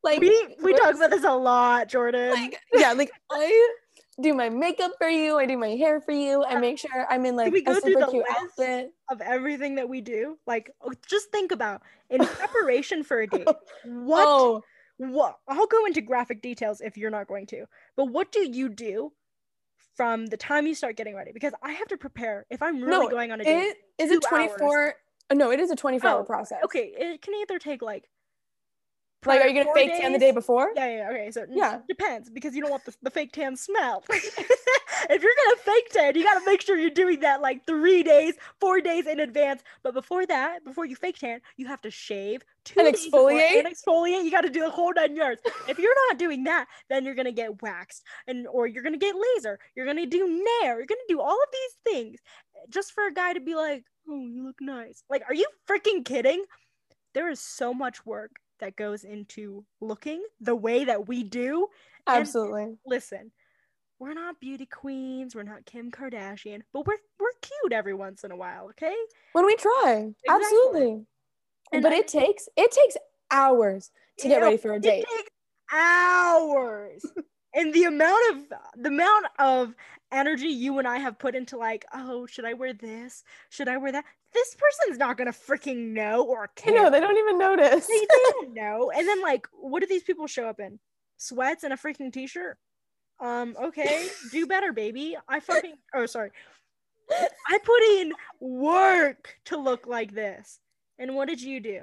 Like 0.01 0.21
we 0.21 0.55
we 0.63 0.73
talk 0.73 0.95
about 0.95 1.09
this 1.09 1.25
a 1.25 1.35
lot, 1.35 1.89
Jordan. 1.89 2.31
Like 2.31 2.57
yeah, 2.73 2.93
like 2.93 3.11
I 3.29 3.69
do 4.19 4.33
my 4.33 4.49
makeup 4.49 4.91
for 4.97 5.07
you, 5.07 5.37
I 5.37 5.45
do 5.45 5.57
my 5.57 5.69
hair 5.69 6.01
for 6.01 6.11
you, 6.11 6.43
I 6.43 6.59
make 6.59 6.79
sure 6.79 7.07
I'm 7.09 7.25
in 7.25 7.35
like 7.35 7.53
a 7.67 7.75
super 7.75 8.07
cute 8.07 8.25
outfit 8.29 8.91
of 9.09 9.21
everything 9.21 9.75
that 9.75 9.87
we 9.87 10.01
do. 10.01 10.37
Like 10.45 10.71
oh, 10.81 10.91
just 11.07 11.31
think 11.31 11.51
about 11.51 11.81
in 12.09 12.25
preparation 12.25 13.03
for 13.03 13.21
a 13.21 13.27
date. 13.27 13.47
What 13.85 14.25
oh 14.27 14.63
what 14.97 15.37
I'll 15.47 15.67
go 15.67 15.85
into 15.85 16.01
graphic 16.01 16.41
details 16.41 16.81
if 16.81 16.97
you're 16.97 17.09
not 17.09 17.27
going 17.27 17.47
to. 17.47 17.65
But 17.95 18.05
what 18.05 18.31
do 18.31 18.41
you 18.41 18.69
do 18.69 19.13
from 19.95 20.27
the 20.27 20.37
time 20.37 20.67
you 20.67 20.75
start 20.75 20.97
getting 20.97 21.15
ready? 21.15 21.31
Because 21.31 21.53
I 21.63 21.71
have 21.71 21.87
to 21.87 21.97
prepare 21.97 22.45
if 22.49 22.61
I'm 22.61 22.81
really 22.81 23.05
no, 23.05 23.09
going 23.09 23.31
on 23.31 23.39
a 23.39 23.43
date. 23.45 23.75
It, 23.97 24.03
is 24.03 24.11
it 24.11 24.21
24 24.21 24.83
hours. 24.83 24.93
no, 25.33 25.51
it 25.51 25.59
is 25.59 25.71
a 25.71 25.75
24 25.75 26.09
oh, 26.09 26.13
hour 26.13 26.23
process. 26.23 26.59
Okay, 26.65 26.93
it 26.97 27.21
can 27.21 27.33
either 27.35 27.57
take 27.59 27.81
like 27.81 28.09
like, 29.25 29.41
are 29.41 29.47
you 29.47 29.63
gonna 29.63 29.73
fake 29.73 29.89
days? 29.89 29.99
tan 29.99 30.13
the 30.13 30.19
day 30.19 30.31
before? 30.31 30.71
Yeah, 30.75 30.97
yeah. 30.97 31.09
Okay, 31.09 31.31
so 31.31 31.45
yeah, 31.49 31.79
depends 31.89 32.29
because 32.29 32.55
you 32.55 32.61
don't 32.61 32.71
want 32.71 32.85
the, 32.85 32.95
the 33.01 33.09
fake 33.09 33.33
tan 33.33 33.57
smell. 33.57 34.03
if 34.09 35.21
you're 35.21 35.35
gonna 35.45 35.57
fake 35.57 35.89
tan, 35.91 36.15
you 36.15 36.23
gotta 36.23 36.45
make 36.45 36.61
sure 36.61 36.77
you're 36.77 36.89
doing 36.89 37.19
that 37.19 37.41
like 37.41 37.65
three 37.65 38.01
days, 38.01 38.35
four 38.61 38.79
days 38.79 39.07
in 39.07 39.19
advance. 39.19 39.61
But 39.83 39.93
before 39.93 40.25
that, 40.27 40.63
before 40.63 40.85
you 40.85 40.95
fake 40.95 41.19
tan, 41.19 41.41
you 41.57 41.67
have 41.67 41.81
to 41.81 41.91
shave 41.91 42.43
two 42.63 42.79
and 42.79 42.95
exfoliate. 42.95 43.59
And 43.59 43.67
exfoliate. 43.67 44.23
You 44.23 44.31
got 44.31 44.41
to 44.41 44.49
do 44.49 44.61
the 44.61 44.69
whole 44.69 44.93
nine 44.93 45.17
yards. 45.17 45.41
if 45.67 45.77
you're 45.79 45.95
not 46.07 46.17
doing 46.17 46.45
that, 46.45 46.67
then 46.89 47.03
you're 47.03 47.15
gonna 47.15 47.33
get 47.33 47.61
waxed, 47.61 48.03
and 48.27 48.47
or 48.47 48.67
you're 48.67 48.83
gonna 48.83 48.97
get 48.97 49.15
laser. 49.35 49.59
You're 49.75 49.85
gonna 49.85 50.05
do 50.05 50.27
nair. 50.61 50.77
You're 50.77 50.85
gonna 50.85 51.01
do 51.09 51.19
all 51.19 51.37
of 51.41 51.49
these 51.51 51.93
things 51.93 52.19
just 52.69 52.93
for 52.93 53.05
a 53.05 53.13
guy 53.13 53.33
to 53.33 53.41
be 53.41 53.55
like, 53.55 53.83
"Oh, 54.07 54.27
you 54.27 54.45
look 54.45 54.61
nice." 54.61 55.03
Like, 55.09 55.23
are 55.27 55.35
you 55.35 55.47
freaking 55.69 56.05
kidding? 56.05 56.45
There 57.13 57.29
is 57.29 57.41
so 57.41 57.73
much 57.73 58.05
work 58.05 58.39
that 58.59 58.75
goes 58.75 59.03
into 59.03 59.65
looking 59.81 60.23
the 60.39 60.55
way 60.55 60.85
that 60.85 61.07
we 61.07 61.23
do. 61.23 61.67
Absolutely. 62.07 62.63
And 62.63 62.77
listen, 62.85 63.31
we're 63.99 64.13
not 64.13 64.39
beauty 64.39 64.65
queens, 64.65 65.35
we're 65.35 65.43
not 65.43 65.65
Kim 65.65 65.91
Kardashian, 65.91 66.61
but 66.73 66.87
we're 66.87 66.97
we're 67.19 67.27
cute 67.41 67.73
every 67.73 67.93
once 67.93 68.23
in 68.23 68.31
a 68.31 68.37
while, 68.37 68.69
okay? 68.69 68.95
When 69.33 69.45
we 69.45 69.55
try. 69.55 70.11
Exactly. 70.25 70.29
Absolutely. 70.29 71.05
And 71.71 71.83
but 71.83 71.93
I, 71.93 71.97
it 71.97 72.07
takes 72.07 72.47
it 72.55 72.71
takes 72.71 72.97
hours 73.31 73.91
to 74.19 74.27
get 74.27 74.41
ready 74.41 74.57
for 74.57 74.73
a 74.73 74.79
date. 74.79 75.05
It 75.07 75.17
takes 75.17 75.29
hours. 75.71 77.05
and 77.53 77.73
the 77.73 77.83
amount 77.85 78.21
of 78.31 78.43
the 78.75 78.89
amount 78.89 79.25
of 79.39 79.75
energy 80.11 80.47
you 80.47 80.79
and 80.79 80.87
I 80.87 80.97
have 80.97 81.19
put 81.19 81.35
into 81.35 81.57
like, 81.57 81.85
oh, 81.93 82.25
should 82.25 82.45
I 82.45 82.53
wear 82.53 82.73
this? 82.73 83.23
Should 83.49 83.67
I 83.67 83.77
wear 83.77 83.91
that? 83.91 84.05
This 84.33 84.55
person's 84.55 84.97
not 84.99 85.17
gonna 85.17 85.31
freaking 85.31 85.93
know 85.93 86.23
or 86.23 86.47
care. 86.55 86.73
know 86.73 86.89
they 86.89 86.99
don't 86.99 87.17
even 87.17 87.37
notice. 87.37 87.87
they, 87.87 87.99
they 87.99 88.07
don't 88.31 88.53
know. 88.53 88.91
And 88.95 89.07
then 89.07 89.21
like, 89.21 89.47
what 89.51 89.81
do 89.81 89.87
these 89.87 90.03
people 90.03 90.27
show 90.27 90.47
up 90.47 90.59
in? 90.59 90.79
Sweats 91.17 91.63
and 91.63 91.73
a 91.73 91.77
freaking 91.77 92.13
t-shirt. 92.13 92.57
Um, 93.19 93.55
okay, 93.61 94.07
do 94.31 94.45
better, 94.47 94.71
baby. 94.71 95.17
I 95.27 95.39
fucking 95.41 95.75
oh 95.93 96.05
sorry. 96.05 96.31
I 97.11 97.57
put 97.57 97.83
in 97.99 98.13
work 98.39 99.35
to 99.45 99.57
look 99.57 99.87
like 99.87 100.13
this. 100.13 100.59
And 100.99 101.15
what 101.15 101.27
did 101.27 101.41
you 101.41 101.59
do? 101.59 101.81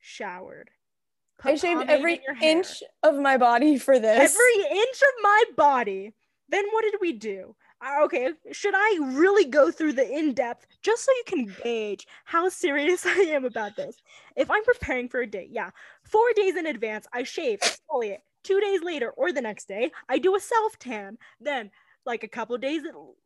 Showered. 0.00 0.70
I 1.44 1.54
shaved 1.56 1.88
every 1.88 2.20
inch 2.42 2.82
of 3.02 3.16
my 3.18 3.36
body 3.36 3.78
for 3.78 3.98
this. 3.98 4.34
Every 4.34 4.78
inch 4.78 5.02
of 5.02 5.22
my 5.22 5.44
body. 5.56 6.14
Then 6.48 6.64
what 6.70 6.82
did 6.82 6.94
we 7.00 7.12
do? 7.12 7.54
Uh, 7.84 8.04
okay, 8.04 8.30
should 8.52 8.74
I 8.74 8.98
really 9.02 9.44
go 9.44 9.70
through 9.70 9.92
the 9.92 10.10
in 10.10 10.32
depth 10.32 10.66
just 10.82 11.04
so 11.04 11.12
you 11.12 11.24
can 11.26 11.54
gauge 11.62 12.06
how 12.24 12.48
serious 12.48 13.04
I 13.06 13.18
am 13.28 13.44
about 13.44 13.76
this? 13.76 13.96
If 14.34 14.50
I'm 14.50 14.64
preparing 14.64 15.08
for 15.08 15.20
a 15.20 15.26
date, 15.26 15.50
yeah, 15.52 15.70
four 16.04 16.26
days 16.34 16.56
in 16.56 16.66
advance, 16.66 17.06
I 17.12 17.24
shave, 17.24 17.60
exfoliate. 17.60 18.18
Two 18.42 18.60
days 18.60 18.82
later 18.82 19.10
or 19.10 19.32
the 19.32 19.40
next 19.40 19.66
day, 19.66 19.90
I 20.08 20.18
do 20.18 20.36
a 20.36 20.40
self 20.40 20.78
tan. 20.78 21.18
Then 21.40 21.70
like 22.06 22.22
a 22.22 22.28
couple 22.28 22.56
days 22.56 22.82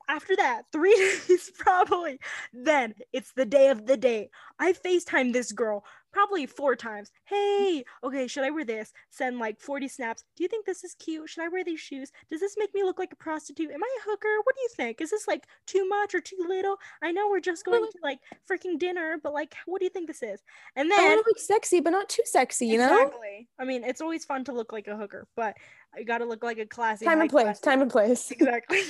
after 0.09 0.35
that, 0.37 0.63
three 0.73 0.97
days 1.29 1.51
probably. 1.57 2.19
Then 2.53 2.95
it's 3.13 3.33
the 3.33 3.45
day 3.45 3.69
of 3.69 3.87
the 3.87 3.97
day. 3.97 4.31
I 4.59 4.73
FaceTime 4.73 5.33
this 5.33 5.53
girl 5.53 5.85
probably 6.13 6.47
four 6.47 6.77
times. 6.77 7.11
Mm-hmm. 7.33 7.35
Hey, 7.35 7.85
okay, 8.05 8.27
should 8.27 8.45
I 8.45 8.51
wear 8.51 8.65
this? 8.65 8.93
Send 9.11 9.39
like 9.39 9.61
40 9.61 9.89
snaps. 9.89 10.25
Do 10.37 10.43
you 10.43 10.49
think 10.49 10.67
this 10.67 10.85
is 10.85 10.95
cute? 10.95 11.29
Should 11.29 11.45
I 11.45 11.49
wear 11.49 11.65
these 11.65 11.81
shoes? 11.81 12.11
Does 12.31 12.41
this 12.41 12.57
make 12.59 12.75
me 12.75 12.83
look 12.83 12.99
like 12.99 13.13
a 13.13 13.17
prostitute? 13.17 13.71
Am 13.71 13.83
I 13.83 13.97
a 14.01 14.11
hooker? 14.11 14.29
What 14.45 14.55
do 14.55 14.63
you 14.63 14.69
think? 14.77 15.01
Is 15.01 15.11
this 15.11 15.27
like 15.29 15.47
too 15.67 15.89
much 15.89 16.15
or 16.15 16.21
too 16.21 16.45
little? 16.47 16.77
I 17.03 17.13
know 17.13 17.29
we're 17.29 17.41
just 17.41 17.65
going 17.65 17.83
to 17.83 17.99
like 18.03 18.19
freaking 18.51 18.79
dinner, 18.79 19.19
but 19.23 19.33
like, 19.33 19.55
what 19.67 19.79
do 19.79 19.85
you 19.85 19.91
think 19.91 20.07
this 20.07 20.23
is? 20.23 20.43
And 20.77 20.91
then 20.91 21.01
I 21.01 21.09
want 21.09 21.25
to 21.25 21.31
look 21.31 21.39
sexy, 21.39 21.81
but 21.81 21.91
not 21.91 22.09
too 22.09 22.23
sexy, 22.25 22.67
you 22.67 22.75
exactly. 22.75 22.97
know? 22.97 23.07
Exactly. 23.07 23.49
I 23.59 23.65
mean, 23.65 23.85
it's 23.85 24.01
always 24.01 24.25
fun 24.25 24.45
to 24.45 24.53
look 24.53 24.73
like 24.73 24.89
a 24.89 24.97
hooker, 24.97 25.27
but 25.37 25.57
I 25.95 26.03
gotta 26.03 26.25
look 26.25 26.43
like 26.43 26.59
a 26.59 26.67
classy. 26.67 27.05
Time 27.05 27.21
and 27.21 27.31
place. 27.31 27.61
Time 27.61 27.83
and 27.83 27.91
place. 27.91 28.33
Exactly. 28.41 28.83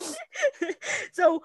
so 1.12 1.42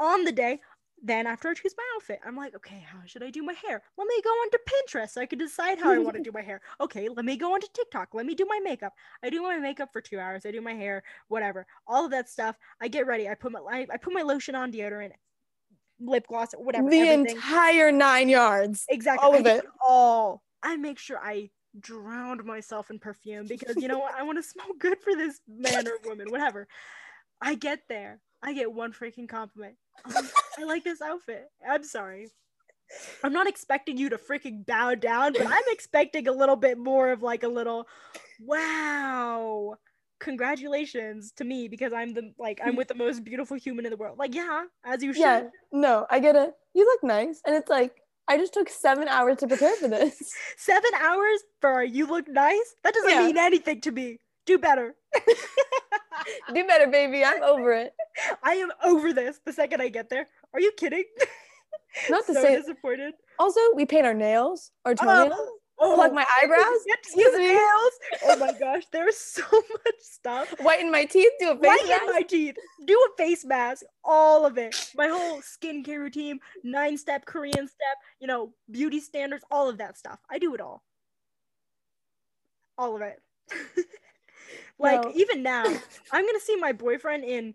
on 0.00 0.24
the 0.24 0.32
day, 0.32 0.60
then 1.02 1.26
after 1.26 1.48
I 1.48 1.54
choose 1.54 1.74
my 1.76 1.84
outfit, 1.96 2.20
I'm 2.24 2.36
like, 2.36 2.54
okay, 2.54 2.86
how 2.86 3.00
should 3.06 3.24
I 3.24 3.30
do 3.30 3.42
my 3.42 3.54
hair? 3.54 3.82
Let 3.98 4.06
me 4.06 4.22
go 4.22 4.30
onto 4.30 4.58
Pinterest 4.58 5.10
so 5.10 5.20
I 5.20 5.26
can 5.26 5.38
decide 5.38 5.80
how 5.80 5.90
I 5.90 5.98
want 5.98 6.16
to 6.16 6.22
do 6.22 6.30
my 6.32 6.42
hair. 6.42 6.60
Okay, 6.80 7.08
let 7.08 7.24
me 7.24 7.36
go 7.36 7.52
onto 7.54 7.66
TikTok. 7.74 8.10
Let 8.14 8.24
me 8.24 8.34
do 8.34 8.46
my 8.48 8.60
makeup. 8.62 8.92
I 9.22 9.28
do 9.28 9.42
my 9.42 9.58
makeup 9.58 9.88
for 9.92 10.00
two 10.00 10.20
hours. 10.20 10.46
I 10.46 10.52
do 10.52 10.60
my 10.60 10.74
hair, 10.74 11.02
whatever, 11.26 11.66
all 11.88 12.04
of 12.04 12.12
that 12.12 12.28
stuff. 12.28 12.56
I 12.80 12.86
get 12.86 13.06
ready. 13.06 13.28
I 13.28 13.34
put 13.34 13.50
my 13.52 13.58
I, 13.60 13.86
I 13.92 13.96
put 13.96 14.12
my 14.12 14.22
lotion 14.22 14.54
on, 14.54 14.70
deodorant, 14.70 15.10
lip 16.00 16.26
gloss, 16.28 16.52
whatever. 16.52 16.88
The 16.88 17.00
everything. 17.00 17.36
entire 17.36 17.90
nine 17.90 18.28
yards. 18.28 18.84
Exactly. 18.88 19.26
All 19.26 19.34
of 19.34 19.46
it. 19.46 19.64
All. 19.84 20.42
I 20.62 20.76
make 20.76 20.98
sure 20.98 21.18
I 21.18 21.50
drowned 21.80 22.44
myself 22.44 22.90
in 22.90 23.00
perfume 23.00 23.46
because 23.46 23.76
you 23.76 23.88
know 23.88 23.98
what? 23.98 24.14
I 24.14 24.22
want 24.22 24.38
to 24.38 24.42
smell 24.48 24.68
good 24.78 25.00
for 25.00 25.16
this 25.16 25.40
man 25.48 25.88
or 25.88 25.98
woman, 26.04 26.30
whatever. 26.30 26.68
I 27.40 27.56
get 27.56 27.80
there. 27.88 28.20
I 28.40 28.52
get 28.54 28.72
one 28.72 28.92
freaking 28.92 29.28
compliment. 29.28 29.76
I 30.58 30.64
like 30.64 30.84
this 30.84 31.00
outfit. 31.00 31.46
I'm 31.68 31.84
sorry. 31.84 32.28
I'm 33.24 33.32
not 33.32 33.46
expecting 33.46 33.96
you 33.96 34.10
to 34.10 34.18
freaking 34.18 34.66
bow 34.66 34.94
down, 34.94 35.32
but 35.32 35.46
I'm 35.46 35.62
expecting 35.70 36.28
a 36.28 36.32
little 36.32 36.56
bit 36.56 36.76
more 36.78 37.10
of 37.12 37.22
like 37.22 37.42
a 37.42 37.48
little, 37.48 37.86
wow, 38.40 39.76
congratulations 40.20 41.32
to 41.36 41.44
me 41.44 41.68
because 41.68 41.92
I'm 41.92 42.12
the 42.14 42.32
like 42.38 42.60
I'm 42.62 42.76
with 42.76 42.88
the 42.88 42.94
most 42.94 43.24
beautiful 43.24 43.56
human 43.56 43.86
in 43.86 43.90
the 43.90 43.96
world. 43.96 44.18
Like, 44.18 44.34
yeah, 44.34 44.64
as 44.84 45.02
you 45.02 45.12
should. 45.14 45.20
Yeah, 45.20 45.42
no, 45.72 46.06
I 46.10 46.20
get 46.20 46.36
it. 46.36 46.52
You 46.74 46.84
look 46.84 47.02
nice, 47.02 47.40
and 47.46 47.54
it's 47.56 47.70
like 47.70 47.92
I 48.28 48.36
just 48.36 48.52
took 48.54 48.68
seven 48.68 49.08
hours 49.08 49.38
to 49.38 49.46
prepare 49.46 49.74
for 49.76 49.88
this. 49.88 50.14
Seven 50.56 50.90
hours 51.00 51.40
for 51.60 51.82
you 51.82 52.06
look 52.06 52.28
nice? 52.28 52.74
That 52.84 52.94
doesn't 52.94 53.10
Yeah. 53.10 53.26
mean 53.26 53.36
anything 53.36 53.80
to 53.80 53.90
me. 53.90 54.18
Do 54.46 54.58
better. 54.58 54.94
Do 56.54 56.66
better, 56.66 56.86
baby. 56.86 57.24
I'm 57.24 57.42
over 57.42 57.72
it. 57.72 57.92
I 58.42 58.54
am 58.54 58.70
over 58.84 59.12
this 59.12 59.40
the 59.44 59.52
second 59.52 59.80
I 59.80 59.88
get 59.88 60.08
there. 60.10 60.26
Are 60.54 60.60
you 60.60 60.72
kidding? 60.76 61.04
Not 62.10 62.26
to 62.26 62.34
so 62.34 62.42
say- 62.42 62.56
disappointed. 62.56 63.14
Also, 63.38 63.60
we 63.74 63.84
paint 63.86 64.06
our 64.06 64.14
nails, 64.14 64.70
our 64.84 64.92
um, 64.92 64.96
toenails, 64.96 65.48
Oh, 65.84 65.94
pluck 65.96 66.12
my 66.12 66.24
eyebrows, 66.40 66.62
Get 66.86 67.02
to 67.02 67.08
see 67.10 67.22
the 67.22 67.28
Excuse 67.28 67.38
me? 67.38 67.46
nails. 67.54 67.92
Oh 68.24 68.36
my 68.36 68.52
gosh, 68.56 68.84
there's 68.92 69.16
so 69.16 69.42
much 69.50 69.94
stuff. 70.00 70.54
whiten 70.60 70.92
my 70.92 71.04
teeth, 71.06 71.32
do 71.40 71.50
a 71.50 71.54
face 71.56 71.60
Whiten 71.66 71.88
mask. 71.88 72.04
my 72.12 72.22
teeth. 72.22 72.54
Do 72.86 72.94
a 72.94 73.16
face 73.20 73.44
mask. 73.44 73.82
All 74.04 74.46
of 74.46 74.58
it. 74.58 74.76
My 74.94 75.08
whole 75.08 75.40
skincare 75.40 75.98
routine, 75.98 76.38
nine 76.62 76.96
step 76.98 77.24
Korean 77.24 77.66
step, 77.66 77.96
you 78.20 78.28
know, 78.28 78.52
beauty 78.70 79.00
standards, 79.00 79.44
all 79.50 79.68
of 79.68 79.78
that 79.78 79.98
stuff. 79.98 80.20
I 80.30 80.38
do 80.38 80.54
it 80.54 80.60
all. 80.60 80.84
All 82.78 82.94
of 82.94 83.02
it. 83.02 83.20
Like 84.82 85.02
No. 85.04 85.12
even 85.14 85.42
now, 85.42 85.64
I'm 86.12 86.26
gonna 86.26 86.40
see 86.40 86.56
my 86.56 86.72
boyfriend 86.72 87.24
in 87.24 87.54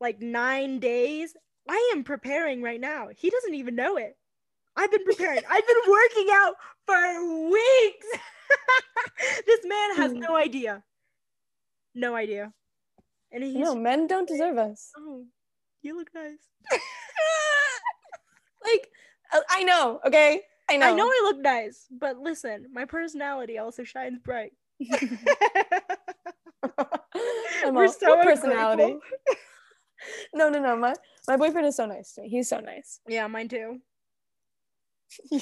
like 0.00 0.20
nine 0.20 0.78
days. 0.80 1.34
I 1.68 1.92
am 1.94 2.02
preparing 2.02 2.62
right 2.62 2.80
now. 2.80 3.08
He 3.16 3.30
doesn't 3.30 3.54
even 3.54 3.76
know 3.76 3.96
it. 3.96 4.16
I've 4.76 4.90
been 4.90 5.04
preparing. 5.04 5.42
I've 5.48 5.66
been 5.66 5.76
working 5.88 6.26
out 6.32 6.54
for 6.86 7.50
weeks. 7.50 8.06
this 9.46 9.60
man 9.64 9.96
has 9.96 10.12
Hmm. 10.12 10.18
no 10.20 10.34
idea. 10.36 10.82
No 11.94 12.14
idea. 12.16 12.52
And 13.30 13.44
he's 13.44 13.54
No, 13.54 13.74
men 13.74 14.06
don't 14.06 14.26
deserve 14.28 14.58
us. 14.58 14.90
oh, 14.96 15.24
you 15.82 15.96
look 15.96 16.10
nice. 16.14 16.38
Like, 18.64 18.88
uh, 19.32 19.40
I 19.50 19.62
know, 19.64 20.00
okay? 20.06 20.42
I 20.70 20.76
know. 20.76 20.86
I 20.86 20.94
know 20.94 21.06
I 21.06 21.20
look 21.24 21.38
nice, 21.40 21.86
but 21.90 22.18
listen, 22.18 22.66
my 22.72 22.84
personality 22.84 23.58
also 23.58 23.82
shines 23.84 24.18
bright. 24.20 24.52
I'm 27.64 27.74
We're 27.74 27.86
all, 27.86 27.92
so 27.92 28.22
personality. 28.22 28.96
No, 30.34 30.48
no, 30.48 30.58
no. 30.58 30.74
My 30.74 30.94
my 31.28 31.36
boyfriend 31.36 31.68
is 31.68 31.76
so 31.76 31.86
nice 31.86 32.14
to 32.14 32.22
me. 32.22 32.28
He's 32.28 32.48
so 32.48 32.58
nice. 32.58 32.98
Yeah, 33.06 33.28
mine 33.28 33.48
too. 33.48 33.78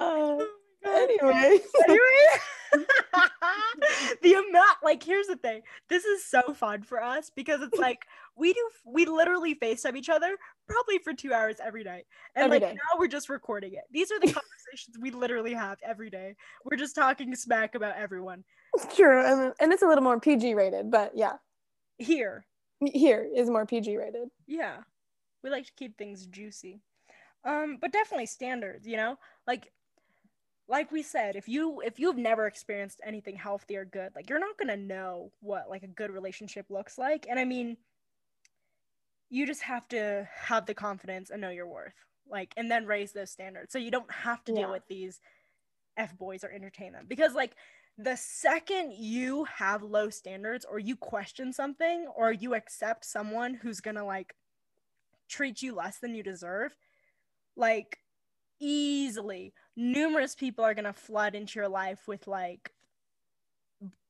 Uh, 0.00 0.38
anyway, 0.82 1.18
anyway, 1.22 1.58
anyway. 1.84 2.00
the 4.22 4.34
amount 4.34 4.76
like 4.82 5.02
here's 5.02 5.26
the 5.26 5.36
thing 5.36 5.62
this 5.88 6.04
is 6.04 6.24
so 6.24 6.54
fun 6.54 6.82
for 6.82 7.02
us 7.02 7.30
because 7.34 7.60
it's 7.62 7.78
like 7.78 8.06
we 8.36 8.52
do 8.52 8.70
we 8.86 9.04
literally 9.06 9.54
facetime 9.54 9.96
each 9.96 10.08
other 10.08 10.36
probably 10.68 10.98
for 10.98 11.12
two 11.12 11.32
hours 11.32 11.56
every 11.62 11.82
night 11.84 12.06
and 12.36 12.44
Every 12.46 12.58
like 12.60 12.70
day. 12.70 12.74
now 12.74 12.98
we're 12.98 13.08
just 13.08 13.28
recording 13.28 13.74
it. 13.74 13.84
These 13.90 14.10
are 14.12 14.20
the 14.20 14.26
conversations 14.26 14.96
we 15.00 15.10
literally 15.10 15.52
have 15.54 15.78
every 15.84 16.10
day. 16.10 16.36
We're 16.64 16.76
just 16.76 16.94
talking 16.94 17.34
smack 17.34 17.74
about 17.74 17.96
everyone. 17.96 18.44
It's 18.74 18.94
true, 18.94 19.24
and, 19.24 19.52
and 19.60 19.72
it's 19.72 19.82
a 19.82 19.86
little 19.86 20.04
more 20.04 20.20
PG 20.20 20.54
rated, 20.54 20.90
but 20.90 21.12
yeah, 21.16 21.34
here. 21.98 22.46
Here 22.84 23.28
is 23.34 23.50
more 23.50 23.66
PG 23.66 23.96
rated. 23.96 24.28
yeah. 24.46 24.76
We 25.42 25.50
like 25.50 25.66
to 25.66 25.72
keep 25.76 25.96
things 25.98 26.26
juicy. 26.26 26.80
Um 27.44 27.78
but 27.80 27.92
definitely 27.92 28.26
standards 28.26 28.86
you 28.86 28.96
know? 28.96 29.16
Like 29.46 29.72
like 30.70 30.92
we 30.92 31.02
said 31.02 31.36
if 31.36 31.48
you 31.48 31.80
if 31.80 31.98
you've 31.98 32.16
never 32.16 32.46
experienced 32.46 33.00
anything 33.04 33.34
healthy 33.34 33.76
or 33.76 33.84
good 33.84 34.10
like 34.14 34.30
you're 34.30 34.38
not 34.38 34.56
gonna 34.56 34.76
know 34.76 35.32
what 35.40 35.68
like 35.68 35.82
a 35.82 35.88
good 35.88 36.10
relationship 36.10 36.66
looks 36.70 36.96
like. 36.96 37.26
And 37.28 37.38
i 37.38 37.44
mean 37.44 37.76
you 39.28 39.46
just 39.46 39.62
have 39.62 39.86
to 39.88 40.28
have 40.32 40.66
the 40.66 40.74
confidence 40.74 41.30
and 41.30 41.40
know 41.40 41.50
your 41.50 41.66
worth 41.66 41.94
like 42.30 42.54
and 42.56 42.70
then 42.70 42.86
raise 42.86 43.12
those 43.12 43.30
standards. 43.30 43.72
So 43.72 43.78
you 43.78 43.90
don't 43.90 44.10
have 44.10 44.44
to 44.44 44.52
deal 44.52 44.70
with 44.70 44.86
these 44.88 45.20
f 45.96 46.16
boys 46.16 46.44
or 46.44 46.50
entertain 46.50 46.92
them. 46.92 47.06
Because 47.08 47.34
like 47.34 47.54
the 47.98 48.16
second 48.16 48.92
you 48.92 49.44
have 49.44 49.82
low 49.82 50.08
standards 50.08 50.64
or 50.64 50.78
you 50.78 50.96
question 50.96 51.52
something 51.52 52.06
or 52.16 52.32
you 52.32 52.54
accept 52.54 53.04
someone 53.04 53.54
who's 53.54 53.80
gonna 53.80 54.04
like 54.04 54.34
treat 55.28 55.62
you 55.62 55.74
less 55.74 55.98
than 55.98 56.14
you 56.14 56.22
deserve 56.22 56.74
like 57.56 57.98
easily 58.60 59.52
numerous 59.76 60.34
people 60.34 60.64
are 60.64 60.74
gonna 60.74 60.92
flood 60.92 61.34
into 61.34 61.58
your 61.58 61.68
life 61.68 62.06
with 62.06 62.26
like 62.26 62.72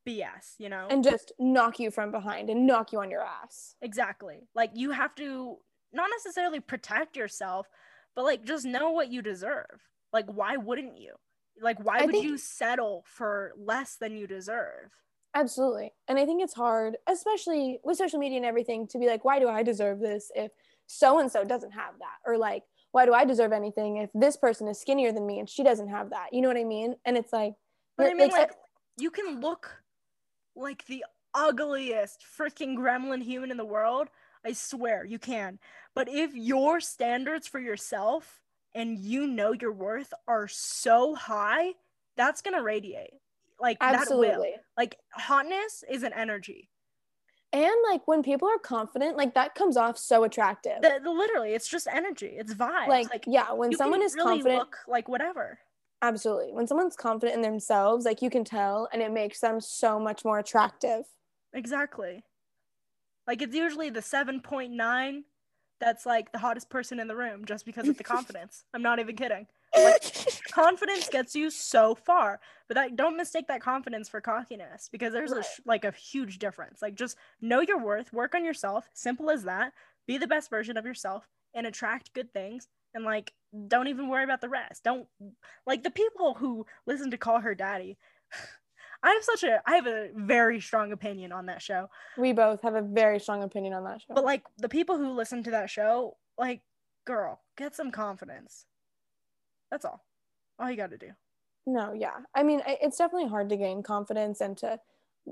bs 0.06 0.54
you 0.58 0.68
know 0.68 0.86
And 0.90 1.04
just 1.04 1.32
knock 1.38 1.78
you 1.78 1.90
from 1.90 2.10
behind 2.10 2.48
and 2.50 2.66
knock 2.66 2.92
you 2.92 3.00
on 3.00 3.10
your 3.10 3.22
ass. 3.22 3.76
exactly 3.82 4.48
like 4.54 4.70
you 4.74 4.90
have 4.92 5.14
to 5.16 5.56
not 5.92 6.08
necessarily 6.10 6.58
protect 6.60 7.16
yourself 7.16 7.68
but 8.16 8.24
like 8.24 8.44
just 8.44 8.64
know 8.64 8.90
what 8.90 9.12
you 9.12 9.22
deserve 9.22 9.88
like 10.12 10.26
why 10.26 10.56
wouldn't 10.56 10.96
you 10.98 11.14
like 11.60 11.78
why 11.84 11.98
I 11.98 12.06
would 12.06 12.12
think- 12.12 12.24
you 12.24 12.38
settle 12.38 13.04
for 13.06 13.52
less 13.56 13.96
than 13.96 14.16
you 14.16 14.26
deserve 14.26 14.90
Absolutely. 15.32 15.92
And 16.08 16.18
I 16.18 16.26
think 16.26 16.42
it's 16.42 16.54
hard, 16.54 16.96
especially 17.08 17.78
with 17.84 17.96
social 17.96 18.18
media 18.18 18.38
and 18.38 18.44
everything, 18.44 18.88
to 18.88 18.98
be 18.98 19.06
like, 19.06 19.24
why 19.24 19.38
do 19.38 19.48
I 19.48 19.62
deserve 19.62 20.00
this 20.00 20.28
if 20.34 20.50
so 20.88 21.20
and 21.20 21.30
so 21.30 21.44
doesn't 21.44 21.70
have 21.70 21.96
that? 22.00 22.16
Or 22.26 22.36
like, 22.36 22.64
why 22.92 23.06
do 23.06 23.12
I 23.12 23.24
deserve 23.24 23.52
anything 23.52 23.98
if 23.98 24.10
this 24.14 24.36
person 24.36 24.68
is 24.68 24.80
skinnier 24.80 25.12
than 25.12 25.26
me 25.26 25.38
and 25.38 25.48
she 25.48 25.62
doesn't 25.62 25.88
have 25.88 26.10
that? 26.10 26.32
You 26.32 26.42
know 26.42 26.48
what 26.48 26.56
I 26.56 26.64
mean? 26.64 26.96
And 27.04 27.16
it's 27.16 27.32
like, 27.32 27.54
But 27.96 28.08
I 28.08 28.14
mean, 28.14 28.30
like, 28.30 28.32
like, 28.32 28.52
you 28.98 29.10
can 29.10 29.40
look 29.40 29.82
like 30.56 30.84
the 30.86 31.04
ugliest 31.34 32.24
freaking 32.38 32.76
gremlin 32.76 33.22
human 33.22 33.50
in 33.50 33.56
the 33.56 33.64
world. 33.64 34.08
I 34.44 34.52
swear 34.52 35.04
you 35.04 35.18
can. 35.18 35.58
But 35.94 36.08
if 36.08 36.34
your 36.34 36.80
standards 36.80 37.46
for 37.46 37.60
yourself 37.60 38.40
and 38.74 38.98
you 38.98 39.26
know 39.26 39.52
your 39.52 39.72
worth 39.72 40.12
are 40.26 40.48
so 40.48 41.14
high, 41.14 41.74
that's 42.16 42.42
going 42.42 42.56
to 42.56 42.62
radiate. 42.62 43.14
Like, 43.60 43.78
that 43.80 43.92
will. 43.92 44.00
absolutely. 44.00 44.54
Like, 44.76 44.96
hotness 45.12 45.84
is 45.88 46.02
an 46.02 46.12
energy. 46.14 46.69
And 47.52 47.74
like 47.90 48.06
when 48.06 48.22
people 48.22 48.46
are 48.48 48.58
confident, 48.58 49.16
like 49.16 49.34
that 49.34 49.54
comes 49.56 49.76
off 49.76 49.98
so 49.98 50.22
attractive. 50.24 50.82
The, 50.82 51.00
the- 51.02 51.10
literally, 51.10 51.52
it's 51.52 51.68
just 51.68 51.88
energy. 51.92 52.32
It's 52.36 52.54
vibe 52.54 52.86
like, 52.88 53.10
like, 53.10 53.24
yeah, 53.26 53.52
when 53.52 53.74
someone 53.74 54.02
is 54.02 54.14
really 54.14 54.36
confident, 54.36 54.58
look 54.60 54.76
like 54.86 55.08
whatever. 55.08 55.58
absolutely. 56.00 56.52
When 56.52 56.66
someone's 56.68 56.94
confident 56.96 57.34
in 57.36 57.42
themselves, 57.42 58.04
like 58.04 58.22
you 58.22 58.30
can 58.30 58.44
tell 58.44 58.88
and 58.92 59.02
it 59.02 59.12
makes 59.12 59.40
them 59.40 59.60
so 59.60 59.98
much 59.98 60.24
more 60.24 60.38
attractive. 60.38 61.04
Exactly. 61.52 62.22
Like 63.26 63.42
it's 63.42 63.54
usually 63.54 63.90
the 63.90 64.00
7.9 64.00 65.22
that's 65.80 66.06
like 66.06 66.30
the 66.30 66.38
hottest 66.38 66.70
person 66.70 67.00
in 67.00 67.08
the 67.08 67.16
room 67.16 67.44
just 67.44 67.66
because 67.66 67.88
of 67.88 67.96
the 67.98 68.04
confidence. 68.14 68.64
I'm 68.72 68.82
not 68.82 69.00
even 69.00 69.16
kidding. 69.16 69.46
Confidence 70.52 71.08
gets 71.08 71.34
you 71.34 71.50
so 71.50 71.94
far, 71.94 72.40
but 72.68 72.74
that 72.74 72.96
don't 72.96 73.16
mistake 73.16 73.46
that 73.48 73.60
confidence 73.60 74.08
for 74.08 74.20
cockiness 74.20 74.88
because 74.90 75.12
there's 75.12 75.32
a 75.32 75.36
Right. 75.36 75.44
sh- 75.44 75.60
like 75.64 75.84
a 75.84 75.90
huge 75.92 76.38
difference. 76.38 76.82
Like 76.82 76.94
just 76.94 77.16
know 77.40 77.60
your 77.60 77.78
worth, 77.78 78.12
work 78.12 78.34
on 78.34 78.44
yourself, 78.44 78.88
simple 78.92 79.30
as 79.30 79.44
that. 79.44 79.72
Be 80.06 80.18
the 80.18 80.26
best 80.26 80.50
version 80.50 80.76
of 80.76 80.84
yourself 80.84 81.28
and 81.54 81.66
attract 81.66 82.12
good 82.12 82.32
things 82.32 82.68
and 82.94 83.04
like 83.04 83.32
don't 83.68 83.88
even 83.88 84.08
worry 84.08 84.24
about 84.24 84.40
the 84.40 84.48
rest. 84.48 84.84
Don't 84.84 85.08
like 85.66 85.82
the 85.82 85.90
people 85.90 86.34
who 86.34 86.66
listen 86.86 87.10
to 87.10 87.16
call 87.18 87.40
her 87.40 87.54
daddy. 87.54 87.98
I 89.02 89.12
have 89.12 89.24
such 89.24 89.44
a 89.44 89.62
I 89.66 89.76
have 89.76 89.86
a 89.86 90.10
very 90.14 90.60
strong 90.60 90.92
opinion 90.92 91.32
on 91.32 91.46
that 91.46 91.62
show. 91.62 91.88
we 92.18 92.32
both 92.32 92.60
have 92.62 92.74
a 92.74 92.82
very 92.82 93.18
strong 93.18 93.42
opinion 93.42 93.72
on 93.72 93.84
that 93.84 94.02
show. 94.02 94.14
But 94.14 94.24
like 94.24 94.44
the 94.58 94.68
people 94.68 94.98
who 94.98 95.12
listen 95.12 95.42
to 95.44 95.50
that 95.52 95.70
show, 95.70 96.16
like, 96.36 96.60
girl, 97.06 97.40
get 97.56 97.74
some 97.74 97.90
confidence. 97.90 98.66
That's 99.70 99.84
all. 99.84 100.04
All 100.60 100.70
you 100.70 100.76
got 100.76 100.90
to 100.90 100.98
do. 100.98 101.10
No, 101.66 101.92
yeah. 101.92 102.16
I 102.34 102.42
mean, 102.42 102.62
it's 102.66 102.98
definitely 102.98 103.28
hard 103.28 103.48
to 103.50 103.56
gain 103.56 103.82
confidence 103.82 104.40
and 104.40 104.56
to, 104.58 104.78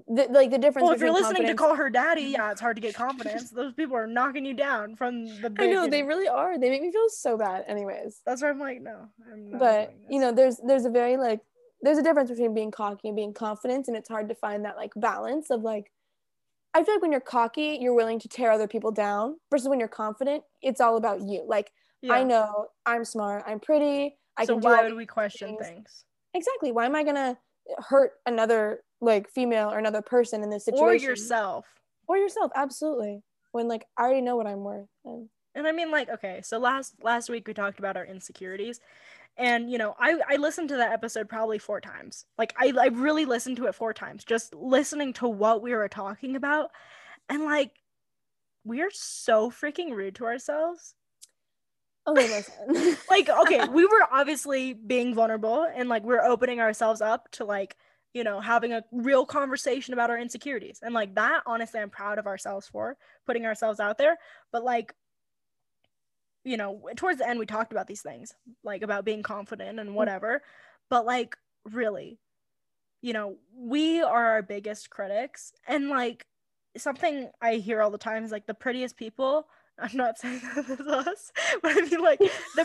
the, 0.06 0.28
like, 0.30 0.50
the 0.50 0.58
difference 0.58 0.84
Well, 0.84 0.92
if 0.92 1.00
you're 1.00 1.12
listening 1.12 1.46
to 1.46 1.54
call 1.54 1.74
her 1.74 1.90
daddy, 1.90 2.22
yeah, 2.36 2.50
it's 2.52 2.60
hard 2.60 2.76
to 2.76 2.82
get 2.82 2.94
confidence. 2.94 3.50
Those 3.50 3.72
people 3.72 3.96
are 3.96 4.06
knocking 4.06 4.44
you 4.44 4.54
down 4.54 4.96
from 4.96 5.24
the. 5.24 5.54
I 5.58 5.66
know 5.66 5.88
they 5.88 6.02
really 6.02 6.28
are. 6.28 6.58
They 6.58 6.70
make 6.70 6.82
me 6.82 6.92
feel 6.92 7.08
so 7.08 7.36
bad, 7.36 7.64
anyways. 7.66 8.20
That's 8.24 8.42
why 8.42 8.50
I'm 8.50 8.60
like, 8.60 8.80
no, 8.80 9.06
I'm 9.32 9.50
not. 9.50 9.58
But 9.58 9.94
you 10.08 10.20
know, 10.20 10.30
there's 10.32 10.60
there's 10.66 10.84
a 10.84 10.90
very 10.90 11.16
like 11.16 11.40
there's 11.82 11.98
a 11.98 12.02
difference 12.02 12.30
between 12.30 12.54
being 12.54 12.70
cocky 12.70 13.08
and 13.08 13.16
being 13.16 13.32
confident, 13.32 13.88
and 13.88 13.96
it's 13.96 14.08
hard 14.08 14.28
to 14.28 14.34
find 14.34 14.64
that 14.64 14.76
like 14.76 14.92
balance 14.96 15.50
of 15.50 15.62
like. 15.62 15.90
I 16.74 16.84
feel 16.84 16.94
like 16.94 17.02
when 17.02 17.10
you're 17.10 17.20
cocky, 17.22 17.78
you're 17.80 17.94
willing 17.94 18.20
to 18.20 18.28
tear 18.28 18.52
other 18.52 18.68
people 18.68 18.92
down, 18.92 19.36
versus 19.50 19.68
when 19.68 19.80
you're 19.80 19.88
confident, 19.88 20.44
it's 20.62 20.82
all 20.82 20.98
about 20.98 21.22
you. 21.22 21.44
Like 21.46 21.72
I 22.08 22.22
know 22.22 22.66
I'm 22.86 23.04
smart, 23.04 23.42
I'm 23.46 23.58
pretty, 23.58 24.16
I 24.38 24.44
so 24.44 24.56
why 24.56 24.84
would 24.84 24.94
we 24.94 25.06
question 25.06 25.56
things. 25.56 25.66
things? 25.66 26.04
exactly. 26.34 26.72
Why 26.72 26.86
am 26.86 26.94
I 26.94 27.02
gonna 27.02 27.36
hurt 27.76 28.12
another 28.24 28.82
like 29.00 29.28
female 29.28 29.70
or 29.70 29.78
another 29.78 30.02
person 30.02 30.42
in 30.42 30.50
this 30.50 30.64
situation? 30.64 30.86
or 30.86 30.94
yourself. 30.94 31.66
Or 32.06 32.16
yourself 32.16 32.52
absolutely. 32.54 33.22
When 33.52 33.68
like 33.68 33.86
i 33.96 34.02
already 34.02 34.20
know 34.20 34.36
what 34.36 34.46
i'm 34.46 34.62
worth 34.62 34.88
and 35.04 35.28
and 35.54 35.66
i 35.66 35.72
mean 35.72 35.90
like 35.90 36.08
okay 36.10 36.40
so 36.42 36.58
last 36.58 36.94
last 37.02 37.30
week 37.30 37.48
we 37.48 37.54
talked 37.54 37.78
about 37.78 37.96
our 37.96 38.04
insecurities. 38.04 38.80
And 39.36 39.70
you 39.70 39.78
know 39.78 39.94
i 39.98 40.18
i 40.28 40.36
listened 40.36 40.68
to 40.70 40.76
that 40.76 40.92
episode 40.92 41.28
probably 41.28 41.58
four 41.58 41.80
times. 41.80 42.24
Like 42.36 42.54
i 42.58 42.72
i 42.78 42.86
really 42.86 43.24
listened 43.24 43.56
to 43.58 43.66
it 43.66 43.74
four 43.74 43.92
times 43.92 44.24
just 44.24 44.54
listening 44.54 45.12
to 45.14 45.28
what 45.28 45.62
we 45.62 45.74
were 45.74 45.88
talking 45.88 46.36
about. 46.36 46.70
And 47.28 47.44
like 47.44 47.72
we 48.64 48.82
are 48.82 48.90
so 48.92 49.50
freaking 49.50 49.92
rude 49.92 50.14
to 50.16 50.24
ourselves 50.24 50.94
okay 52.08 52.28
listen. 52.28 52.96
Like 53.10 53.28
okay 53.28 53.66
we 53.68 53.84
were 53.86 54.06
obviously 54.10 54.72
being 54.72 55.14
vulnerable 55.14 55.66
and 55.74 55.88
like 55.88 56.02
we're 56.04 56.22
opening 56.22 56.60
ourselves 56.60 57.00
up 57.00 57.30
to 57.32 57.44
like 57.44 57.76
you 58.14 58.24
know 58.24 58.40
having 58.40 58.72
a 58.72 58.82
real 58.92 59.24
conversation 59.26 59.94
about 59.94 60.10
our 60.10 60.18
insecurities. 60.18 60.80
And 60.82 60.94
like 60.94 61.14
that 61.14 61.42
honestly 61.46 61.80
i'm 61.80 61.90
proud 61.90 62.18
of 62.18 62.26
ourselves 62.26 62.66
for 62.66 62.96
putting 63.26 63.46
ourselves 63.46 63.80
out 63.80 63.98
there. 63.98 64.18
But 64.52 64.64
like 64.64 64.94
you 66.44 66.56
know 66.56 66.80
towards 66.96 67.18
the 67.18 67.28
end 67.28 67.38
we 67.38 67.46
talked 67.46 67.72
about 67.72 67.86
these 67.86 68.02
things 68.02 68.32
like 68.62 68.82
about 68.82 69.04
being 69.04 69.22
confident 69.22 69.78
and 69.80 69.90
mm. 69.90 69.94
whatever. 69.94 70.42
But 70.90 71.06
like 71.06 71.36
really 71.64 72.18
you 73.02 73.12
know 73.12 73.36
we 73.54 74.00
are 74.02 74.32
our 74.32 74.42
biggest 74.42 74.90
critics. 74.90 75.52
And 75.66 75.88
like 75.88 76.26
something 76.76 77.30
i 77.40 77.54
hear 77.54 77.82
all 77.82 77.90
the 77.90 77.98
time 77.98 78.24
is 78.24 78.30
like 78.30 78.46
the 78.46 78.54
prettiest 78.54 78.96
people 78.96 79.48
i'm 79.78 79.96
not 79.96 80.18
saying 80.18 80.40
that 80.56 80.68
is 80.68 80.80
us 80.80 81.32
but 81.62 81.72
i 81.72 81.80
mean 81.80 82.00
like 82.00 82.18
the 82.56 82.64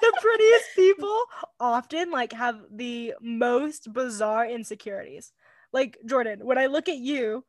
the 0.00 0.12
prettiest 0.20 0.68
people 0.74 1.22
often 1.58 2.10
like 2.10 2.32
have 2.32 2.60
the 2.70 3.14
most 3.20 3.92
bizarre 3.92 4.46
insecurities 4.46 5.32
like 5.72 5.98
jordan 6.06 6.40
when 6.44 6.58
i 6.58 6.66
look 6.66 6.88
at 6.88 6.96
you 6.96 7.44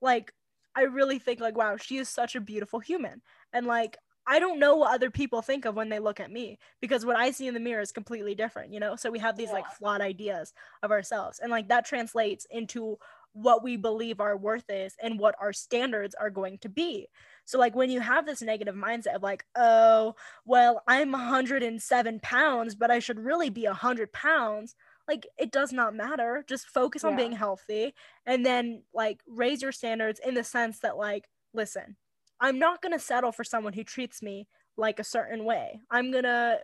like 0.00 0.32
i 0.74 0.82
really 0.82 1.18
think 1.18 1.40
like 1.40 1.56
wow 1.56 1.76
she 1.76 1.98
is 1.98 2.08
such 2.08 2.34
a 2.34 2.40
beautiful 2.40 2.80
human 2.80 3.22
and 3.52 3.66
like 3.66 3.96
I 4.28 4.40
don't 4.40 4.58
know 4.58 4.74
what 4.76 4.92
other 4.92 5.10
people 5.10 5.40
think 5.40 5.64
of 5.64 5.76
when 5.76 5.88
they 5.88 6.00
look 6.00 6.18
at 6.18 6.32
me 6.32 6.58
because 6.80 7.06
what 7.06 7.16
I 7.16 7.30
see 7.30 7.46
in 7.46 7.54
the 7.54 7.60
mirror 7.60 7.80
is 7.80 7.92
completely 7.92 8.34
different, 8.34 8.72
you 8.72 8.80
know? 8.80 8.96
So 8.96 9.10
we 9.10 9.20
have 9.20 9.36
these 9.36 9.48
yeah. 9.48 9.54
like 9.54 9.70
flawed 9.70 10.00
ideas 10.00 10.52
of 10.82 10.90
ourselves. 10.90 11.38
And 11.38 11.50
like 11.50 11.68
that 11.68 11.86
translates 11.86 12.44
into 12.50 12.98
what 13.34 13.62
we 13.62 13.76
believe 13.76 14.20
our 14.20 14.36
worth 14.36 14.64
is 14.68 14.96
and 15.00 15.18
what 15.18 15.36
our 15.40 15.52
standards 15.52 16.14
are 16.14 16.30
going 16.30 16.58
to 16.58 16.68
be. 16.68 17.06
So 17.46 17.58
like 17.58 17.74
when 17.74 17.90
you 17.90 18.00
have 18.00 18.26
this 18.26 18.42
negative 18.42 18.74
mindset 18.74 19.14
of 19.14 19.22
like, 19.22 19.44
oh, 19.54 20.14
well, 20.44 20.82
I'm 20.86 21.12
107 21.12 22.20
pounds, 22.20 22.74
but 22.74 22.90
I 22.90 22.98
should 22.98 23.20
really 23.20 23.50
be 23.50 23.66
100 23.66 24.12
pounds. 24.12 24.74
Like 25.08 25.26
it 25.38 25.52
does 25.52 25.72
not 25.72 25.94
matter. 25.94 26.44
Just 26.48 26.66
focus 26.66 27.04
on 27.04 27.12
yeah. 27.12 27.18
being 27.18 27.32
healthy 27.32 27.94
and 28.26 28.44
then 28.44 28.82
like 28.92 29.20
raise 29.28 29.62
your 29.62 29.72
standards 29.72 30.20
in 30.24 30.34
the 30.34 30.42
sense 30.42 30.80
that 30.80 30.96
like, 30.96 31.24
listen, 31.54 31.96
I'm 32.40 32.58
not 32.58 32.82
going 32.82 32.92
to 32.92 32.98
settle 32.98 33.30
for 33.30 33.44
someone 33.44 33.72
who 33.72 33.84
treats 33.84 34.20
me 34.20 34.48
like 34.76 34.98
a 34.98 35.04
certain 35.04 35.44
way. 35.44 35.80
I'm 35.88 36.10
going 36.10 36.24
to, 36.24 36.58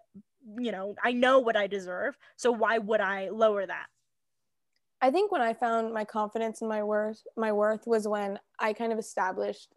you 0.59 0.73
know, 0.73 0.97
I 1.03 1.13
know 1.13 1.39
what 1.39 1.57
I 1.57 1.69
deserve. 1.69 2.17
So 2.37 2.51
why 2.51 2.79
would 2.79 3.01
I 3.01 3.29
lower 3.31 3.65
that? 3.65 3.87
I 5.01 5.11
think 5.11 5.31
when 5.31 5.43
I 5.43 5.55
found 5.55 5.95
my 5.95 6.05
confidence 6.05 6.61
in 6.61 6.69
my 6.69 6.83
worth, 6.83 7.23
my 7.37 7.53
worth 7.53 7.87
was 7.87 8.07
when 8.07 8.39
I 8.59 8.73
kind 8.73 8.93
of 8.93 8.99
established 8.99 9.69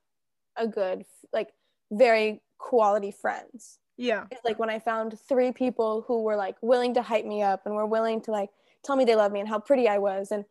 a 0.58 0.68
good, 0.68 1.04
like, 1.34 1.50
very 1.92 2.42
quality 2.58 3.12
friends. 3.12 3.80
Yeah. 3.98 4.26
It's 4.32 4.44
like 4.44 4.60
when 4.60 4.70
I 4.70 4.80
found 4.80 5.18
three 5.28 5.52
people 5.52 6.04
who 6.08 6.24
were 6.24 6.36
like 6.36 6.58
willing 6.62 6.94
to 6.96 7.02
hype 7.02 7.26
me 7.26 7.42
up 7.42 7.66
and 7.66 7.76
were 7.76 7.86
willing 7.86 8.22
to 8.24 8.32
like 8.32 8.50
tell 8.84 8.96
me 8.96 9.06
they 9.06 9.16
love 9.16 9.32
me 9.32 9.40
and 9.40 9.48
how 9.48 9.60
pretty 9.60 9.88
I 9.88 10.00
was 10.00 10.32
and 10.32 10.44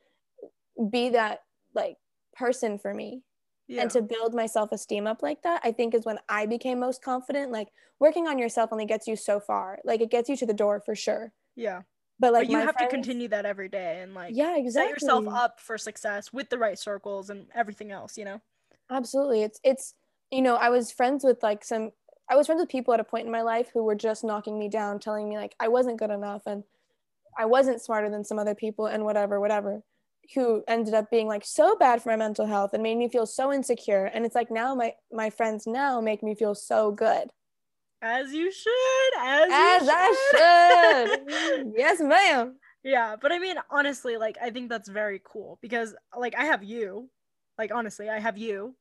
be 0.90 1.11
that 1.11 1.40
like 1.74 1.96
person 2.34 2.78
for 2.78 2.94
me 2.94 3.22
yeah. 3.68 3.82
and 3.82 3.90
to 3.90 4.02
build 4.02 4.34
my 4.34 4.46
self-esteem 4.46 5.07
up 5.07 5.22
like 5.22 5.42
that 5.42 5.61
i 5.64 5.72
think 5.72 5.94
is 5.94 6.05
when 6.05 6.18
i 6.28 6.46
became 6.46 6.80
most 6.80 7.02
confident 7.02 7.52
like 7.52 7.68
working 8.00 8.26
on 8.26 8.38
yourself 8.38 8.70
only 8.72 8.84
gets 8.84 9.07
you 9.07 9.16
so 9.16 9.40
far 9.40 9.78
like 9.84 10.00
it 10.00 10.11
gets 10.11 10.28
you 10.28 10.36
to 10.36 10.46
the 10.46 10.52
door 10.52 10.80
for 10.84 10.94
sure 10.94 11.32
yeah 11.57 11.82
but 12.18 12.32
like 12.32 12.48
but 12.48 12.50
you 12.50 12.59
have 12.59 12.74
friends, 12.74 12.90
to 12.90 12.96
continue 12.96 13.28
that 13.28 13.46
every 13.46 13.68
day 13.68 14.00
and 14.02 14.14
like 14.14 14.34
yeah 14.34 14.57
exactly 14.57 14.92
set 14.92 15.02
yourself 15.02 15.28
up 15.28 15.61
for 15.61 15.78
success 15.78 16.32
with 16.32 16.50
the 16.50 16.59
right 16.59 16.78
circles 16.78 17.30
and 17.30 17.46
everything 17.55 17.90
else 17.90 18.18
you 18.18 18.24
know 18.24 18.40
absolutely. 18.91 19.43
It's 19.43 19.61
it's 19.62 19.95
you 20.30 20.43
know 20.43 20.57
i 20.57 20.68
was 20.70 20.91
friends 20.91 21.22
with 21.22 21.43
like 21.43 21.62
some 21.62 21.91
i 22.30 22.35
was 22.35 22.47
friends 22.47 22.59
with 22.59 22.68
people 22.68 22.93
at 22.95 22.99
a 22.99 23.05
point 23.05 23.26
in 23.26 23.30
my 23.30 23.43
life 23.43 23.70
who 23.72 23.85
were 23.85 23.95
just 23.95 24.24
knocking 24.24 24.59
me 24.59 24.68
down 24.68 24.99
telling 24.99 25.28
me 25.28 25.37
like 25.37 25.55
i 25.61 25.68
wasn't 25.68 25.99
good 25.99 26.11
enough 26.11 26.43
and 26.47 26.64
i 27.39 27.45
wasn't 27.45 27.80
smarter 27.80 28.11
than 28.11 28.24
some 28.24 28.39
other 28.39 28.55
people 28.55 28.87
and 28.87 29.05
whatever 29.05 29.39
whatever 29.39 29.82
who 30.35 30.62
ended 30.68 30.95
up 30.95 31.11
being 31.11 31.26
like 31.26 31.45
so 31.45 31.76
bad 31.76 32.03
for 32.03 32.09
my 32.09 32.16
mental 32.16 32.47
health 32.47 32.72
and 32.72 32.82
made 32.82 32.97
me 32.97 33.09
feel 33.09 33.26
so 33.26 33.53
insecure. 33.53 34.07
And 34.07 34.24
it's 34.24 34.35
like 34.35 34.51
now 34.51 34.74
my 34.74 34.95
my 35.12 35.30
friends 35.30 35.66
now 35.66 36.01
make 36.01 36.22
me 36.22 36.35
feel 36.35 36.55
so 36.55 36.93
good. 36.93 37.30
As 38.03 38.32
you 38.32 38.53
should 38.53 39.18
as, 39.18 39.51
as 39.53 39.82
should. 39.82 39.91
i 39.91 41.16
should. 41.16 41.72
Yes 41.76 42.01
ma'am. 42.01 42.57
Yeah 42.82 43.16
but 43.20 43.32
i 43.32 43.39
mean 43.39 43.57
honestly 43.70 44.16
like 44.16 44.37
i 44.43 44.51
think 44.51 44.68
that's 44.68 44.89
very 44.89 45.20
cool 45.24 45.59
because 45.62 45.95
like 46.18 46.35
i 46.37 46.45
have 46.45 46.62
you 46.62 47.09
like 47.59 47.72
honestly 47.72 48.09
i 48.09 48.18
have 48.18 48.38
you 48.38 48.74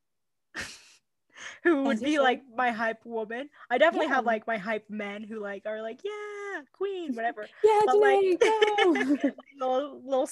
who 1.63 1.84
would 1.84 1.99
be 2.01 2.19
like 2.19 2.43
my 2.55 2.71
hype 2.71 3.05
woman. 3.05 3.49
I 3.69 3.78
definitely 3.78 4.07
yeah. 4.07 4.15
have 4.15 4.26
like 4.26 4.47
my 4.47 4.57
hype 4.57 4.89
men 4.89 5.24
who 5.24 5.39
like 5.39 5.63
are 5.65 5.82
like, 5.82 6.01
yeah, 6.03 6.61
queen, 6.74 7.15
whatever. 7.15 7.47
yeah, 7.63 7.82
but, 7.86 7.97
like, 7.97 8.41
like 9.24 9.36
little, 9.59 10.01
little 10.03 10.30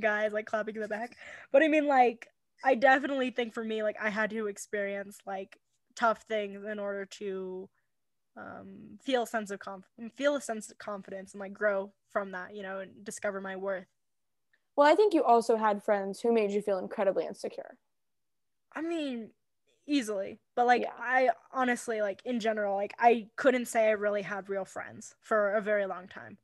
guys 0.00 0.32
like 0.32 0.46
clapping 0.46 0.76
in 0.76 0.82
the 0.82 0.88
back. 0.88 1.16
But 1.52 1.62
I 1.62 1.68
mean, 1.68 1.86
like, 1.86 2.28
I 2.64 2.74
definitely 2.74 3.30
think 3.30 3.54
for 3.54 3.64
me, 3.64 3.82
like, 3.82 3.96
I 4.00 4.10
had 4.10 4.30
to 4.30 4.46
experience 4.46 5.18
like 5.26 5.58
tough 5.94 6.22
things 6.22 6.64
in 6.64 6.78
order 6.78 7.04
to 7.04 7.68
um 8.34 8.98
feel 9.02 9.24
a 9.24 9.26
sense 9.26 9.50
of 9.50 9.58
conf- 9.58 9.84
feel 10.14 10.34
a 10.36 10.40
sense 10.40 10.70
of 10.70 10.78
confidence 10.78 11.32
and 11.32 11.40
like 11.40 11.52
grow 11.52 11.92
from 12.10 12.32
that, 12.32 12.54
you 12.54 12.62
know, 12.62 12.78
and 12.78 13.04
discover 13.04 13.40
my 13.40 13.56
worth. 13.56 13.86
Well, 14.76 14.90
I 14.90 14.94
think 14.94 15.14
you 15.14 15.22
also 15.22 15.56
had 15.56 15.82
friends 15.82 16.20
who 16.20 16.32
made 16.32 16.50
you 16.50 16.62
feel 16.62 16.78
incredibly 16.78 17.26
insecure. 17.26 17.76
I 18.74 18.80
mean, 18.80 19.30
easily 19.86 20.38
but 20.54 20.66
like 20.66 20.82
yeah. 20.82 20.92
i 20.98 21.28
honestly 21.52 22.00
like 22.00 22.22
in 22.24 22.38
general 22.38 22.76
like 22.76 22.94
i 22.98 23.26
couldn't 23.36 23.66
say 23.66 23.88
i 23.88 23.90
really 23.90 24.22
had 24.22 24.48
real 24.48 24.64
friends 24.64 25.14
for 25.20 25.54
a 25.54 25.60
very 25.60 25.86
long 25.86 26.06
time 26.06 26.38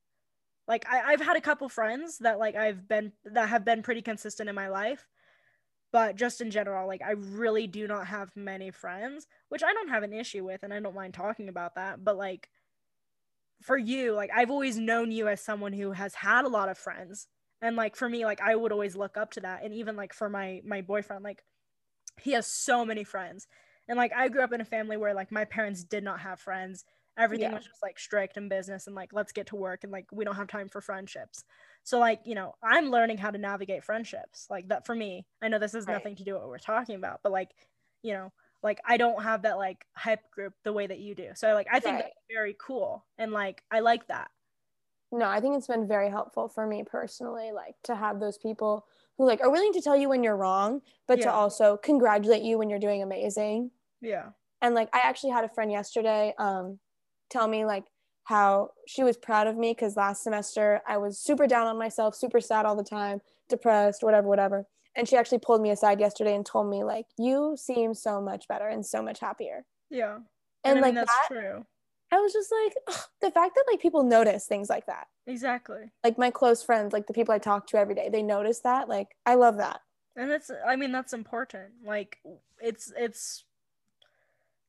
like 0.66 0.84
I, 0.88 1.02
i've 1.02 1.20
had 1.20 1.36
a 1.36 1.40
couple 1.40 1.68
friends 1.68 2.18
that 2.18 2.38
like 2.38 2.56
i've 2.56 2.88
been 2.88 3.12
that 3.24 3.48
have 3.48 3.64
been 3.64 3.82
pretty 3.82 4.02
consistent 4.02 4.48
in 4.48 4.56
my 4.56 4.68
life 4.68 5.06
but 5.92 6.16
just 6.16 6.40
in 6.40 6.50
general 6.50 6.88
like 6.88 7.00
i 7.00 7.12
really 7.12 7.68
do 7.68 7.86
not 7.86 8.08
have 8.08 8.34
many 8.34 8.72
friends 8.72 9.28
which 9.50 9.62
i 9.62 9.72
don't 9.72 9.90
have 9.90 10.02
an 10.02 10.12
issue 10.12 10.44
with 10.44 10.64
and 10.64 10.74
i 10.74 10.80
don't 10.80 10.96
mind 10.96 11.14
talking 11.14 11.48
about 11.48 11.76
that 11.76 12.04
but 12.04 12.16
like 12.16 12.48
for 13.62 13.78
you 13.78 14.14
like 14.14 14.30
i've 14.34 14.50
always 14.50 14.76
known 14.76 15.12
you 15.12 15.28
as 15.28 15.40
someone 15.40 15.72
who 15.72 15.92
has 15.92 16.14
had 16.14 16.44
a 16.44 16.48
lot 16.48 16.68
of 16.68 16.76
friends 16.76 17.28
and 17.62 17.76
like 17.76 17.96
for 17.96 18.08
me 18.08 18.24
like 18.24 18.40
i 18.40 18.54
would 18.54 18.72
always 18.72 18.96
look 18.96 19.16
up 19.16 19.30
to 19.32 19.40
that. 19.40 19.64
And 19.64 19.74
even 19.74 19.96
like 19.96 20.12
for 20.12 20.28
my 20.28 20.60
my 20.64 20.80
boyfriend 20.80 21.24
like 21.24 21.42
he 22.20 22.32
has 22.32 22.46
so 22.46 22.84
many 22.84 23.04
friends. 23.04 23.46
And 23.88 23.96
like 23.96 24.12
i 24.14 24.28
grew 24.28 24.42
up 24.42 24.52
in 24.52 24.60
a 24.60 24.66
family 24.66 24.96
where 24.96 25.14
like 25.14 25.32
my 25.32 25.44
parents 25.44 25.84
did 25.84 26.04
not 26.04 26.20
have 26.20 26.40
friends. 26.40 26.84
Everything 27.16 27.50
yeah. 27.50 27.56
was 27.56 27.66
just 27.66 27.82
like 27.82 27.98
strict 27.98 28.36
and 28.36 28.48
business 28.48 28.86
and 28.86 28.94
like 28.94 29.12
let's 29.12 29.32
get 29.32 29.48
to 29.48 29.56
work 29.56 29.82
and 29.82 29.92
like 29.92 30.06
we 30.12 30.24
don't 30.24 30.36
have 30.36 30.46
time 30.46 30.68
for 30.68 30.80
friendships. 30.80 31.44
So 31.84 31.98
like 31.98 32.20
you 32.24 32.34
know 32.34 32.54
i'm 32.62 32.90
learning 32.90 33.18
how 33.18 33.30
to 33.30 33.38
navigate 33.38 33.84
friendships. 33.84 34.46
Like 34.50 34.68
that 34.68 34.86
for 34.86 34.94
me 34.94 35.26
i 35.42 35.48
know 35.48 35.58
this 35.58 35.72
has 35.72 35.86
right. 35.86 35.94
nothing 35.94 36.16
to 36.16 36.24
do 36.24 36.34
with 36.34 36.42
what 36.42 36.50
we're 36.50 36.58
talking 36.58 36.96
about 36.96 37.20
but 37.22 37.32
like 37.32 37.50
you 38.02 38.12
know 38.12 38.32
like 38.62 38.80
i 38.86 38.96
don't 38.96 39.22
have 39.22 39.42
that 39.42 39.56
like 39.56 39.84
hype 39.96 40.30
group 40.30 40.52
the 40.64 40.72
way 40.72 40.86
that 40.86 40.98
you 40.98 41.14
do. 41.14 41.30
So 41.34 41.54
like 41.54 41.66
i 41.72 41.80
think 41.80 41.94
right. 41.94 42.04
that's 42.04 42.26
very 42.30 42.56
cool. 42.60 43.04
And 43.18 43.32
like 43.32 43.62
i 43.70 43.80
like 43.80 44.06
that 44.08 44.30
no 45.12 45.26
i 45.26 45.40
think 45.40 45.56
it's 45.56 45.66
been 45.66 45.86
very 45.86 46.10
helpful 46.10 46.48
for 46.48 46.66
me 46.66 46.84
personally 46.84 47.50
like 47.52 47.74
to 47.82 47.94
have 47.94 48.20
those 48.20 48.38
people 48.38 48.86
who 49.18 49.26
like 49.26 49.40
are 49.40 49.50
willing 49.50 49.72
to 49.72 49.82
tell 49.82 49.96
you 49.96 50.08
when 50.08 50.22
you're 50.22 50.36
wrong, 50.36 50.80
but 51.06 51.18
yeah. 51.18 51.24
to 51.24 51.32
also 51.32 51.76
congratulate 51.76 52.42
you 52.42 52.56
when 52.56 52.70
you're 52.70 52.78
doing 52.78 53.02
amazing. 53.02 53.70
Yeah. 54.00 54.26
And 54.62 54.74
like 54.74 54.88
I 54.94 55.00
actually 55.00 55.32
had 55.32 55.44
a 55.44 55.48
friend 55.48 55.70
yesterday 55.70 56.34
um 56.38 56.78
tell 57.28 57.46
me 57.46 57.64
like 57.64 57.84
how 58.24 58.70
she 58.86 59.02
was 59.02 59.16
proud 59.16 59.46
of 59.46 59.56
me 59.56 59.72
because 59.72 59.96
last 59.96 60.22
semester 60.22 60.80
I 60.86 60.98
was 60.98 61.18
super 61.18 61.46
down 61.46 61.66
on 61.66 61.78
myself, 61.78 62.14
super 62.14 62.40
sad 62.40 62.64
all 62.64 62.76
the 62.76 62.84
time, 62.84 63.20
depressed, 63.48 64.02
whatever, 64.02 64.28
whatever. 64.28 64.66
And 64.94 65.08
she 65.08 65.16
actually 65.16 65.38
pulled 65.38 65.62
me 65.62 65.70
aside 65.70 66.00
yesterday 66.00 66.34
and 66.34 66.46
told 66.46 66.68
me 66.70 66.84
like 66.84 67.06
you 67.18 67.56
seem 67.58 67.94
so 67.94 68.20
much 68.20 68.46
better 68.48 68.68
and 68.68 68.86
so 68.86 69.02
much 69.02 69.20
happier. 69.20 69.64
Yeah. 69.90 70.18
And, 70.64 70.78
and 70.78 70.80
like 70.80 70.94
that's 70.94 71.10
that, 71.10 71.26
true. 71.28 71.66
I 72.10 72.18
was 72.18 72.32
just 72.32 72.52
like 72.52 72.74
ugh, 72.88 73.08
the 73.20 73.30
fact 73.30 73.54
that 73.54 73.64
like 73.70 73.80
people 73.80 74.02
notice 74.02 74.46
things 74.46 74.68
like 74.68 74.86
that. 74.86 75.08
Exactly. 75.26 75.92
Like 76.02 76.18
my 76.18 76.30
close 76.30 76.62
friends, 76.62 76.92
like 76.92 77.06
the 77.06 77.12
people 77.12 77.34
I 77.34 77.38
talk 77.38 77.66
to 77.68 77.76
every 77.76 77.94
day, 77.94 78.08
they 78.10 78.22
notice 78.22 78.60
that. 78.60 78.88
Like 78.88 79.16
I 79.26 79.34
love 79.34 79.58
that. 79.58 79.80
And 80.16 80.30
it's 80.30 80.50
I 80.66 80.76
mean 80.76 80.92
that's 80.92 81.12
important. 81.12 81.70
Like 81.84 82.18
it's 82.60 82.92
it's 82.96 83.44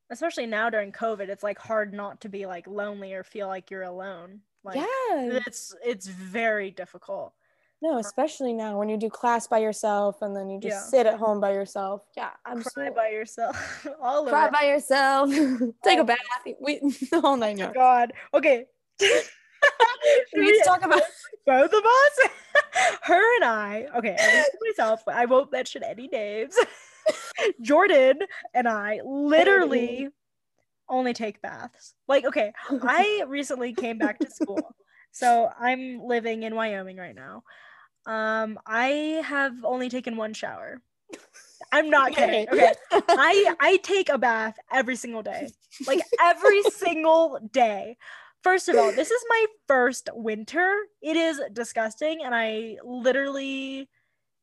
especially 0.10 0.48
now 0.48 0.70
during 0.70 0.92
COVID, 0.92 1.30
it's 1.30 1.44
like 1.44 1.60
hard 1.60 1.94
not 1.94 2.22
to 2.22 2.30
be 2.30 2.46
like 2.46 2.68
lonely 2.68 3.14
or 3.14 3.24
feel 3.24 3.48
like 3.48 3.72
you're 3.72 3.84
alone. 3.84 4.42
Like 4.64 4.78
yeah. 4.78 5.40
it's 5.46 5.74
it's 5.84 6.08
very 6.08 6.72
difficult. 6.72 7.34
No, 7.82 7.98
especially 7.98 8.52
now 8.52 8.78
when 8.78 8.90
you 8.90 8.98
do 8.98 9.10
class 9.10 9.48
by 9.48 9.60
yourself 9.60 10.22
and 10.22 10.36
then 10.36 10.50
you 10.50 10.60
just 10.60 10.76
Yeah. 10.76 10.82
sit 11.00 11.06
at 11.06 11.18
home 11.18 11.40
by 11.40 11.54
yourself. 11.54 12.02
Yeah, 12.18 12.32
I'm 12.46 12.56
Cry 12.62 12.64
absolutely. 12.66 12.96
by 12.96 13.10
yourself. 13.10 13.88
All 14.02 14.24
of 14.24 14.30
Cry 14.30 14.48
it. 14.48 14.52
by 14.54 14.64
yourself. 14.64 15.30
Take 15.84 16.00
Oh. 16.00 16.02
a 16.02 16.04
bath. 16.04 16.18
We 16.60 16.80
the 17.12 17.22
whole 17.22 17.38
nine 17.38 17.58
yards. 17.58 17.74
God. 17.74 18.14
Okay. 18.34 18.66
We 19.02 20.42
need 20.42 20.58
to 20.58 20.64
talk 20.66 20.84
about 20.84 21.02
both 21.46 21.74
of 21.74 21.84
us 21.84 22.30
her 23.04 23.36
and 23.38 23.44
i 23.44 23.88
okay 23.96 24.16
i 24.18 24.26
mentioned 24.26 24.60
myself 24.70 25.02
i 25.08 25.26
won't 25.26 25.52
mention 25.52 25.84
any 25.84 26.08
names 26.08 26.56
jordan 27.62 28.20
and 28.54 28.68
i 28.68 29.00
literally 29.04 30.08
only 30.88 31.12
take 31.14 31.42
baths 31.42 31.94
like 32.08 32.24
okay 32.26 32.54
i 32.84 33.24
recently 33.28 33.74
came 33.74 33.98
back 33.98 34.18
to 34.20 34.30
school 34.30 34.74
so 35.12 35.50
i'm 35.60 36.00
living 36.06 36.44
in 36.44 36.56
wyoming 36.56 36.98
right 36.98 37.16
now 37.16 37.44
um 38.10 38.58
i 38.66 39.22
have 39.24 39.54
only 39.64 39.88
taken 39.90 40.18
one 40.18 40.34
shower 40.34 40.82
i'm 41.72 41.90
not 41.98 42.12
kidding 42.14 42.48
okay 42.50 42.74
I 42.92 43.56
I 43.60 43.78
take 43.78 44.10
a 44.10 44.18
bath 44.18 44.58
every 44.72 44.96
single 44.96 45.22
day. 45.24 45.50
Like 45.88 46.02
every 46.20 46.62
single 46.64 47.40
day. 47.54 47.98
First 48.44 48.70
of 48.70 48.76
all, 48.78 48.92
this 48.92 49.12
is 49.12 49.24
my 49.30 49.46
first 49.68 50.10
winter. 50.14 50.70
It 51.02 51.16
is 51.16 51.40
disgusting 51.54 52.20
and 52.26 52.34
I 52.36 52.78
literally 52.84 53.88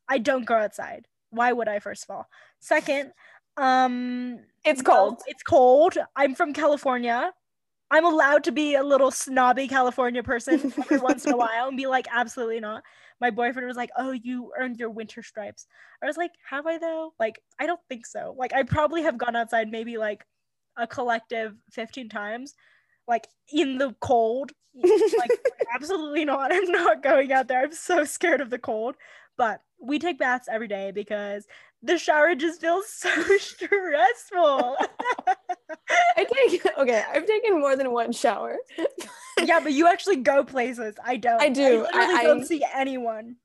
I 0.09 0.19
don't 0.19 0.47
go 0.47 0.55
outside. 0.55 1.07
Why 1.31 1.53
would 1.53 1.69
I 1.69 1.79
first 1.81 2.05
of 2.05 2.11
all? 2.15 2.27
Second, 2.61 3.13
um 3.57 4.41
It's 4.65 4.83
well, 4.85 5.11
cold. 5.11 5.23
it's 5.27 5.43
cold. 5.43 5.99
I'm 6.15 6.35
from 6.35 6.53
California. 6.53 7.33
I'm 7.91 8.05
allowed 8.05 8.45
to 8.45 8.53
be 8.53 8.75
a 8.75 8.83
little 8.83 9.11
snobby 9.11 9.69
California 9.69 10.23
person 10.23 10.73
every 10.79 10.99
once 10.99 11.25
in 11.27 11.33
a 11.33 11.37
while 11.45 11.69
and 11.69 11.77
be 11.77 11.87
like, 11.87 12.07
absolutely 12.13 12.61
not. 12.61 12.83
My 13.21 13.31
boyfriend 13.31 13.67
was 13.67 13.77
like, 13.77 13.91
oh, 13.97 14.13
you 14.13 14.53
earned 14.59 14.79
your 14.79 14.91
winter 14.91 15.23
stripes. 15.23 15.67
I 16.03 16.07
was 16.07 16.17
like, 16.17 16.33
have 16.49 16.67
I 16.67 16.79
though? 16.79 17.13
Like, 17.19 17.41
I 17.59 17.67
don't 17.67 17.81
think 17.89 18.07
so. 18.07 18.35
Like, 18.39 18.53
I 18.53 18.63
probably 18.63 19.03
have 19.03 19.19
gone 19.19 19.37
outside 19.37 19.69
maybe 19.71 19.97
like 19.97 20.25
a 20.77 20.87
collective 20.87 21.55
15 21.73 22.09
times, 22.09 22.55
like 23.09 23.27
in 23.53 23.79
the 23.79 23.95
cold. 24.01 24.53
Like, 24.75 25.31
absolutely 25.75 26.25
not. 26.25 26.53
I'm 26.53 26.71
not 26.71 27.03
going 27.03 27.33
out 27.33 27.49
there. 27.49 27.63
I'm 27.63 27.73
so 27.73 28.05
scared 28.05 28.41
of 28.41 28.51
the 28.51 28.59
cold. 28.59 28.97
But 29.39 29.63
we 29.81 29.99
take 29.99 30.19
baths 30.19 30.49
every 30.51 30.69
day 30.69 30.91
because 30.91 31.47
the 31.83 31.99
shower 31.99 32.35
just 32.35 32.61
feels 32.61 32.89
so 32.89 33.11
stressful. 33.39 34.77
I 36.17 36.25
take 36.25 36.67
okay. 36.79 37.05
I've 37.13 37.27
taken 37.27 37.61
more 37.61 37.77
than 37.77 37.93
one 37.93 38.13
shower. 38.13 38.57
Yeah, 39.45 39.61
but 39.61 39.73
you 39.73 39.87
actually 39.87 40.17
go 40.17 40.45
places. 40.45 40.95
I 41.05 41.17
don't. 41.17 41.41
I 41.41 41.49
do. 41.49 41.63
I 41.63 41.99
literally 41.99 42.15
I- 42.15 42.23
don't 42.25 42.41
I- 42.41 42.45
see 42.45 42.65
anyone. 42.75 43.37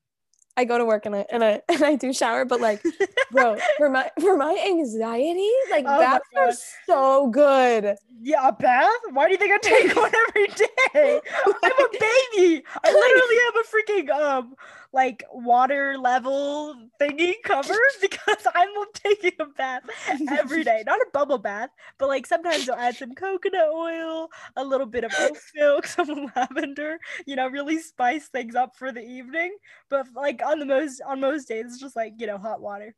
I 0.54 0.66
go 0.66 0.76
to 0.76 0.84
work 0.84 1.06
and 1.06 1.16
I 1.16 1.24
and 1.30 1.42
I 1.42 1.62
and 1.70 1.82
I 1.82 1.96
do 1.96 2.12
shower, 2.12 2.44
but 2.44 2.60
like, 2.60 2.82
bro, 3.32 3.56
for 3.78 3.88
my 3.88 4.10
for 4.20 4.36
my 4.36 4.54
anxiety, 4.66 5.48
like 5.70 5.86
Oh 5.86 5.92
my 5.96 5.98
baths 5.98 6.24
are 6.36 6.52
so 6.86 7.28
good. 7.28 7.96
Yeah, 8.20 8.48
a 8.48 8.52
bath? 8.52 8.90
Why 9.12 9.26
do 9.26 9.32
you 9.32 9.38
think 9.38 9.52
I 9.52 9.58
take 9.58 9.96
one 9.96 10.12
every 10.14 10.46
day? 10.48 11.20
I'm 11.64 11.72
a 11.72 11.88
baby. 11.90 12.64
I 12.84 12.92
literally 12.92 13.38
have 13.46 13.56
a 13.56 13.64
freaking 13.72 14.10
um 14.10 14.54
like 14.92 15.24
water 15.32 15.96
level 15.98 16.74
thingy 17.00 17.34
covered 17.44 17.78
because 18.00 18.46
I'm 18.54 18.68
taking 18.92 19.32
a 19.40 19.46
bath 19.46 19.82
every 20.30 20.64
day. 20.64 20.82
Not 20.86 21.00
a 21.00 21.06
bubble 21.12 21.38
bath, 21.38 21.70
but 21.98 22.08
like 22.08 22.26
sometimes 22.26 22.68
I'll 22.68 22.76
add 22.78 22.96
some 22.96 23.14
coconut 23.14 23.68
oil, 23.72 24.28
a 24.56 24.64
little 24.64 24.86
bit 24.86 25.04
of 25.04 25.12
oat 25.18 25.38
milk, 25.54 25.86
some 25.86 26.30
lavender, 26.36 26.98
you 27.26 27.36
know, 27.36 27.48
really 27.48 27.78
spice 27.78 28.28
things 28.28 28.54
up 28.54 28.76
for 28.76 28.92
the 28.92 29.00
evening. 29.02 29.56
But 29.88 30.06
like 30.14 30.42
on 30.44 30.58
the 30.58 30.66
most 30.66 31.00
on 31.06 31.20
most 31.20 31.48
days 31.48 31.66
it's 31.66 31.80
just 31.80 31.96
like, 31.96 32.14
you 32.18 32.26
know, 32.26 32.38
hot 32.38 32.60
water. 32.60 32.94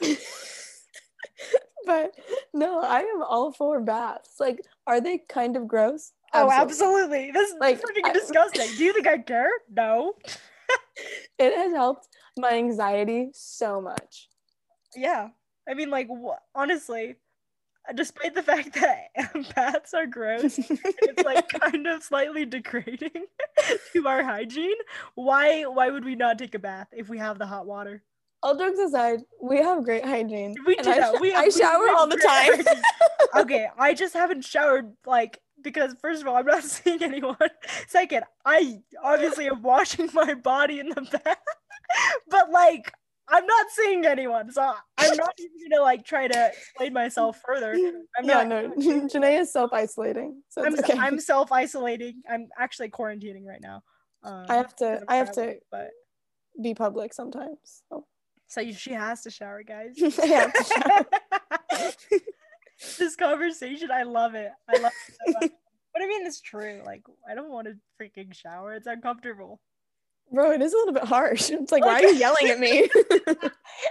But 1.84 2.16
no, 2.52 2.80
I 2.80 3.00
am 3.00 3.22
all 3.22 3.52
for 3.52 3.80
baths. 3.80 4.40
Like, 4.40 4.60
are 4.88 5.00
they 5.00 5.18
kind 5.28 5.56
of 5.56 5.68
gross? 5.68 6.12
Oh, 6.34 6.50
absolutely. 6.50 7.30
This 7.30 7.50
is 7.50 7.56
Like, 7.60 7.78
freaking 7.78 8.06
I- 8.06 8.12
disgusting. 8.12 8.66
Do 8.76 8.82
you 8.84 8.92
think 8.92 9.06
I 9.06 9.18
care? 9.18 9.50
No. 9.70 10.14
It 11.38 11.54
has 11.54 11.72
helped 11.72 12.08
my 12.38 12.52
anxiety 12.52 13.28
so 13.32 13.80
much. 13.80 14.28
Yeah. 14.94 15.28
I 15.68 15.74
mean, 15.74 15.90
like, 15.90 16.08
wh- 16.08 16.40
honestly, 16.54 17.16
despite 17.94 18.34
the 18.34 18.42
fact 18.42 18.72
that 18.74 19.08
baths 19.54 19.92
are 19.92 20.06
gross, 20.06 20.58
it's 20.58 21.22
like 21.24 21.48
kind 21.60 21.86
of 21.86 22.02
slightly 22.02 22.46
degrading 22.46 23.26
to 23.92 24.08
our 24.08 24.22
hygiene. 24.24 24.76
Why? 25.14 25.64
Why 25.64 25.90
would 25.90 26.04
we 26.06 26.14
not 26.14 26.38
take 26.38 26.54
a 26.54 26.58
bath 26.58 26.88
if 26.92 27.08
we 27.10 27.18
have 27.18 27.38
the 27.38 27.46
hot 27.46 27.66
water? 27.66 28.02
All 28.42 28.56
jokes 28.56 28.78
aside, 28.78 29.20
we 29.42 29.58
have 29.58 29.84
great 29.84 30.04
hygiene. 30.04 30.54
We 30.66 30.76
do. 30.76 30.90
I, 30.90 31.00
though. 31.00 31.20
we 31.20 31.32
have, 31.32 31.42
I 31.42 31.46
we- 31.46 31.50
shower 31.50 31.88
all 31.90 32.06
the 32.06 32.16
time. 32.16 33.42
okay, 33.42 33.68
I 33.78 33.92
just 33.92 34.14
haven't 34.14 34.44
showered 34.44 34.92
like 35.04 35.40
because 35.66 35.96
first 36.00 36.22
of 36.22 36.28
all, 36.28 36.36
I'm 36.36 36.46
not 36.46 36.62
seeing 36.76 37.02
anyone. 37.02 37.36
Second, 37.88 38.22
I 38.44 38.78
obviously 39.02 39.48
am 39.48 39.62
washing 39.62 40.08
my 40.14 40.34
body 40.34 40.78
in 40.78 40.90
the 40.90 41.02
bath, 41.02 41.38
but 42.30 42.50
like 42.52 42.92
I'm 43.28 43.44
not 43.44 43.66
seeing 43.70 44.06
anyone, 44.06 44.52
so 44.52 44.62
I'm 44.62 45.16
not 45.16 45.34
even 45.38 45.68
gonna 45.68 45.82
like 45.82 46.04
try 46.04 46.28
to 46.28 46.46
explain 46.46 46.92
myself 46.92 47.40
further. 47.44 47.72
I'm 48.16 48.24
yeah, 48.24 48.44
not. 48.44 48.48
no, 48.48 48.70
Janae 49.08 49.40
is 49.40 49.52
self 49.52 49.72
isolating. 49.72 50.40
So 50.48 50.64
I'm 50.64 50.78
okay. 50.78 50.96
I'm 50.96 51.18
self 51.18 51.50
isolating. 51.50 52.22
I'm 52.30 52.46
actually 52.56 52.90
quarantining 52.90 53.44
right 53.44 53.60
now. 53.60 53.82
Um, 54.22 54.46
I 54.48 54.54
have 54.54 54.76
to 54.76 55.02
I 55.08 55.16
have 55.16 55.32
to 55.32 55.56
But 55.72 55.90
be 56.62 56.74
public 56.74 57.12
sometimes. 57.12 57.82
So. 57.88 58.06
so 58.46 58.60
you, 58.60 58.72
she 58.72 58.92
has 58.92 59.22
to 59.22 59.30
shower, 59.30 59.64
guys. 59.64 59.96
I 60.00 60.26
have 60.26 60.52
to 60.52 60.64
shower. 60.64 61.90
this 62.98 63.16
conversation, 63.16 63.90
I 63.90 64.02
love 64.04 64.34
it. 64.34 64.52
I 64.68 64.78
love 64.78 64.92
it 65.08 65.16
so. 65.40 65.48
But 65.92 66.02
I 66.02 66.08
mean, 66.08 66.26
it's 66.26 66.42
true. 66.42 66.82
Like, 66.84 67.04
I 67.26 67.34
don't 67.34 67.50
want 67.50 67.68
to 67.68 67.76
freaking 67.98 68.34
shower. 68.34 68.74
It's 68.74 68.86
uncomfortable. 68.86 69.60
Bro, 70.30 70.50
it 70.52 70.60
is 70.60 70.74
a 70.74 70.76
little 70.76 70.92
bit 70.92 71.04
harsh. 71.04 71.48
It's 71.52 71.72
like, 71.72 71.82
why 71.86 72.02
are 72.02 72.02
you 72.02 72.16
yelling 72.16 72.48
at 72.50 72.60
me? 72.60 72.82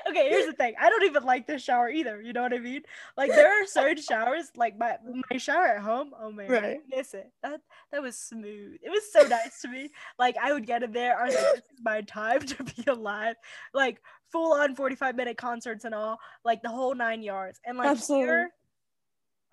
Okay, 0.08 0.30
here's 0.30 0.46
the 0.46 0.54
thing. 0.54 0.76
I 0.80 0.90
don't 0.90 1.04
even 1.06 1.24
like 1.24 1.48
this 1.48 1.64
shower 1.64 1.90
either. 1.90 2.22
You 2.22 2.32
know 2.34 2.44
what 2.44 2.54
I 2.54 2.60
mean? 2.60 2.84
Like, 3.18 3.32
there 3.32 3.50
are 3.50 3.66
certain 3.66 4.04
showers, 4.04 4.52
like 4.56 4.78
my 4.78 4.98
my 5.32 5.38
shower 5.38 5.66
at 5.66 5.82
home. 5.82 6.12
Oh 6.20 6.32
man, 6.32 6.52
I 6.52 6.54
Right. 6.54 6.78
miss 6.90 7.14
it. 7.16 7.32
That 7.42 7.62
that 7.92 8.02
was 8.04 8.18
smooth. 8.18 8.78
It 8.84 8.90
was 8.92 9.12
so 9.12 9.22
nice 9.28 9.62
to 9.62 9.68
me. 9.68 9.90
Like, 10.20 10.36
I 10.38 10.54
would 10.54 10.68
get 10.68 10.84
in 10.84 10.92
there. 10.92 11.20
I 11.20 11.26
was 11.26 11.34
like, 11.36 11.56
this 11.56 11.64
is 11.74 11.80
my 11.84 12.02
time 12.02 12.42
to 12.42 12.64
be 12.64 12.84
alive. 12.88 13.36
Like, 13.74 14.00
full 14.32 14.54
on 14.54 14.76
45 14.76 15.16
minute 15.16 15.38
concerts 15.38 15.86
and 15.86 15.96
all. 15.96 16.20
Like 16.44 16.62
the 16.62 16.70
whole 16.70 16.94
nine 16.94 17.24
yards. 17.24 17.60
And 17.66 17.78
like 17.80 17.90
Absolutely. 17.90 18.28
here, 18.28 18.50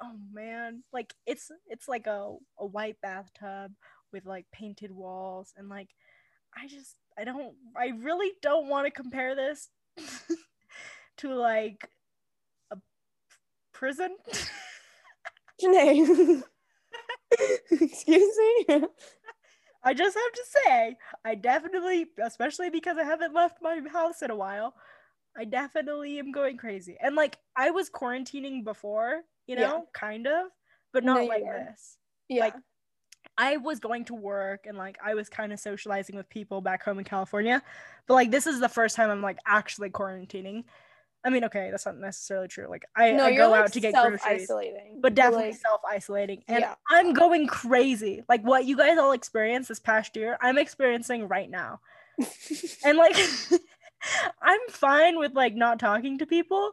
oh 0.02 0.16
man, 0.32 0.82
like 0.92 1.14
it's 1.26 1.50
it's 1.68 1.88
like 1.88 2.06
a 2.06 2.34
a 2.58 2.66
white 2.66 3.00
bathtub 3.02 3.72
with 4.12 4.26
like 4.26 4.46
painted 4.52 4.90
walls 4.90 5.52
and 5.56 5.68
like 5.68 5.88
I 6.56 6.66
just 6.68 6.96
I 7.18 7.24
don't 7.24 7.54
I 7.76 7.92
really 7.98 8.32
don't 8.42 8.68
want 8.68 8.86
to 8.86 8.90
compare 8.90 9.34
this 9.34 9.68
to 11.18 11.34
like 11.34 11.88
a 12.70 12.76
prison. 13.72 14.16
Janae. 15.62 16.42
Excuse 17.70 18.38
me? 18.68 18.84
I 19.84 19.94
just 19.94 20.16
have 20.16 20.32
to 20.32 20.44
say, 20.64 20.96
I 21.24 21.34
definitely, 21.34 22.06
especially 22.22 22.70
because 22.70 22.98
I 22.98 23.04
haven't 23.04 23.34
left 23.34 23.58
my 23.62 23.80
house 23.92 24.22
in 24.22 24.30
a 24.30 24.36
while, 24.36 24.74
I 25.36 25.44
definitely 25.44 26.18
am 26.18 26.30
going 26.30 26.56
crazy. 26.56 26.96
And 27.00 27.16
like 27.16 27.38
I 27.56 27.70
was 27.70 27.90
quarantining 27.90 28.64
before, 28.64 29.22
you 29.46 29.56
know, 29.56 29.62
Yeah. 29.62 29.80
kind 29.92 30.26
of, 30.26 30.46
but 30.92 31.04
not 31.04 31.22
you 31.22 31.28
like 31.28 31.44
were. 31.44 31.66
this. 31.70 31.96
Yeah. 32.28 32.44
Like, 32.44 32.54
I 33.38 33.56
was 33.56 33.78
going 33.80 34.04
to 34.06 34.14
work 34.14 34.66
and 34.66 34.76
like 34.76 34.98
I 35.02 35.14
was 35.14 35.28
kind 35.28 35.52
of 35.52 35.60
socializing 35.60 36.16
with 36.16 36.28
people 36.28 36.60
back 36.60 36.82
home 36.82 36.98
in 36.98 37.04
California, 37.04 37.62
but 38.06 38.14
like 38.14 38.30
this 38.30 38.46
is 38.46 38.60
the 38.60 38.68
first 38.68 38.94
time 38.94 39.10
I'm 39.10 39.22
like 39.22 39.38
actually 39.46 39.90
quarantining. 39.90 40.64
I 41.24 41.30
mean, 41.30 41.44
okay, 41.44 41.70
that's 41.70 41.86
not 41.86 41.96
necessarily 41.98 42.48
true. 42.48 42.66
Like 42.68 42.84
I, 42.96 43.12
no, 43.12 43.24
I 43.26 43.36
go 43.36 43.48
like 43.50 43.62
out 43.62 43.72
to 43.72 43.80
get 43.80 43.94
groceries, 43.94 44.50
but 45.00 45.14
definitely 45.14 45.52
like, 45.52 45.60
self 45.60 45.80
isolating, 45.88 46.42
and 46.48 46.60
yeah. 46.60 46.74
I'm 46.90 47.12
going 47.12 47.46
crazy. 47.46 48.24
Like 48.28 48.42
what 48.42 48.64
you 48.64 48.76
guys 48.76 48.98
all 48.98 49.12
experienced 49.12 49.68
this 49.68 49.78
past 49.78 50.16
year, 50.16 50.36
I'm 50.40 50.58
experiencing 50.58 51.28
right 51.28 51.48
now, 51.48 51.80
and 52.84 52.98
like 52.98 53.16
I'm 54.42 54.60
fine 54.68 55.18
with 55.18 55.32
like 55.34 55.54
not 55.54 55.78
talking 55.78 56.18
to 56.18 56.26
people, 56.26 56.72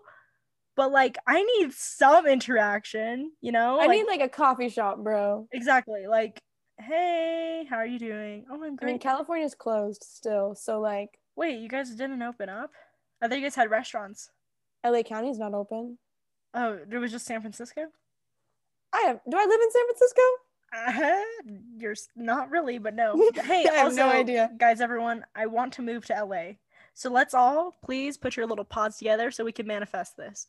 but 0.79 0.93
like 0.93 1.17
I 1.27 1.43
need 1.43 1.73
some 1.73 2.25
interaction. 2.25 3.33
You 3.41 3.51
know, 3.51 3.77
I 3.81 3.87
like, 3.87 3.89
need 3.89 4.07
like 4.07 4.21
a 4.21 4.29
coffee 4.29 4.69
shop, 4.69 4.99
bro. 5.03 5.45
exactly 5.51 6.07
like. 6.07 6.39
Hey, 6.81 7.67
how 7.69 7.75
are 7.75 7.85
you 7.85 7.99
doing? 7.99 8.45
Oh, 8.49 8.63
I'm 8.63 8.77
I 8.81 8.85
mean, 8.85 8.99
California's 8.99 9.53
closed 9.53 10.01
still, 10.01 10.55
so 10.55 10.79
like 10.79 11.19
Wait, 11.35 11.59
you 11.59 11.67
guys 11.67 11.89
didn't 11.89 12.21
open 12.21 12.47
up? 12.47 12.71
I 13.21 13.27
thought 13.27 13.35
you 13.35 13.43
guys 13.43 13.55
had 13.55 13.69
restaurants. 13.69 14.31
LA 14.85 15.03
County's 15.03 15.37
not 15.37 15.53
open. 15.53 15.97
Oh, 16.53 16.79
it 16.89 16.97
was 16.97 17.11
just 17.11 17.25
San 17.25 17.41
Francisco? 17.41 17.81
I 18.93 19.01
have. 19.01 19.19
Do 19.29 19.37
I 19.37 19.45
live 19.45 19.59
in 19.61 19.71
San 19.71 19.83
Francisco? 19.87 20.21
Uh, 20.73 21.51
you're 21.77 21.95
not 22.15 22.49
really, 22.49 22.77
but 22.77 22.95
no. 22.95 23.29
Hey, 23.43 23.65
I 23.69 23.73
have 23.73 23.85
also, 23.87 23.97
no 23.97 24.09
idea. 24.09 24.49
guys, 24.57 24.79
everyone, 24.79 25.25
I 25.35 25.45
want 25.47 25.73
to 25.73 25.81
move 25.81 26.05
to 26.05 26.23
LA. 26.23 26.53
So 26.93 27.09
let's 27.09 27.33
all 27.33 27.77
please 27.83 28.17
put 28.17 28.37
your 28.37 28.45
little 28.45 28.65
pods 28.65 28.97
together 28.97 29.31
so 29.31 29.43
we 29.43 29.51
can 29.51 29.67
manifest 29.67 30.15
this. 30.15 30.47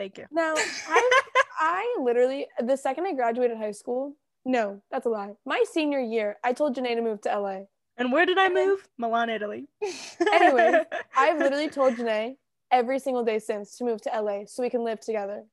Thank 0.00 0.16
you. 0.16 0.24
Now, 0.30 0.54
I, 0.88 1.20
I 1.58 1.96
literally, 2.00 2.46
the 2.58 2.74
second 2.74 3.04
I 3.04 3.12
graduated 3.12 3.58
high 3.58 3.72
school, 3.72 4.14
no, 4.46 4.80
that's 4.90 5.04
a 5.04 5.10
lie. 5.10 5.34
My 5.44 5.62
senior 5.70 6.00
year, 6.00 6.38
I 6.42 6.54
told 6.54 6.74
Janae 6.74 6.94
to 6.94 7.02
move 7.02 7.20
to 7.20 7.38
LA. 7.38 7.64
And 7.98 8.10
where 8.10 8.24
did 8.24 8.38
I 8.38 8.48
move? 8.48 8.88
Milan, 8.96 9.28
Italy. 9.28 9.68
anyway, 10.32 10.72
I've 11.14 11.38
literally 11.42 11.68
told 11.68 11.98
Janae 11.98 12.36
every 12.72 12.98
single 12.98 13.22
day 13.24 13.38
since 13.38 13.76
to 13.76 13.84
move 13.84 14.00
to 14.00 14.10
LA 14.18 14.46
so 14.46 14.62
we 14.62 14.70
can 14.70 14.84
live 14.84 15.00
together. 15.00 15.44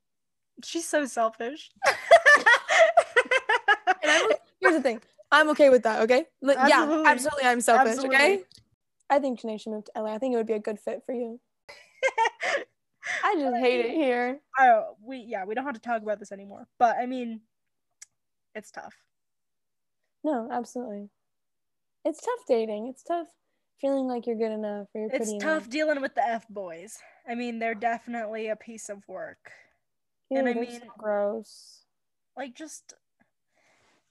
She's 0.63 0.87
so 0.87 1.03
selfish. 1.03 1.69
And 4.01 4.09
I'm, 4.09 4.29
here's 4.61 4.75
the 4.75 4.81
thing 4.81 5.01
I'm 5.29 5.49
okay 5.49 5.69
with 5.69 5.83
that, 5.83 6.03
okay? 6.03 6.23
Li- 6.41 6.53
Yeah, 6.53 6.83
Absolutely. 6.83 7.11
absolutely, 7.11 7.43
I'm 7.43 7.59
selfish, 7.59 7.99
okay? 7.99 8.43
I 9.09 9.19
think 9.19 9.41
Janae 9.41 9.59
should 9.59 9.73
move 9.73 9.83
to 9.83 9.91
LA. 10.01 10.15
I 10.15 10.19
think 10.19 10.33
it 10.33 10.37
would 10.37 10.47
be 10.47 10.53
a 10.53 10.59
good 10.59 10.79
fit 10.79 11.03
for 11.05 11.11
you. 11.11 11.41
I 13.23 13.35
just 13.39 13.57
hate 13.57 13.85
it 13.85 13.91
here. 13.91 14.39
oh, 14.59 14.95
we 15.03 15.17
yeah, 15.17 15.45
we 15.45 15.55
don't 15.55 15.65
have 15.65 15.73
to 15.75 15.79
talk 15.81 16.01
about 16.01 16.19
this 16.19 16.31
anymore. 16.31 16.67
But 16.79 16.97
I 16.97 17.05
mean, 17.05 17.41
it's 18.55 18.71
tough. 18.71 18.95
No, 20.23 20.49
absolutely. 20.51 21.09
It's 22.05 22.21
tough 22.21 22.39
dating. 22.47 22.87
It's 22.87 23.03
tough 23.03 23.27
feeling 23.79 24.07
like 24.07 24.25
you're 24.25 24.35
good 24.35 24.51
enough 24.51 24.87
or 24.95 25.01
you're 25.01 25.09
It's 25.11 25.17
pretty 25.29 25.37
tough 25.39 25.63
enough. 25.63 25.69
dealing 25.69 26.01
with 26.01 26.15
the 26.15 26.27
F 26.27 26.47
boys. 26.49 26.97
I 27.27 27.35
mean, 27.35 27.59
they're 27.59 27.75
definitely 27.75 28.47
a 28.47 28.55
piece 28.55 28.89
of 28.89 29.07
work. 29.07 29.51
Ew, 30.29 30.39
and 30.39 30.49
I 30.49 30.53
mean- 30.53 30.79
so 30.81 30.87
gross. 30.97 31.83
Like 32.35 32.53
just 32.55 32.93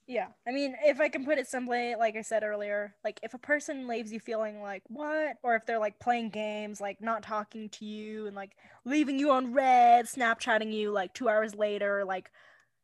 yeah. 0.07 0.27
I 0.47 0.51
mean, 0.51 0.75
if 0.85 1.01
I 1.01 1.09
can 1.09 1.25
put 1.25 1.37
it 1.37 1.47
simply, 1.47 1.95
like 1.95 2.15
I 2.15 2.21
said 2.21 2.43
earlier, 2.43 2.95
like 3.03 3.19
if 3.23 3.33
a 3.33 3.37
person 3.37 3.87
leaves 3.87 4.11
you 4.11 4.21
feeling 4.21 4.61
like 4.61 4.83
what, 4.87 5.35
or 5.43 5.55
if 5.55 5.65
they're 5.65 5.79
like 5.79 5.99
playing 5.99 6.29
games, 6.29 6.79
like 6.79 7.01
not 7.01 7.23
talking 7.23 7.67
to 7.69 7.85
you 7.85 8.25
and 8.25 8.35
like 8.35 8.51
leaving 8.85 9.19
you 9.19 9.31
on 9.31 9.53
read, 9.53 10.05
Snapchatting 10.05 10.71
you 10.71 10.91
like 10.91 11.13
two 11.13 11.27
hours 11.27 11.53
later, 11.53 12.05
like 12.05 12.31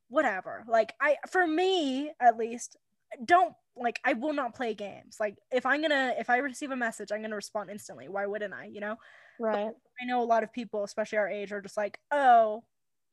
whatever. 0.09 0.65
Like 0.67 0.93
I 0.99 1.15
for 1.29 1.47
me 1.47 2.11
at 2.19 2.37
least, 2.37 2.75
don't 3.23 3.53
like 3.77 4.01
I 4.03 4.13
will 4.13 4.33
not 4.33 4.53
play 4.53 4.73
games. 4.73 5.15
Like 5.17 5.37
if 5.49 5.65
I'm 5.65 5.81
gonna 5.81 6.13
if 6.19 6.29
I 6.29 6.37
receive 6.37 6.71
a 6.71 6.75
message, 6.75 7.11
I'm 7.13 7.21
gonna 7.21 7.37
respond 7.37 7.69
instantly. 7.69 8.09
Why 8.09 8.25
wouldn't 8.25 8.53
I? 8.53 8.65
You 8.65 8.81
know? 8.81 8.97
Right. 9.39 9.71
I 10.01 10.05
know 10.05 10.21
a 10.21 10.25
lot 10.25 10.43
of 10.43 10.51
people, 10.51 10.83
especially 10.83 11.19
our 11.19 11.29
age, 11.29 11.53
are 11.53 11.61
just 11.61 11.77
like, 11.77 11.99
oh, 12.11 12.63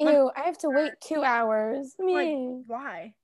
Ew, 0.00 0.30
I 0.34 0.40
have 0.40 0.58
to 0.58 0.70
wait 0.70 0.92
two 1.00 1.22
hours. 1.22 1.94
Like, 1.98 2.26
Me. 2.26 2.62
why? 2.66 3.14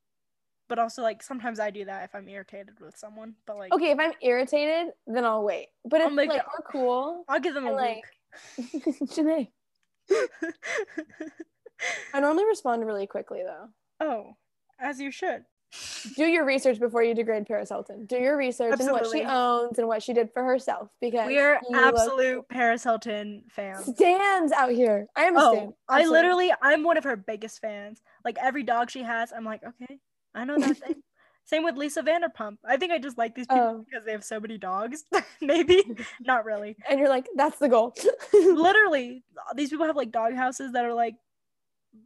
But 0.69 0.79
also 0.79 1.03
like 1.03 1.23
sometimes 1.23 1.61
I 1.61 1.71
do 1.71 1.85
that 1.85 2.05
if 2.05 2.14
I'm 2.14 2.29
irritated 2.29 2.81
with 2.81 2.97
someone. 2.97 3.35
But 3.47 3.57
like 3.59 3.73
Okay, 3.73 3.91
if 3.93 3.99
I'm 4.01 4.12
irritated, 4.21 4.93
then 5.07 5.25
I'll 5.25 5.45
wait. 5.45 5.69
But 5.85 6.01
if 6.01 6.12
make 6.12 6.29
like 6.29 6.41
it- 6.41 6.45
uh, 6.47 6.51
we're 6.59 6.71
cool, 6.73 7.25
I'll 7.29 7.41
give 7.41 7.55
them 7.55 7.67
a 7.67 7.73
like, 7.73 8.03
Janae. 8.61 9.49
I 12.14 12.21
normally 12.21 12.45
respond 12.47 12.85
really 12.87 13.07
quickly 13.07 13.43
though. 13.45 13.69
oh, 14.01 14.37
as 14.81 14.99
you 15.01 15.11
should. 15.11 15.45
Do 16.17 16.25
your 16.25 16.45
research 16.45 16.79
before 16.79 17.03
you 17.03 17.12
degrade 17.14 17.45
Paris 17.47 17.69
Hilton. 17.69 18.07
Do 18.07 18.17
your 18.17 18.37
research 18.37 18.79
and 18.79 18.91
what 18.93 19.11
she 19.11 19.23
owns 19.25 19.79
and 19.79 19.89
what 19.89 20.03
she 20.03 20.12
did 20.14 20.31
for 20.33 20.43
herself 20.45 20.89
because 21.01 21.27
We 21.27 21.39
are 21.39 21.61
absolute 21.75 22.49
Paris 22.49 22.85
Hilton 22.85 23.43
fans. 23.51 23.85
stands 23.95 24.53
out 24.53 24.71
here. 24.71 25.07
I 25.17 25.25
am 25.25 25.37
a 25.37 25.41
stan. 25.41 25.67
Oh, 25.67 25.77
I 25.89 26.07
literally, 26.07 26.53
I'm 26.62 26.83
one 26.85 26.97
of 26.97 27.05
her 27.05 27.17
biggest 27.17 27.61
fans. 27.61 28.01
Like 28.25 28.39
every 28.41 28.62
dog 28.62 28.91
she 28.91 29.03
has, 29.03 29.33
I'm 29.33 29.45
like, 29.45 29.62
okay, 29.64 29.99
I 30.37 30.45
know 30.45 30.59
that 30.59 30.76
thing. 30.78 31.03
Same 31.45 31.62
with 31.62 31.76
Lisa 31.76 32.03
Vanderpump. 32.03 32.59
I 32.64 32.76
think 32.76 32.91
I 32.91 32.99
just 32.99 33.16
like 33.16 33.34
these 33.37 33.47
people 33.47 33.62
Oh. 33.78 33.84
because 33.89 34.05
they 34.05 34.11
have 34.11 34.24
so 34.24 34.41
many 34.41 34.59
dogs. 34.59 35.05
Maybe 35.41 35.84
not 36.20 36.45
really. 36.45 36.76
and 36.91 36.99
you're 36.99 37.09
like, 37.09 37.28
that's 37.37 37.59
the 37.59 37.68
goal. 37.68 37.95
Literally, 38.32 39.22
these 39.55 39.70
people 39.70 39.87
have 39.87 39.95
like 39.97 40.11
dog 40.11 40.34
houses 40.34 40.72
that 40.72 40.84
are 40.84 40.93
like 40.95 41.14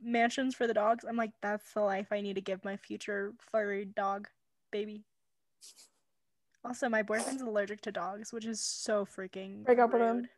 mansions 0.02 0.54
for 0.54 0.66
the 0.66 0.74
dogs. 0.74 1.04
I'm 1.08 1.16
like, 1.16 1.30
that's 1.42 1.72
the 1.72 1.80
life 1.80 2.08
I 2.12 2.20
need 2.20 2.34
to 2.34 2.42
give 2.42 2.62
my 2.66 2.76
future 2.76 3.32
furry 3.50 3.86
dog 3.86 4.28
baby. 4.70 5.04
Also, 6.62 6.90
my 6.90 7.02
boyfriend's 7.02 7.40
allergic 7.42 7.80
to 7.82 7.92
dogs, 7.92 8.34
which 8.34 8.44
is 8.44 8.60
so 8.60 9.06
freaking. 9.06 9.64
Break 9.64 9.78
up 9.78 9.94
with 9.94 10.02
him. 10.02 10.28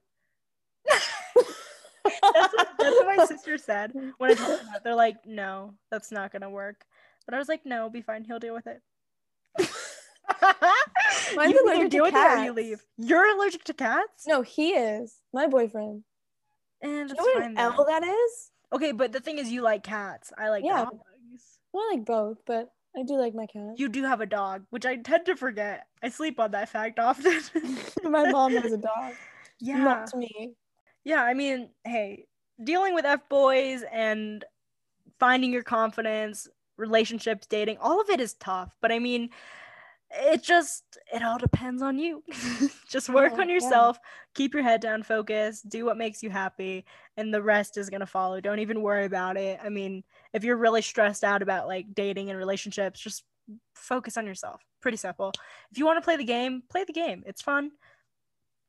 that's, 0.87 2.55
what, 2.55 2.69
that's 2.79 2.97
what 3.01 3.17
my 3.17 3.27
sister 3.27 3.59
said 3.59 3.93
when 4.19 4.31
I 4.31 4.35
told 4.35 4.61
them 4.61 4.67
that. 4.73 4.85
They're 4.85 4.95
like, 4.95 5.27
no, 5.27 5.75
that's 5.91 6.13
not 6.13 6.33
gonna 6.33 6.51
work. 6.51 6.85
But 7.25 7.35
I 7.35 7.39
was 7.39 7.49
like, 7.49 7.65
no, 7.65 7.89
be 7.91 8.03
fine. 8.03 8.25
He'll 8.25 8.39
deal 8.39 8.55
with 8.55 8.67
it. 8.67 8.81
Mine's 11.37 11.53
you 11.53 11.59
either 11.59 11.61
allergic 11.65 11.83
to 11.83 11.89
deal 11.89 12.05
with 12.05 12.15
it 12.15 12.19
or 12.19 12.37
you 12.39 12.53
cats. 12.53 12.57
leave. 12.57 12.85
You're 12.97 13.35
allergic 13.37 13.65
to 13.65 13.75
cats? 13.75 14.27
no, 14.27 14.43
he 14.43 14.71
is 14.71 15.19
my 15.33 15.47
boyfriend. 15.47 16.05
Eh, 16.83 16.87
and 16.89 17.09
You 17.11 17.15
that's 17.15 17.19
know 17.19 17.25
what 17.25 17.43
an 17.43 17.55
then. 17.55 17.73
L 17.77 17.85
that 17.87 18.03
is? 18.05 18.51
Okay, 18.73 18.93
but 18.93 19.13
the 19.13 19.21
thing 19.21 19.39
is, 19.39 19.51
you 19.51 19.63
like 19.63 19.83
cats. 19.83 20.33
I 20.39 20.49
like 20.49 20.65
Yeah. 20.65 20.85
dogs. 20.85 21.59
Well, 21.73 21.85
I 21.91 21.95
like 21.97 22.05
both, 22.05 22.39
but 22.47 22.71
I 22.97 23.03
do 23.03 23.15
like 23.19 23.35
my 23.35 23.47
cat. 23.47 23.75
You 23.77 23.89
do 23.89 24.05
have 24.05 24.21
a 24.21 24.27
dog, 24.27 24.65
which 24.71 24.85
I 24.87 24.97
tend 24.97 25.27
to 25.27 25.37
forget. 25.37 25.87
I 26.03 26.09
sleep 26.09 26.39
on 26.41 26.51
that 26.53 26.69
fact 26.69 26.99
often. 26.99 27.41
my 28.05 28.31
mom 28.31 28.55
has 28.57 28.73
a 28.73 28.79
dog. 28.79 29.15
yeah. 29.61 29.77
Not 29.79 30.15
me. 30.15 30.53
Yeah, 31.05 31.23
I 31.23 31.35
mean, 31.35 31.71
hey, 31.85 32.27
dealing 32.63 32.95
with 32.95 33.05
F 33.05 33.29
boys 33.29 33.83
and 33.91 34.45
finding 35.19 35.53
your 35.53 35.63
confidence, 35.63 36.49
relationships, 36.77 37.47
dating, 37.47 37.79
all 37.79 38.01
of 38.01 38.09
it 38.11 38.21
is 38.21 38.35
tough. 38.35 38.75
But 38.81 38.93
I 38.93 38.99
mean, 38.99 39.31
it 40.11 40.43
just 40.43 40.85
it 41.13 41.23
all 41.23 41.39
depends 41.39 41.83
on 41.83 41.99
you. 41.99 42.23
just 42.89 43.09
work 43.09 43.33
Yeah, 43.35 43.41
on 43.43 43.49
yeah. 43.49 43.55
yourself, 43.55 43.99
keep 44.35 44.53
your 44.55 44.63
head 44.63 44.81
down, 44.81 45.03
focus, 45.03 45.63
do 45.63 45.85
what 45.85 45.97
makes 45.97 46.23
you 46.23 46.31
happy, 46.31 46.85
and 47.17 47.33
the 47.33 47.43
rest 47.43 47.79
is 47.79 47.89
gonna 47.91 48.07
follow. 48.07 48.41
Don't 48.41 48.59
even 48.59 48.83
worry 48.83 49.05
about 49.07 49.37
it. 49.37 49.59
I 49.63 49.69
mean, 49.69 50.05
if 50.33 50.45
you're 50.45 50.57
really 50.57 50.83
stressed 50.83 51.25
out 51.25 51.43
about 51.43 51.67
like 51.67 51.95
dating 51.95 52.31
and 52.31 52.39
relationships, 52.39 53.01
just 53.01 53.25
focus 53.75 54.17
on 54.17 54.27
yourself. 54.27 54.63
Pretty 54.81 54.97
simple. 54.99 55.33
If 55.71 55.79
you 55.79 55.87
want 55.87 55.97
to 55.99 56.05
play 56.05 56.17
the 56.17 56.25
game, 56.25 56.63
play 56.71 56.85
the 56.85 56.93
game. 56.93 57.23
It's 57.27 57.43
fun, 57.43 57.71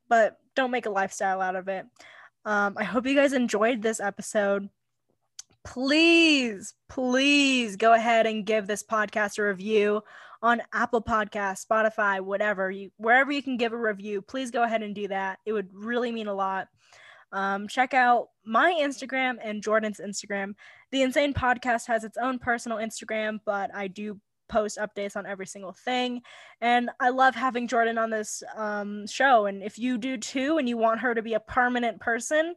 but 0.07 0.37
don't 0.55 0.71
make 0.71 0.85
a 0.85 0.89
lifestyle 0.91 1.41
out 1.41 1.55
of 1.55 1.67
it. 1.67 1.85
Um, 2.45 2.75
I 2.77 2.83
hope 2.83 3.05
you 3.05 3.15
guys 3.15 3.33
enjoyed 3.33 3.81
this 3.81 3.99
episode. 3.99 4.69
Please, 5.63 6.73
please 6.89 7.75
go 7.75 7.93
ahead 7.93 8.25
and 8.25 8.45
give 8.45 8.67
this 8.67 8.83
podcast 8.83 9.37
a 9.39 9.43
review 9.43 10.01
on 10.41 10.61
Apple 10.73 11.01
Podcasts, 11.01 11.65
Spotify, 11.65 12.19
whatever 12.19 12.69
you 12.69 12.91
wherever 12.97 13.31
you 13.31 13.41
can 13.41 13.55
give 13.55 13.71
a 13.71 13.77
review. 13.77 14.21
Please 14.21 14.51
go 14.51 14.63
ahead 14.63 14.83
and 14.83 14.93
do 14.93 15.07
that. 15.07 15.39
It 15.45 15.53
would 15.53 15.69
really 15.73 16.11
mean 16.11 16.27
a 16.27 16.33
lot. 16.33 16.67
Um, 17.31 17.67
check 17.67 17.93
out 17.93 18.27
my 18.45 18.77
Instagram 18.79 19.37
and 19.41 19.63
Jordan's 19.63 19.99
Instagram. 19.99 20.53
The 20.91 21.01
Insane 21.01 21.33
Podcast 21.33 21.87
has 21.87 22.03
its 22.03 22.17
own 22.17 22.39
personal 22.39 22.77
Instagram, 22.77 23.39
but 23.45 23.73
I 23.73 23.87
do 23.87 24.19
post 24.49 24.77
updates 24.77 25.15
on 25.15 25.25
every 25.25 25.47
single 25.47 25.73
thing. 25.73 26.21
And 26.61 26.91
I 26.99 27.09
love 27.09 27.33
having 27.33 27.67
Jordan 27.67 27.97
on 27.97 28.09
this 28.09 28.43
um, 28.55 29.07
show. 29.07 29.47
And 29.47 29.63
if 29.63 29.79
you 29.79 29.97
do 29.97 30.17
too, 30.17 30.57
and 30.57 30.69
you 30.69 30.77
want 30.77 30.99
her 30.99 31.15
to 31.15 31.21
be 31.23 31.33
a 31.33 31.39
permanent 31.39 31.99
person, 31.99 32.53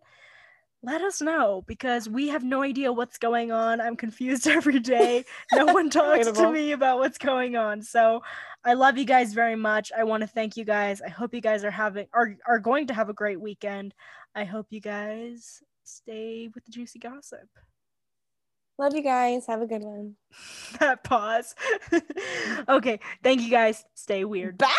let 0.86 1.02
us 1.02 1.20
know 1.20 1.64
because 1.66 2.08
we 2.08 2.28
have 2.28 2.44
no 2.44 2.62
idea 2.62 2.92
what's 2.92 3.18
going 3.18 3.50
on. 3.50 3.80
I'm 3.80 3.96
confused 3.96 4.46
every 4.46 4.78
day. 4.78 5.24
No 5.52 5.66
one 5.66 5.90
talks 5.90 6.30
to 6.30 6.52
me 6.52 6.70
about 6.72 6.98
what's 6.98 7.18
going 7.18 7.56
on. 7.56 7.82
So 7.82 8.22
I 8.64 8.74
love 8.74 8.96
you 8.96 9.04
guys 9.04 9.34
very 9.34 9.56
much. 9.56 9.90
I 9.96 10.04
want 10.04 10.22
to 10.22 10.28
thank 10.28 10.56
you 10.56 10.64
guys. 10.64 11.02
I 11.02 11.08
hope 11.08 11.34
you 11.34 11.40
guys 11.40 11.64
are 11.64 11.70
having 11.72 12.06
are 12.14 12.36
are 12.46 12.60
going 12.60 12.86
to 12.86 12.94
have 12.94 13.08
a 13.08 13.12
great 13.12 13.40
weekend. 13.40 13.94
I 14.34 14.44
hope 14.44 14.68
you 14.70 14.80
guys 14.80 15.60
stay 15.82 16.48
with 16.54 16.64
the 16.64 16.70
juicy 16.70 17.00
gossip. 17.00 17.48
Love 18.78 18.94
you 18.94 19.02
guys. 19.02 19.46
Have 19.46 19.62
a 19.62 19.66
good 19.66 19.82
one. 19.82 20.14
that 20.78 21.02
pause. 21.02 21.54
okay, 22.68 23.00
thank 23.24 23.40
you 23.40 23.50
guys. 23.50 23.84
Stay 23.94 24.24
weird. 24.24 24.56
Bye. 24.58 24.72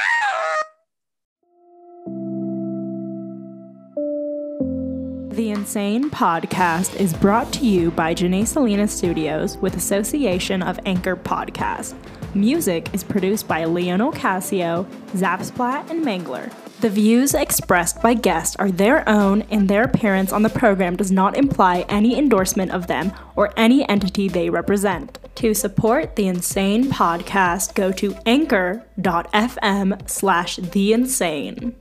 The 5.37 5.51
Insane 5.51 6.09
Podcast 6.09 6.99
is 6.99 7.13
brought 7.13 7.53
to 7.53 7.63
you 7.63 7.91
by 7.91 8.15
Janae 8.15 8.47
Salinas 8.47 8.91
Studios 8.91 9.55
with 9.57 9.75
association 9.75 10.63
of 10.63 10.79
Anchor 10.83 11.15
Podcast. 11.15 11.93
Music 12.33 12.91
is 12.91 13.03
produced 13.03 13.47
by 13.47 13.65
Leonel 13.65 14.11
Ocasio, 14.11 14.89
Zapsplat, 15.11 15.91
and 15.91 16.03
Mangler. 16.03 16.51
The 16.81 16.89
views 16.89 17.35
expressed 17.35 18.01
by 18.01 18.15
guests 18.15 18.55
are 18.55 18.71
their 18.71 19.07
own, 19.07 19.43
and 19.51 19.69
their 19.69 19.83
appearance 19.83 20.33
on 20.33 20.41
the 20.41 20.49
program 20.49 20.95
does 20.95 21.11
not 21.11 21.37
imply 21.37 21.85
any 21.87 22.17
endorsement 22.17 22.71
of 22.71 22.87
them 22.87 23.13
or 23.35 23.53
any 23.55 23.87
entity 23.87 24.27
they 24.27 24.49
represent. 24.49 25.19
To 25.35 25.53
support 25.53 26.15
the 26.15 26.27
Insane 26.27 26.85
Podcast, 26.85 27.75
go 27.75 27.91
to 27.91 28.15
anchor.fm 28.25 30.09
slash 30.09 30.55
the 30.55 30.93
insane. 30.93 31.75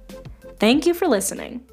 Thank 0.59 0.84
you 0.84 0.92
for 0.92 1.09
listening. 1.09 1.66